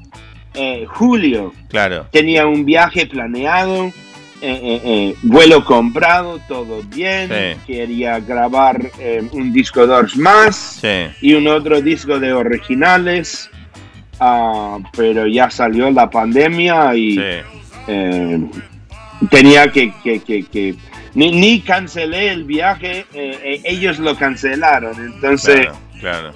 eh, 0.54 0.86
julio. 0.88 1.54
Claro. 1.70 2.08
Tenía 2.12 2.45
un 2.45 2.64
viaje 2.66 3.08
planeado, 3.08 3.88
eh, 4.41 4.82
eh, 4.84 5.16
vuelo 5.24 5.66
comprado, 5.66 6.39
todo 6.47 6.84
bien. 6.84 7.58
Quería 7.66 8.20
grabar 8.20 8.91
un 9.32 9.51
disco 9.51 9.88
dos 9.88 10.16
más 10.18 10.82
y 11.22 11.34
un 11.34 11.47
otro 11.47 11.82
disco 11.82 12.20
de 12.20 12.34
originales. 12.34 13.49
Ah, 14.20 14.78
pero 14.95 15.28
ya 15.28 15.49
salió 15.49 15.89
la 15.89 16.10
pandemia 16.10 16.95
y 16.95 17.20
tenía 19.30 19.72
que, 19.72 19.91
que, 20.04 20.76
ni, 21.16 21.32
ni, 21.32 21.62
cancelé 21.62 22.30
el 22.30 22.43
viaje, 22.43 23.06
ellos 23.64 23.99
lo 23.99 24.16
cancelaron. 24.16 24.93
Entonces. 25.04 25.68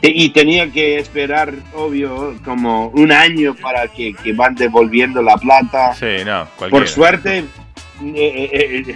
Y, 0.01 0.29
tenía 0.29 0.71
que 0.71 0.97
esperar, 0.97 1.53
obvio, 1.73 2.35
como 2.43 2.87
un 2.89 3.11
año 3.11 3.55
para 3.55 3.87
que, 3.87 4.15
van 4.33 4.55
devolviendo 4.55 5.21
la 5.21 5.37
plata. 5.37 5.93
Sí, 5.93 6.23
no, 6.25 6.47
Por 6.69 6.87
suerte, 6.87 7.39
eh, 7.39 8.49
eh, 8.53 8.95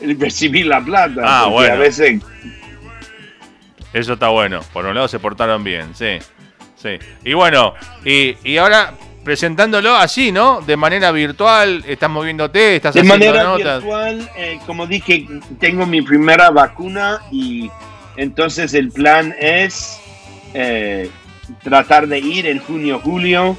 eh, 0.00 0.16
recibí 0.18 0.64
la 0.64 0.80
plata. 0.80 1.22
Ah, 1.24 1.46
bueno. 1.46 1.74
A 1.74 1.76
veces... 1.76 2.20
Eso 3.92 4.14
está 4.14 4.28
bueno. 4.28 4.60
Por 4.72 4.86
un 4.86 4.94
lado 4.94 5.08
se 5.08 5.18
portaron 5.18 5.62
bien, 5.62 5.94
sí. 5.94 6.18
Sí. 6.76 6.98
Y 7.24 7.34
bueno, 7.34 7.74
y, 8.04 8.36
y 8.42 8.56
ahora 8.56 8.94
presentándolo 9.22 9.94
así, 9.94 10.32
¿no? 10.32 10.60
De 10.60 10.76
manera 10.76 11.12
virtual, 11.12 11.84
estás 11.86 12.10
moviéndote, 12.10 12.76
estás 12.76 12.94
de 12.94 13.00
haciendo 13.00 13.30
manera 13.30 13.54
virtual, 13.56 14.28
como 14.66 14.86
dije, 14.86 15.26
tengo 15.60 15.86
mi 15.86 16.02
primera 16.02 16.50
vacuna 16.50 17.20
y 17.30 17.70
entonces 18.16 18.74
el 18.74 18.90
plan 18.90 19.34
es 19.38 20.01
eh, 20.54 21.10
tratar 21.62 22.06
de 22.06 22.18
ir 22.18 22.46
en 22.46 22.58
junio, 22.58 23.00
julio 23.00 23.56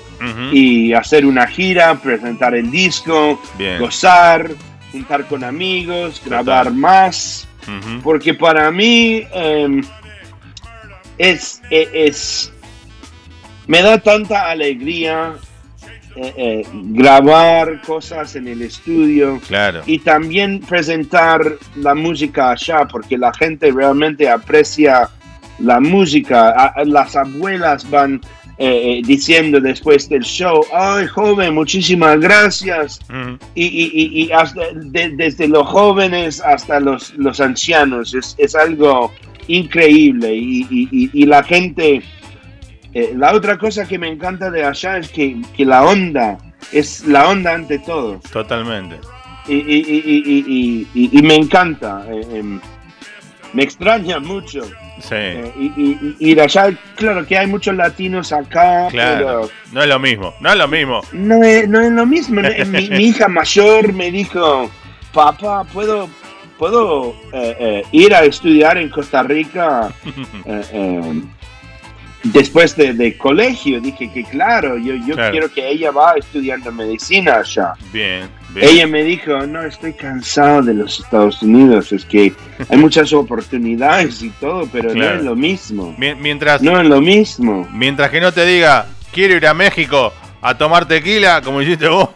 y 0.52 0.94
hacer 0.94 1.26
una 1.26 1.48
gira, 1.48 1.96
presentar 1.96 2.56
el 2.56 2.72
disco, 2.72 3.42
gozar, 3.80 4.52
juntar 4.92 5.26
con 5.26 5.44
amigos, 5.44 6.22
grabar 6.26 6.72
más. 6.72 7.48
Porque 8.04 8.34
para 8.34 8.72
mí 8.72 9.26
em, 9.34 9.82
es, 11.18 11.62
e, 11.70 11.90
es, 11.94 12.52
me 13.68 13.82
da 13.82 13.98
tanta 13.98 14.50
alegría 14.50 15.36
eh, 16.16 16.34
eh, 16.38 16.64
grabar 16.72 17.82
cosas 17.82 18.36
en 18.36 18.48
el 18.48 18.62
estudio 18.62 19.40
claro. 19.48 19.82
y 19.88 19.98
también 19.98 20.60
presentar 20.60 21.42
la 21.76 21.96
música 21.96 22.52
allá 22.52 22.86
porque 22.86 23.18
la 23.18 23.34
gente 23.34 23.72
realmente 23.72 24.30
aprecia 24.30 25.10
la 25.60 25.80
música, 25.80 26.74
las 26.86 27.16
abuelas 27.16 27.90
van 27.90 28.22
eh, 28.60 29.00
eh, 29.00 29.02
diciendo 29.04 29.60
después 29.60 30.08
del 30.08 30.22
show, 30.22 30.64
ay 30.72 31.08
joven, 31.08 31.56
muchísimas 31.56 32.20
gracias. 32.20 33.00
Y, 33.56 34.30
desde 35.16 35.48
los 35.48 35.68
jóvenes 35.68 36.40
hasta 36.40 36.80
los, 36.80 37.16
los 37.16 37.42
ancianos, 37.42 38.14
es, 38.14 38.56
algo 38.56 39.12
increíble. 39.48 40.36
Y, 40.36 41.26
la 41.26 41.44
gente, 41.44 42.04
eh, 42.94 43.14
la 43.18 43.34
otra 43.34 43.58
cosa 43.58 43.88
que 43.88 43.98
me 43.98 44.08
encanta 44.10 44.52
de 44.52 44.64
allá 44.64 44.98
es 45.00 45.10
que, 45.10 45.42
la 45.58 45.84
onda, 45.84 46.38
es 46.72 47.08
la 47.08 47.30
onda 47.30 47.56
ante 47.56 47.80
todo. 47.80 48.22
Totalmente. 48.32 49.00
Y, 49.48 50.88
me 51.24 51.36
encanta. 51.36 52.06
Em, 52.08 52.62
me 53.52 53.64
extraña 53.64 54.20
mucho. 54.20 54.62
Sí. 55.00 55.16
Eh, 55.16 55.54
y, 55.58 56.16
y, 56.20 56.40
allá, 56.40 56.72
claro 56.96 57.26
que 57.26 57.38
hay 57.38 57.48
muchos 57.48 57.76
latinos 57.76 58.32
acá, 58.32 58.88
claro. 58.90 59.50
no 59.72 59.82
es 59.82 59.88
lo 59.88 60.00
mismo, 60.00 60.34
no 60.40 60.52
es 60.52 60.58
lo 60.58 60.68
mismo. 60.68 61.02
No 61.12 61.44
es, 61.44 61.68
no 61.68 61.82
es 61.82 61.92
lo 61.92 62.06
mismo. 62.06 62.42
mi, 62.68 62.80
hija 62.80 63.28
mayor 63.28 63.92
me 63.92 64.12
dijo, 64.12 64.70
papá, 65.12 65.64
¿puedo, 65.66 66.10
puedo 66.58 67.16
eh, 67.34 67.56
eh, 67.60 67.84
ir 67.92 68.14
a 68.14 68.24
estudiar 68.24 68.78
en 68.78 68.90
Costa 68.90 69.24
Rica 69.24 69.92
después 72.24 72.76
de, 72.76 73.18
colegio? 73.18 73.80
Dije 73.82 74.12
que 74.12 74.24
claro, 74.24 74.78
yo, 74.78 74.96
yo 74.96 75.16
quiero 75.32 75.52
que 75.52 75.70
ella 75.70 75.92
va 75.92 76.14
estudiando 76.18 76.72
medicina 76.72 77.36
allá. 77.36 77.74
Bien. 77.92 78.30
Ella 78.56 78.86
me 78.86 79.04
dijo, 79.04 79.48
no, 79.48 79.64
estoy 79.64 79.94
cansado 79.94 80.62
de 80.62 80.76
los 80.76 81.00
Estados 81.00 81.42
Unidos, 81.42 81.92
es 81.92 82.06
que 82.06 82.34
hay 82.70 82.78
muchas 82.78 83.12
oportunidades 83.12 84.22
y 84.22 84.30
todo, 84.30 84.68
pero 84.72 84.94
no 84.94 85.04
es 85.04 85.24
lo 85.24 85.36
mismo. 85.36 85.96
Mientras, 85.98 86.62
no 86.62 86.80
es 86.80 86.88
lo 86.88 87.02
mismo. 87.02 87.68
Mientras 87.74 88.12
que 88.12 88.22
no 88.22 88.32
te 88.32 88.46
diga, 88.46 88.86
quiero 89.12 89.36
ir 89.36 89.48
a 89.48 89.54
México 89.54 90.14
a 90.42 90.56
tomar 90.58 90.88
tequila, 90.88 91.42
como 91.42 91.62
hiciste 91.62 91.88
vos. 91.88 92.10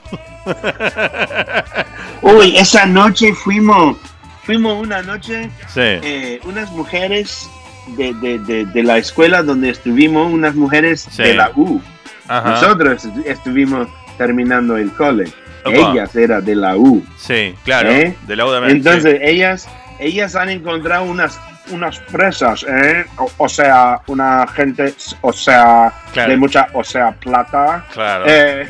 Uy, 2.22 2.58
esa 2.58 2.86
noche 2.86 3.34
fuimos, 3.34 3.98
fuimos 4.44 4.82
una 4.82 5.02
noche, 5.02 5.50
eh, 5.76 6.40
unas 6.44 6.72
mujeres 6.72 7.50
de, 7.96 8.14
de, 8.14 8.66
de, 8.66 8.84
la 8.84 8.98
escuela 8.98 9.44
donde 9.44 9.70
estuvimos, 9.70 10.32
unas 10.32 10.56
mujeres 10.56 11.08
de 11.18 11.34
la 11.34 11.52
U. 11.56 11.82
Nosotros 12.28 13.08
estuvimos 13.26 13.88
terminando 14.18 14.78
el 14.78 14.92
cole 14.92 15.32
ellas 15.74 16.16
eran 16.16 16.44
de 16.44 16.56
la 16.56 16.78
U. 16.78 17.06
Sí, 17.18 17.56
claro, 17.64 17.90
¿Eh? 17.92 18.16
de 18.24 18.36
la 18.36 18.46
U 18.46 18.52
de 18.52 18.72
Entonces, 18.72 19.20
ellas, 19.22 19.68
ellas 20.00 20.36
han 20.36 20.50
encontrado 20.50 21.06
unas, 21.06 21.40
unas 21.70 22.00
presas, 22.00 22.66
¿eh? 22.68 23.06
o, 23.38 23.50
sea, 23.50 24.02
una 24.08 24.48
gente, 24.48 24.94
o 25.22 25.34
sea, 25.34 25.94
de 26.14 26.38
mucha, 26.38 26.68
o 26.74 26.84
sea, 26.84 27.12
plata. 27.12 27.86
Claro. 27.94 28.26
Eh, 28.28 28.68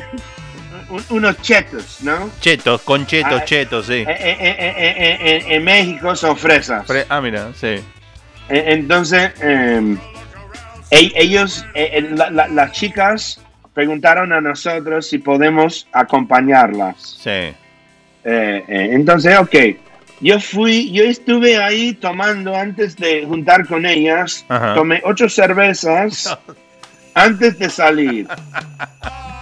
unos 1.10 1.40
chetos, 1.42 1.98
¿no? 2.02 2.30
Chetos, 2.40 2.80
con 2.82 3.06
chetos, 3.06 3.40
ah, 3.42 3.44
chetos, 3.44 3.86
sí. 3.86 4.04
En, 4.06 5.64
México 5.64 6.16
son 6.16 6.36
fresas. 6.36 6.86
ah, 7.08 7.20
mira, 7.20 7.48
sí. 7.54 7.76
Entonces, 8.48 9.32
em, 9.40 9.98
ellos, 10.90 11.66
las 11.74 12.72
chicas 12.72 13.40
preguntaron 13.74 14.32
a 14.32 14.40
nosotros 14.40 15.08
si 15.08 15.18
podemos 15.18 15.86
acompañarlas. 15.92 17.18
Sí. 17.22 17.54
entonces, 18.24 19.38
ok, 19.38 19.54
yo 20.20 20.40
fui, 20.40 20.90
yo 20.90 21.04
estuve 21.04 21.62
ahí 21.62 21.94
tomando 21.94 22.56
antes 22.56 22.96
de 22.96 23.24
juntar 23.24 23.66
con 23.66 23.86
ellas, 23.86 24.44
tomé 24.74 25.00
ocho 25.04 25.28
cervezas 25.28 26.36
antes 27.14 27.58
de 27.58 27.70
salir. 27.70 28.26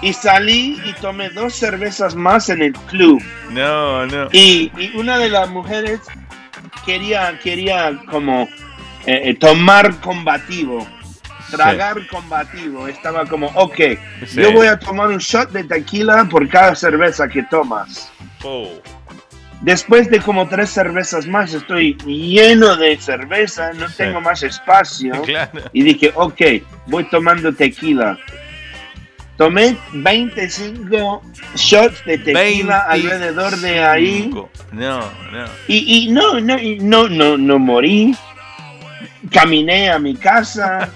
Y 0.03 0.13
salí 0.13 0.79
y 0.85 0.93
tomé 1.01 1.31
dos 1.31 1.55
cervezas 1.55 2.15
más 2.15 2.51
en 2.51 2.61
el 2.61 2.73
club. 2.75 3.23
No, 3.51 4.07
no. 4.07 4.29
Y, 4.33 4.71
una 4.95 5.19
de 5.19 5.31
las 5.31 5.49
mujeres 5.49 6.01
quería, 6.85 7.39
quería 7.43 7.99
como 8.11 8.47
eh, 9.07 9.31
eh, 9.31 9.35
tomar 9.35 10.01
combativo, 10.01 10.87
tragar 11.51 12.07
combativo. 12.09 12.89
Estaba 12.89 13.25
como, 13.25 13.47
ok, 13.55 13.81
yo 14.35 14.53
voy 14.53 14.67
a 14.67 14.79
tomar 14.79 15.09
un 15.09 15.19
shot 15.19 15.51
de 15.51 15.65
tequila 15.65 16.27
por 16.29 16.49
cada 16.49 16.75
cerveza 16.75 17.29
que 17.29 17.43
tomas. 17.45 18.11
Oh. 18.43 18.69
Después 19.63 20.11
de 20.11 20.21
como 20.21 20.49
tres 20.49 20.71
cervezas 20.71 21.27
más, 21.27 21.55
estoy 21.55 21.97
lleno 22.05 22.77
de 22.77 22.97
cerveza, 22.99 23.73
no 23.73 23.87
tengo 23.89 24.21
más 24.21 24.43
espacio. 24.43 25.13
Y 25.73 25.83
dije, 25.83 26.13
ok, 26.15 26.41
voy 26.87 27.05
tomando 27.05 27.53
tequila. 27.53 28.19
Tomé 29.37 29.77
25 29.93 31.23
shots 31.55 32.05
de 32.07 32.19
tequila 32.19 32.81
alrededor 32.89 33.57
de 33.59 33.85
ahí. 33.85 34.31
No, 34.73 35.01
no. 35.01 35.45
Y, 35.69 36.07
y 36.07 36.11
no, 36.11 36.41
no, 36.41 36.57
no, 36.81 37.09
no, 37.09 37.37
no 37.37 37.59
morí. 37.59 38.17
Caminé 39.31 39.91
a 39.91 39.99
mi 39.99 40.15
casa. 40.15 40.89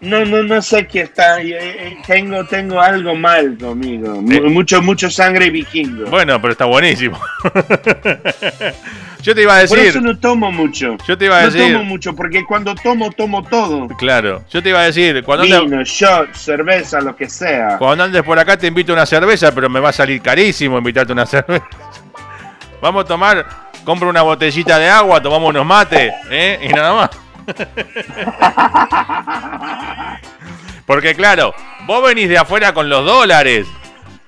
No, 0.00 0.24
no, 0.24 0.42
no 0.42 0.62
sé 0.62 0.86
qué 0.86 1.02
está. 1.02 1.42
Eh, 1.42 1.58
eh, 1.58 1.98
tengo, 2.06 2.44
tengo 2.46 2.80
algo 2.80 3.14
mal 3.14 3.58
conmigo. 3.58 4.22
Mucho, 4.22 4.80
mucho 4.80 5.10
sangre 5.10 5.50
vikingo. 5.50 6.06
Bueno, 6.10 6.40
pero 6.40 6.52
está 6.52 6.64
buenísimo. 6.64 7.20
Yo 9.22 9.34
te 9.34 9.42
iba 9.42 9.56
a 9.56 9.58
decir. 9.58 9.76
Por 9.76 9.86
eso 9.86 10.00
no 10.00 10.18
tomo 10.18 10.50
mucho. 10.50 10.96
Yo 11.06 11.18
te 11.18 11.26
iba 11.26 11.36
a 11.36 11.44
decir. 11.44 11.72
No 11.72 11.78
tomo 11.78 11.84
mucho 11.84 12.16
porque 12.16 12.44
cuando 12.46 12.74
tomo, 12.74 13.10
tomo 13.10 13.42
todo. 13.42 13.88
Claro. 13.98 14.42
Yo 14.50 14.62
te 14.62 14.70
iba 14.70 14.80
a 14.80 14.84
decir. 14.84 15.22
Cuando 15.22 15.44
Vino, 15.44 15.84
shot, 15.84 16.34
cerveza, 16.34 17.02
lo 17.02 17.14
que 17.14 17.28
sea. 17.28 17.76
Cuando 17.76 18.04
andes 18.04 18.22
por 18.22 18.38
acá 18.38 18.56
te 18.56 18.68
invito 18.68 18.92
a 18.92 18.94
una 18.94 19.06
cerveza, 19.06 19.54
pero 19.54 19.68
me 19.68 19.80
va 19.80 19.90
a 19.90 19.92
salir 19.92 20.22
carísimo 20.22 20.78
invitarte 20.78 21.12
una 21.12 21.26
cerveza. 21.26 21.66
Vamos 22.80 23.04
a 23.04 23.06
tomar. 23.06 23.69
Compro 23.84 24.08
una 24.08 24.22
botellita 24.22 24.78
de 24.78 24.88
agua, 24.88 25.22
tomamos 25.22 25.50
unos 25.50 25.66
mates, 25.66 26.12
¿eh? 26.30 26.58
Y 26.62 26.68
nada 26.68 26.94
más. 26.94 27.10
Porque 30.86 31.14
claro, 31.14 31.54
vos 31.86 32.02
venís 32.04 32.28
de 32.28 32.38
afuera 32.38 32.74
con 32.74 32.88
los 32.88 33.04
dólares. 33.04 33.66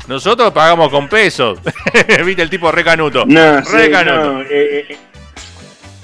Nosotros 0.09 0.53
pagamos 0.53 0.91
con 0.91 1.09
pesos. 1.09 1.61
¿Viste 2.25 2.43
el 2.43 2.51
tipo 2.51 2.73
recanuto? 2.73 3.25
No, 3.27 3.61
recanuto. 3.61 4.43
Eh, 4.43 4.87
eh, 4.89 4.97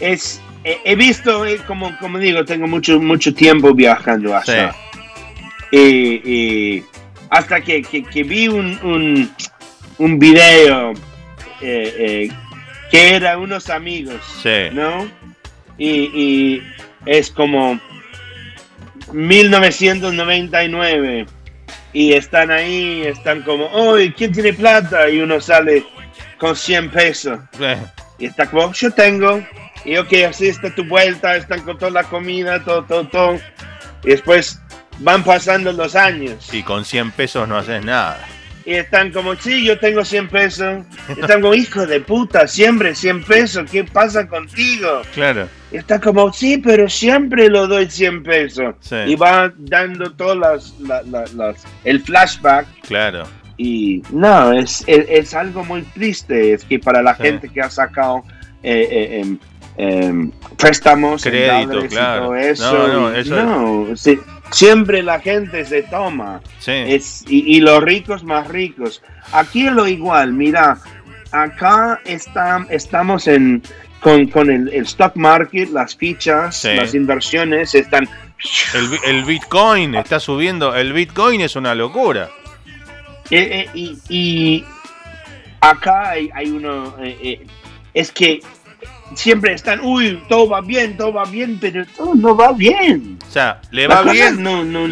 es, 0.01 0.41
eh, 0.65 0.79
he 0.85 0.95
visto, 0.95 1.45
como, 1.67 1.97
como 1.99 2.19
digo, 2.19 2.45
tengo 2.45 2.67
mucho, 2.67 3.01
mucho 3.01 3.35
tiempo 3.35 3.75
viajando 3.75 4.37
allá. 4.37 4.75
hasta 7.31 7.61
que, 7.61 7.83
que, 7.83 8.23
vi 8.23 8.49
un, 8.49 8.79
un, 8.83 9.31
un 9.99 10.19
video 10.19 10.95
que 12.91 13.17
era 13.17 13.39
unos 13.39 13.71
amigos, 13.71 14.21
¿no? 14.73 15.09
y, 15.79 16.63
es 17.07 17.31
como 17.31 17.81
1999 19.13 21.27
y 21.93 22.13
están 22.13 22.51
ahí, 22.51 23.03
están 23.07 23.43
como, 23.43 23.67
hoy 23.67 24.13
¿quién 24.13 24.33
tiene 24.33 24.53
plata? 24.53 25.09
Y 25.09 25.21
uno 25.21 25.41
sale 25.41 25.87
con 26.39 26.57
100 26.57 26.91
pesos. 26.91 27.39
Y 28.19 28.27
está 28.27 28.51
como, 28.51 28.73
yo 28.73 28.91
tengo. 28.91 29.41
Y 29.85 29.97
ok, 29.97 30.13
así 30.29 30.49
está 30.49 30.75
tu 30.75 30.83
vuelta, 30.85 31.37
están 31.37 31.63
con 31.63 31.79
toda 31.79 31.93
la 31.93 32.03
comida, 32.05 32.63
todo, 32.65 32.83
todo, 32.85 33.07
todo. 33.07 33.39
Y 34.05 34.11
después 34.11 34.61
van 34.99 35.25
pasando 35.25 35.73
los 35.73 35.95
años. 35.95 36.53
Y 36.53 36.63
con 36.63 36.85
100 36.85 37.13
pesos 37.13 37.49
no 37.49 37.57
haces 37.57 37.83
nada 37.85 38.19
y 38.69 38.75
están 38.75 39.11
como, 39.13 39.35
sí, 39.35 39.65
yo 39.65 39.79
tengo 39.79 40.05
100 40.05 40.29
pesos. 40.29 40.85
están 41.09 41.41
como, 41.41 41.55
hijo 41.55 41.87
de 41.87 42.01
puta, 42.01 42.47
siempre 42.47 42.95
100 42.95 43.25
pesos, 43.25 43.71
¿qué 43.71 43.83
pasa 43.83 44.29
contigo? 44.29 45.01
Claro. 45.15 45.49
Y 45.73 45.79
está 45.79 45.99
como, 45.99 46.31
sí, 46.35 46.59
pero 46.59 46.87
siempre 46.87 47.49
lo 47.49 47.67
doy 47.67 47.89
100 47.89 48.23
pesos. 48.23 48.75
Y 49.07 49.15
va 49.15 49.51
dando 49.57 50.13
todas 50.13 50.75
las, 50.83 51.65
el 51.85 52.03
flashback. 52.03 52.67
Claro. 52.83 53.25
Y 53.57 54.03
no, 54.11 54.53
es, 54.53 54.85
es, 54.87 55.33
algo 55.33 55.65
muy 55.65 55.81
triste, 55.81 56.53
es 56.53 56.63
que 56.63 56.79
para 56.79 57.01
la 57.01 57.15
gente 57.15 57.49
que 57.49 57.63
ha 57.63 57.71
sacado 57.71 58.23
eh, 58.63 59.23
eh, 59.23 59.37
em, 59.79 60.31
préstamos, 60.59 61.23
crédito, 61.23 61.89
claro. 61.89 62.25
todo 62.25 62.37
eso, 62.37 62.73
no, 62.73 62.89
no, 62.89 63.15
eso 63.15 63.43
no 63.43 63.97
sí, 63.97 64.19
siempre 64.51 65.03
la 65.03 65.21
gente 65.21 65.65
se 65.65 65.83
toma. 65.83 66.41
Es, 66.67 67.25
y, 67.29 67.61
los 67.61 67.83
ricos 67.83 68.25
más 68.25 68.49
ricos. 68.49 69.03
Aquí 69.33 69.67
es 69.67 69.73
lo 69.73 69.87
igual, 69.87 70.33
mira, 70.33 70.79
acá 71.33 72.01
está, 72.05 72.67
estamos 72.71 73.27
en, 73.27 73.63
con, 74.01 74.51
el, 74.51 74.69
stock 74.85 75.17
market, 75.17 75.71
las 75.71 75.97
fichas, 75.97 76.65
las 76.65 76.95
inversiones 76.95 77.75
están... 77.75 78.09
El, 79.05 79.25
Bitcoin 79.25 79.97
está 79.97 80.21
subiendo, 80.21 80.75
el 80.75 80.93
Bitcoin 80.93 81.41
es 81.41 81.57
una 81.57 81.75
locura. 81.75 82.31
Eh, 83.31 83.69
eh, 83.75 83.97
y, 84.09 84.65
acá 85.61 86.11
hay, 86.11 86.31
hay 86.33 86.51
uno, 86.51 86.95
eh, 87.03 87.45
es 87.93 88.13
que 88.13 88.41
siempre 89.15 89.53
están, 89.53 89.81
uy, 89.81 90.23
todo 90.29 90.49
va 90.49 90.61
bien, 90.61 90.97
todo 90.97 91.13
va 91.13 91.25
bien, 91.25 91.59
pero 91.61 91.85
todo 91.97 92.15
no 92.15 92.37
va 92.37 92.53
bien. 92.53 93.19
O 93.27 93.31
sea, 93.31 93.61
le 93.71 93.87
va 93.87 94.03
bien, 94.03 94.43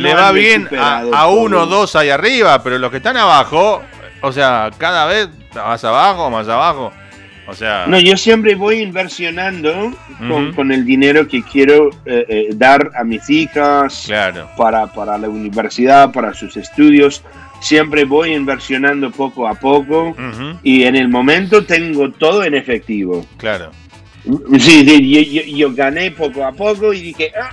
le 0.02 0.14
va 0.14 0.32
bien 0.32 0.68
a, 0.78 1.26
uno, 1.28 1.66
dos 1.66 1.96
ahí 1.96 2.10
arriba, 2.10 2.62
pero 2.62 2.78
los 2.78 2.90
que 2.90 2.98
están 2.98 3.16
abajo, 3.16 3.82
o 4.20 4.32
sea, 4.32 4.70
cada 4.78 5.06
vez 5.06 5.28
más 5.54 5.82
abajo, 5.84 6.30
más 6.30 6.48
abajo. 6.48 6.92
O 7.48 7.54
sea... 7.54 7.86
No, 7.86 8.00
yo 8.00 8.16
siempre 8.16 8.56
voy 8.56 8.80
inversionando 8.80 9.92
con, 10.56 10.72
el 10.72 10.84
dinero 10.84 11.28
que 11.28 11.42
quiero 11.44 11.90
eh, 12.04 12.26
eh, 12.28 12.48
dar 12.54 12.90
a 12.96 13.04
mis 13.04 13.30
hijas 13.30 14.02
claro. 14.06 14.50
para, 14.56 14.88
para 14.88 15.16
la 15.16 15.28
universidad, 15.28 16.10
para 16.10 16.34
sus 16.34 16.56
estudios. 16.56 17.22
Siempre 17.60 18.04
voy 18.04 18.34
inversionando 18.34 19.10
poco 19.12 19.46
a 19.48 19.54
poco 19.54 20.14
y 20.62 20.82
en 20.82 20.96
el 20.96 21.08
momento 21.08 21.64
tengo 21.64 22.10
todo 22.10 22.44
en 22.44 22.54
efectivo. 22.54 23.24
Claro. 23.38 23.70
Sí, 24.58 25.56
yo, 25.56 25.72
gané 25.74 26.10
poco 26.10 26.44
a 26.44 26.52
poco 26.52 26.92
y 26.92 27.00
dije, 27.00 27.32
ah, 27.40 27.52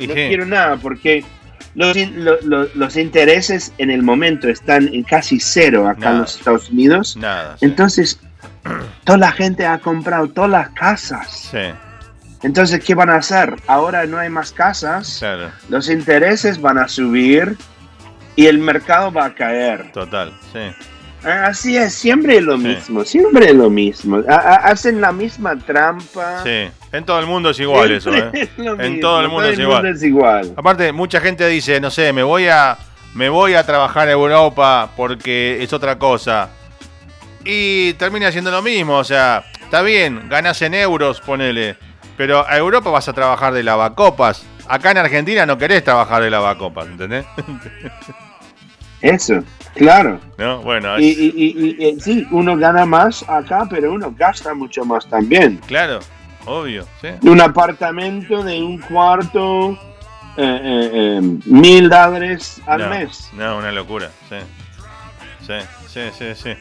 no 0.00 0.14
quiero 0.14 0.44
nada 0.44 0.76
porque 0.76 1.24
los, 1.74 1.96
los, 2.74 2.96
intereses 2.96 3.72
en 3.78 3.90
el 3.90 4.02
momento 4.02 4.48
están 4.48 4.88
en 4.92 5.02
casi 5.02 5.40
cero 5.40 5.88
acá 5.88 6.10
en 6.10 6.18
los 6.20 6.36
Estados 6.36 6.70
Unidos. 6.70 7.16
Nada, 7.16 7.56
Entonces, 7.60 8.20
toda 9.04 9.18
la 9.18 9.32
gente 9.32 9.66
ha 9.66 9.78
comprado 9.78 10.28
todas 10.28 10.50
las 10.50 10.70
casas. 10.70 11.48
Sí. 11.50 11.72
Entonces, 12.42 12.84
¿qué 12.84 12.94
van 12.94 13.10
a 13.10 13.16
hacer? 13.16 13.56
Ahora 13.66 14.04
no 14.06 14.18
hay 14.18 14.28
más 14.28 14.52
casas. 14.52 15.16
Claro. 15.18 15.50
Los 15.68 15.88
intereses 15.88 16.60
van 16.60 16.78
a 16.78 16.88
subir 16.88 17.56
y 18.36 18.46
el 18.46 18.58
mercado 18.58 19.10
va 19.12 19.26
a 19.26 19.34
caer. 19.34 19.92
Total, 19.92 20.32
sí. 20.52 20.60
Así 21.24 21.76
es, 21.76 21.94
siempre 21.94 22.40
lo 22.40 22.58
mismo, 22.58 23.04
siempre 23.04 23.54
lo 23.54 23.70
mismo. 23.70 24.22
hacen 24.28 25.00
la 25.00 25.10
misma 25.12 25.56
trampa. 25.58 26.42
Sí, 26.42 26.68
en 26.92 27.04
todo 27.04 27.18
el 27.18 27.26
mundo 27.26 27.50
es 27.50 27.60
igual 27.60 27.90
eso. 27.92 28.14
¿eh? 28.14 28.48
en 28.56 29.00
todo 29.00 29.20
el 29.20 29.28
mundo, 29.28 29.48
es, 29.48 30.02
igual. 30.02 30.52
Aparte, 30.56 30.92
mucha 30.92 31.20
gente 31.20 31.46
dice, 31.48 31.80
no 31.80 31.90
sé, 31.90 32.12
me 32.12 32.22
voy 32.22 32.46
a 32.48 32.76
me 33.14 33.28
voy 33.28 33.54
a 33.54 33.64
trabajar 33.64 34.08
a 34.08 34.12
Europa 34.12 34.90
porque 34.96 35.62
es 35.62 35.72
otra 35.72 35.98
cosa. 35.98 36.50
Y 37.44 37.94
termina 37.94 38.30
siendo 38.32 38.50
lo 38.50 38.60
mismo, 38.62 38.98
o 38.98 39.04
sea, 39.04 39.44
está 39.60 39.82
bien, 39.82 40.28
ganas 40.28 40.60
en 40.62 40.74
euros, 40.74 41.20
ponele. 41.20 41.76
Pero 42.16 42.46
a 42.46 42.56
Europa 42.56 42.90
vas 42.90 43.08
a 43.08 43.12
trabajar 43.12 43.52
de 43.54 43.62
lavacopas. 43.62 44.44
Acá 44.68 44.90
en 44.90 44.98
Argentina 44.98 45.46
no 45.46 45.58
querés 45.58 45.84
trabajar 45.84 46.22
de 46.22 46.30
lavacopas, 46.30 46.86
¿entendés? 46.86 47.24
Eso. 49.04 49.44
Claro. 49.74 50.18
¿No? 50.38 50.62
Bueno, 50.62 50.98
y, 50.98 51.04
y, 51.04 52.00
sí, 52.00 52.26
uno 52.30 52.56
gana 52.56 52.86
más 52.86 53.22
acá, 53.28 53.66
pero 53.68 53.92
uno 53.92 54.14
gasta 54.16 54.54
mucho 54.54 54.84
más 54.84 55.06
también. 55.06 55.60
Claro, 55.66 56.00
obvio. 56.46 56.86
Un 57.22 57.40
apartamento 57.40 58.42
de 58.42 58.62
un 58.62 58.78
cuarto 58.78 59.78
mil 60.36 61.88
dólares 61.88 62.62
al 62.66 62.88
mes. 62.88 63.30
No, 63.34 63.58
una 63.58 63.72
locura, 63.72 64.10
sí. 64.28 64.36
Sí, 65.46 65.54
sí, 65.86 66.00
sí, 66.18 66.34
sí. 66.34 66.54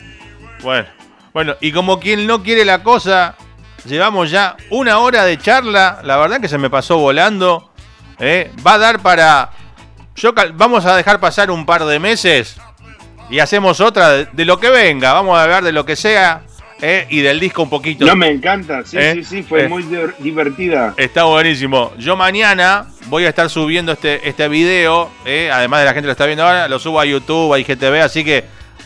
Bueno, 0.62 0.88
bueno, 1.34 1.56
y 1.62 1.72
como 1.72 2.00
quien 2.00 2.28
no 2.28 2.44
quiere 2.44 2.66
la 2.66 2.84
cosa, 2.84 3.36
llevamos 3.86 4.32
ya 4.32 4.58
una 4.70 5.00
hora 5.00 5.24
de 5.24 5.38
charla. 5.38 6.02
La 6.04 6.18
verdad 6.18 6.42
que 6.42 6.50
se 6.50 6.58
me 6.58 6.70
pasó 6.70 6.98
volando. 6.98 7.72
¿eh? 8.20 8.52
Va 8.66 8.74
a 8.74 8.78
dar 8.80 9.00
para. 9.00 9.52
Yo 10.16 10.34
vamos 10.54 10.86
a 10.86 10.96
dejar 10.96 11.20
pasar 11.20 11.52
un 11.52 11.66
par 11.66 11.86
de 11.86 12.00
meses 12.00 12.58
y 13.30 13.40
hacemos 13.40 13.82
otra 13.82 14.26
de, 14.26 14.46
lo 14.46 14.60
que 14.60 14.70
venga. 14.70 15.14
Vamos 15.14 15.38
a 15.38 15.44
hablar 15.44 15.64
de 15.64 15.72
lo 15.72 15.86
que 15.86 15.96
sea. 15.96 16.44
¿eh? 16.82 17.08
Y 17.10 17.22
del 17.22 17.40
disco 17.40 17.64
un 17.64 17.70
poquito. 17.70 18.06
No, 18.06 18.16
me 18.16 18.30
encanta. 18.30 18.84
Sí, 18.86 18.98
¿Eh? 18.98 19.14
sí, 19.16 19.24
sí. 19.24 19.44
Fue 19.44 19.68
muy 19.68 19.84
divertida. 20.20 20.94
Está 20.98 21.24
buenísimo. 21.24 21.94
Yo 21.98 22.16
mañana 22.16 22.88
voy 23.08 23.26
a 23.26 23.30
estar 23.30 23.50
subiendo 23.50 23.94
este, 23.94 24.28
este 24.28 24.48
video. 24.48 25.10
Además 25.26 25.80
de 25.80 25.86
la 25.86 25.94
gente 25.94 26.08
lo 26.08 26.12
está 26.12 26.26
viendo 26.26 26.44
ahora. 26.44 26.68
Lo 26.68 26.80
subo 26.80 27.00
a 27.00 27.06
YouTube, 27.06 27.54
a 27.54 27.60
IGTV. 27.60 28.02
Así 28.02 28.24
que 28.24 28.44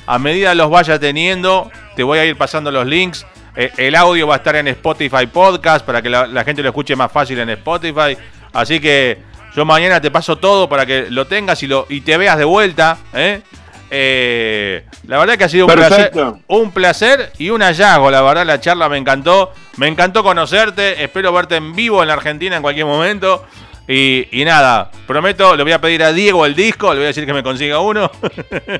a 0.07 0.19
medida 0.19 0.55
los 0.55 0.69
vaya 0.69 0.97
teniendo, 0.97 1.69
te 1.95 2.01
voy 2.01 2.17
a 2.19 2.25
ir 2.25 2.37
pasando 2.37 2.71
los 2.71 2.87
links. 2.87 3.25
Eh, 3.57 3.71
el 3.75 3.95
audio 3.95 4.25
va 4.25 4.35
a 4.35 4.37
estar 4.37 4.55
en 4.55 4.69
Spotify 4.69 5.27
Podcast 5.27 5.85
para 5.85 6.01
que 6.01 6.09
la, 6.09 6.43
gente 6.45 6.63
lo 6.63 6.69
escuche 6.69 6.95
más 6.95 7.11
fácil 7.11 7.37
en 7.39 7.49
Spotify. 7.49 8.17
Así 8.53 8.79
que 8.79 9.17
yo 9.57 9.65
mañana 9.65 9.99
te 9.99 10.11
paso 10.11 10.35
todo 10.35 10.69
para 10.69 10.85
que 10.85 11.07
lo 11.09 11.25
tengas 11.25 11.63
y, 11.63 11.67
lo, 11.67 11.87
y 11.89 12.01
te 12.01 12.15
veas 12.15 12.37
de 12.37 12.45
vuelta. 12.45 12.95
¿eh? 13.15 13.41
Eh, 13.89 14.85
la 15.07 15.17
verdad 15.17 15.35
que 15.35 15.45
ha 15.45 15.49
sido 15.49 15.65
un 15.65 15.73
placer, 15.73 16.11
un 16.45 16.71
placer 16.71 17.31
y 17.39 17.49
un 17.49 17.61
hallazgo. 17.63 18.11
La 18.11 18.21
verdad, 18.21 18.45
la 18.45 18.61
charla 18.61 18.87
me 18.87 18.99
encantó. 18.99 19.51
Me 19.77 19.87
encantó 19.87 20.21
conocerte. 20.21 21.03
Espero 21.03 21.33
verte 21.33 21.55
en 21.55 21.75
vivo 21.75 22.03
en 22.03 22.09
la 22.09 22.13
Argentina 22.13 22.55
en 22.55 22.61
cualquier 22.61 22.85
momento. 22.85 23.47
Y, 23.87 24.43
nada, 24.45 24.91
prometo, 25.07 25.55
le 25.55 25.63
voy 25.63 25.71
a 25.71 25.79
pedir 25.79 26.03
a 26.03 26.11
Diego 26.11 26.45
el 26.45 26.53
disco, 26.53 26.89
le 26.93 26.99
voy 26.99 27.05
a 27.05 27.07
decir 27.07 27.25
que 27.25 27.33
me 27.33 27.41
consiga 27.41 27.79
uno. 27.79 28.11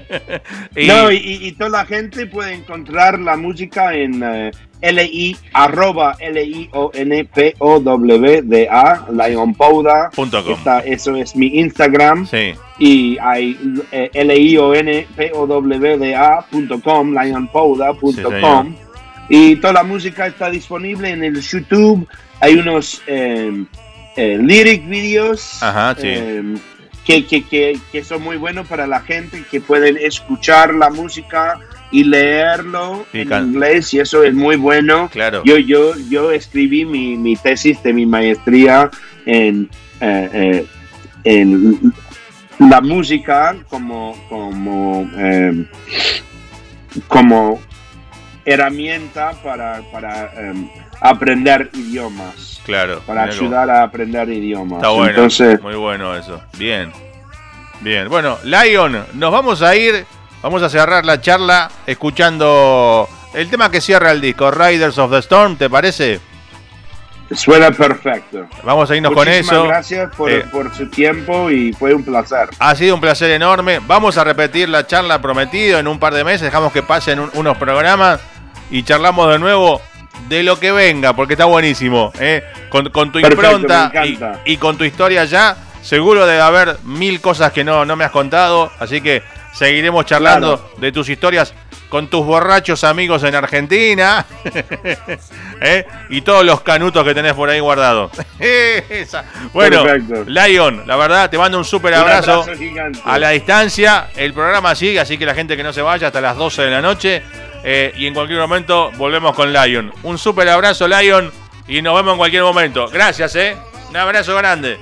y, 0.76 0.86
no, 0.86 1.10
y, 1.12 1.54
toda 1.54 1.70
la 1.70 1.86
gente 1.86 2.28
puede 2.28 2.54
encontrar 2.54 3.18
la 3.18 3.38
música 3.38 3.96
en 3.96 4.22
uh, 4.22 4.52
li 4.82 5.36
arroba 5.54 6.16
l 6.20 6.44
i 6.44 6.70
o 6.74 6.92
n 6.94 7.24
p 7.26 7.56
o 7.60 7.80
w 7.80 8.42
d 8.42 8.68
a 8.70 9.06
eso 10.86 11.16
es 11.16 11.36
mi 11.36 11.48
Instagram. 11.60 12.28
Sí. 12.28 12.54
Y 12.80 13.18
hay 13.20 13.58
eh, 13.92 14.10
l 14.14 14.36
i 14.36 14.58
o 14.58 14.74
n 14.74 15.08
p 15.16 15.32
o 15.34 15.48
w 15.48 15.98
d 15.98 16.16
a 16.16 16.42
punto 16.50 16.80
com, 16.82 17.14
lionpouda.com. 17.14 18.76
y 19.30 19.56
toda 19.58 19.74
la 19.74 19.84
música 19.84 20.28
está 20.28 20.50
disponible 20.50 21.10
en 21.10 21.24
el 21.24 21.42
YouTube. 21.42 22.08
Hay 22.40 22.56
unos 22.56 23.02
eh, 23.08 23.66
eh, 24.16 24.38
lyric 24.42 24.88
videos 24.88 25.60
eh, 26.02 26.56
que, 27.06 27.26
que, 27.26 27.80
que, 27.92 28.04
son 28.04 28.22
muy 28.22 28.38
buenos 28.38 28.68
para 28.68 28.88
la 28.88 29.00
gente 29.02 29.44
que 29.50 29.62
pueden 29.62 29.98
escuchar 29.98 30.74
la 30.74 30.90
música 30.90 31.60
y 31.92 32.04
leerlo 32.04 33.06
en 33.14 33.32
inglés 33.32 33.94
y 33.94 34.00
eso 34.00 34.24
es 34.24 34.34
muy 34.34 34.56
bueno. 34.56 35.10
Claro. 35.12 35.42
Yo, 35.46 35.58
yo, 35.58 35.94
yo 36.10 36.32
escribí 36.32 36.86
mi, 36.86 37.16
mi 37.16 37.36
tesis 37.36 37.82
de 37.84 37.94
mi 37.94 38.06
maestría 38.06 38.90
en, 39.26 39.70
eh, 40.02 40.66
en 41.24 41.94
la 42.60 42.82
música 42.82 43.56
como, 43.70 44.16
como, 44.30 45.10
como 47.08 47.62
herramienta 48.46 49.32
para, 49.44 49.82
para 49.92 50.32
aprender 51.02 51.70
idiomas. 51.74 52.62
Claro. 52.66 53.02
Para 53.06 53.24
ayudar 53.24 53.70
a 53.70 53.84
aprender 53.84 54.30
idiomas. 54.30 54.78
Está 54.78 54.90
bueno. 54.90 55.10
Entonces, 55.10 55.62
muy 55.62 55.76
bueno 55.76 56.16
eso. 56.16 56.42
Bien. 56.58 56.92
Bien. 57.82 58.10
Bueno, 58.10 58.38
Lion, 58.44 59.06
nos 59.14 59.32
vamos 59.32 59.62
a 59.62 59.76
ir. 59.76 60.06
Vamos 60.48 60.64
a 60.64 60.70
cerrar 60.70 61.06
la 61.06 61.20
charla 61.20 61.70
escuchando 61.86 63.06
el 63.34 63.50
tema 63.50 63.70
que 63.70 63.82
cierra 63.82 64.14
el 64.14 64.22
disco, 64.22 64.50
Riders 64.50 64.98
of 64.98 65.12
the 65.12 65.18
Storm, 65.18 65.58
¿te 65.58 65.70
parece? 65.70 66.22
Suena 67.32 67.70
perfecto. 67.70 68.48
Vamos 68.64 68.90
a 68.90 68.96
irnos 68.96 69.12
con 69.12 69.28
eso. 69.28 69.66
Gracias 69.66 70.16
por, 70.16 70.32
eh, 70.32 70.46
por, 70.50 70.74
su 70.74 70.90
tiempo 70.90 71.52
y 71.52 71.74
fue 71.74 71.94
un 71.94 72.02
placer. 72.02 72.48
Ha 72.60 72.74
sido 72.76 72.96
un 72.96 73.02
placer 73.02 73.30
enorme. 73.32 73.82
Vamos 73.86 74.18
a 74.18 74.24
repetir 74.24 74.70
la 74.70 74.88
charla 74.88 75.22
prometida 75.22 75.80
en 75.80 75.88
un 75.90 76.00
par 76.00 76.14
de 76.14 76.24
meses. 76.24 76.44
Dejamos 76.44 76.72
que 76.72 76.82
pasen 76.82 77.30
unos 77.34 77.58
programas 77.58 78.22
y 78.72 78.84
charlamos 78.84 79.30
de 79.30 79.40
nuevo 79.40 79.82
de 80.30 80.44
lo 80.44 80.58
que 80.62 80.72
venga, 80.72 81.12
porque 81.12 81.34
está 81.34 81.44
buenísimo. 81.44 82.14
¿eh? 82.22 82.42
Con, 82.70 83.12
tu 83.12 83.20
impronta 83.20 83.92
y, 84.46 84.56
con 84.56 84.78
tu 84.78 84.86
historia 84.86 85.26
ya, 85.26 85.58
seguro 85.82 86.26
debe 86.26 86.40
haber 86.40 86.78
mil 86.86 87.20
cosas 87.20 87.52
que 87.52 87.66
no, 87.66 87.84
no 87.84 87.98
me 87.98 88.06
has 88.06 88.12
contado. 88.12 88.72
Así 88.80 89.02
que 89.02 89.24
seguiremos 89.58 90.06
charlando 90.06 90.72
de 90.78 90.92
tus 90.92 91.10
historias 91.10 91.54
con 91.90 92.08
tus 92.08 92.24
borrachos 92.24 92.84
amigos 92.84 93.24
en 93.24 93.34
Argentina 93.34 94.26
¿eh? 95.62 95.86
y 96.10 96.22
todos 96.22 96.46
los 96.46 96.62
canutos 96.62 97.04
que 97.04 97.16
tenés 97.16 97.34
por 97.34 97.50
ahí 97.50 97.60
guardados. 97.60 98.12
bueno, 99.54 99.84
Lion, 100.28 100.84
la 100.86 100.96
verdad, 100.96 101.30
te 101.30 101.38
mando 101.38 101.58
un 101.58 101.66
súper 101.66 101.96
abrazo, 101.96 102.46
a 103.04 103.18
la 103.18 103.30
distancia. 103.30 104.10
El 104.16 104.34
programa 104.34 104.76
sigue, 104.76 105.00
así 105.00 105.18
que 105.18 105.26
la 105.26 105.34
gente 105.34 105.58
que 105.58 105.64
no 105.64 105.74
se 105.74 105.82
vaya 105.82 106.08
hasta 106.08 106.22
las 106.22 106.38
12 106.38 106.62
de 106.62 106.72
la 106.72 106.82
noche. 106.82 107.24
Eh, 107.64 107.92
y 107.98 108.06
en 108.06 108.14
cualquier 108.14 108.40
momento 108.40 108.92
volvemos 108.98 109.36
con 109.36 109.52
Lion. 109.52 109.92
Un 110.04 110.18
súper 110.18 110.48
abrazo, 110.50 110.88
Lion. 110.88 111.32
Y 111.68 111.82
nos 111.82 111.96
vemos 111.96 112.14
en 112.14 112.18
cualquier 112.20 112.44
momento. 112.44 112.88
Gracias, 112.90 113.36
¿eh? 113.36 113.58
Un 113.90 113.98
abrazo 113.98 114.36
grande. 114.36 114.78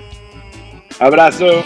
Abrazo. 0.99 1.63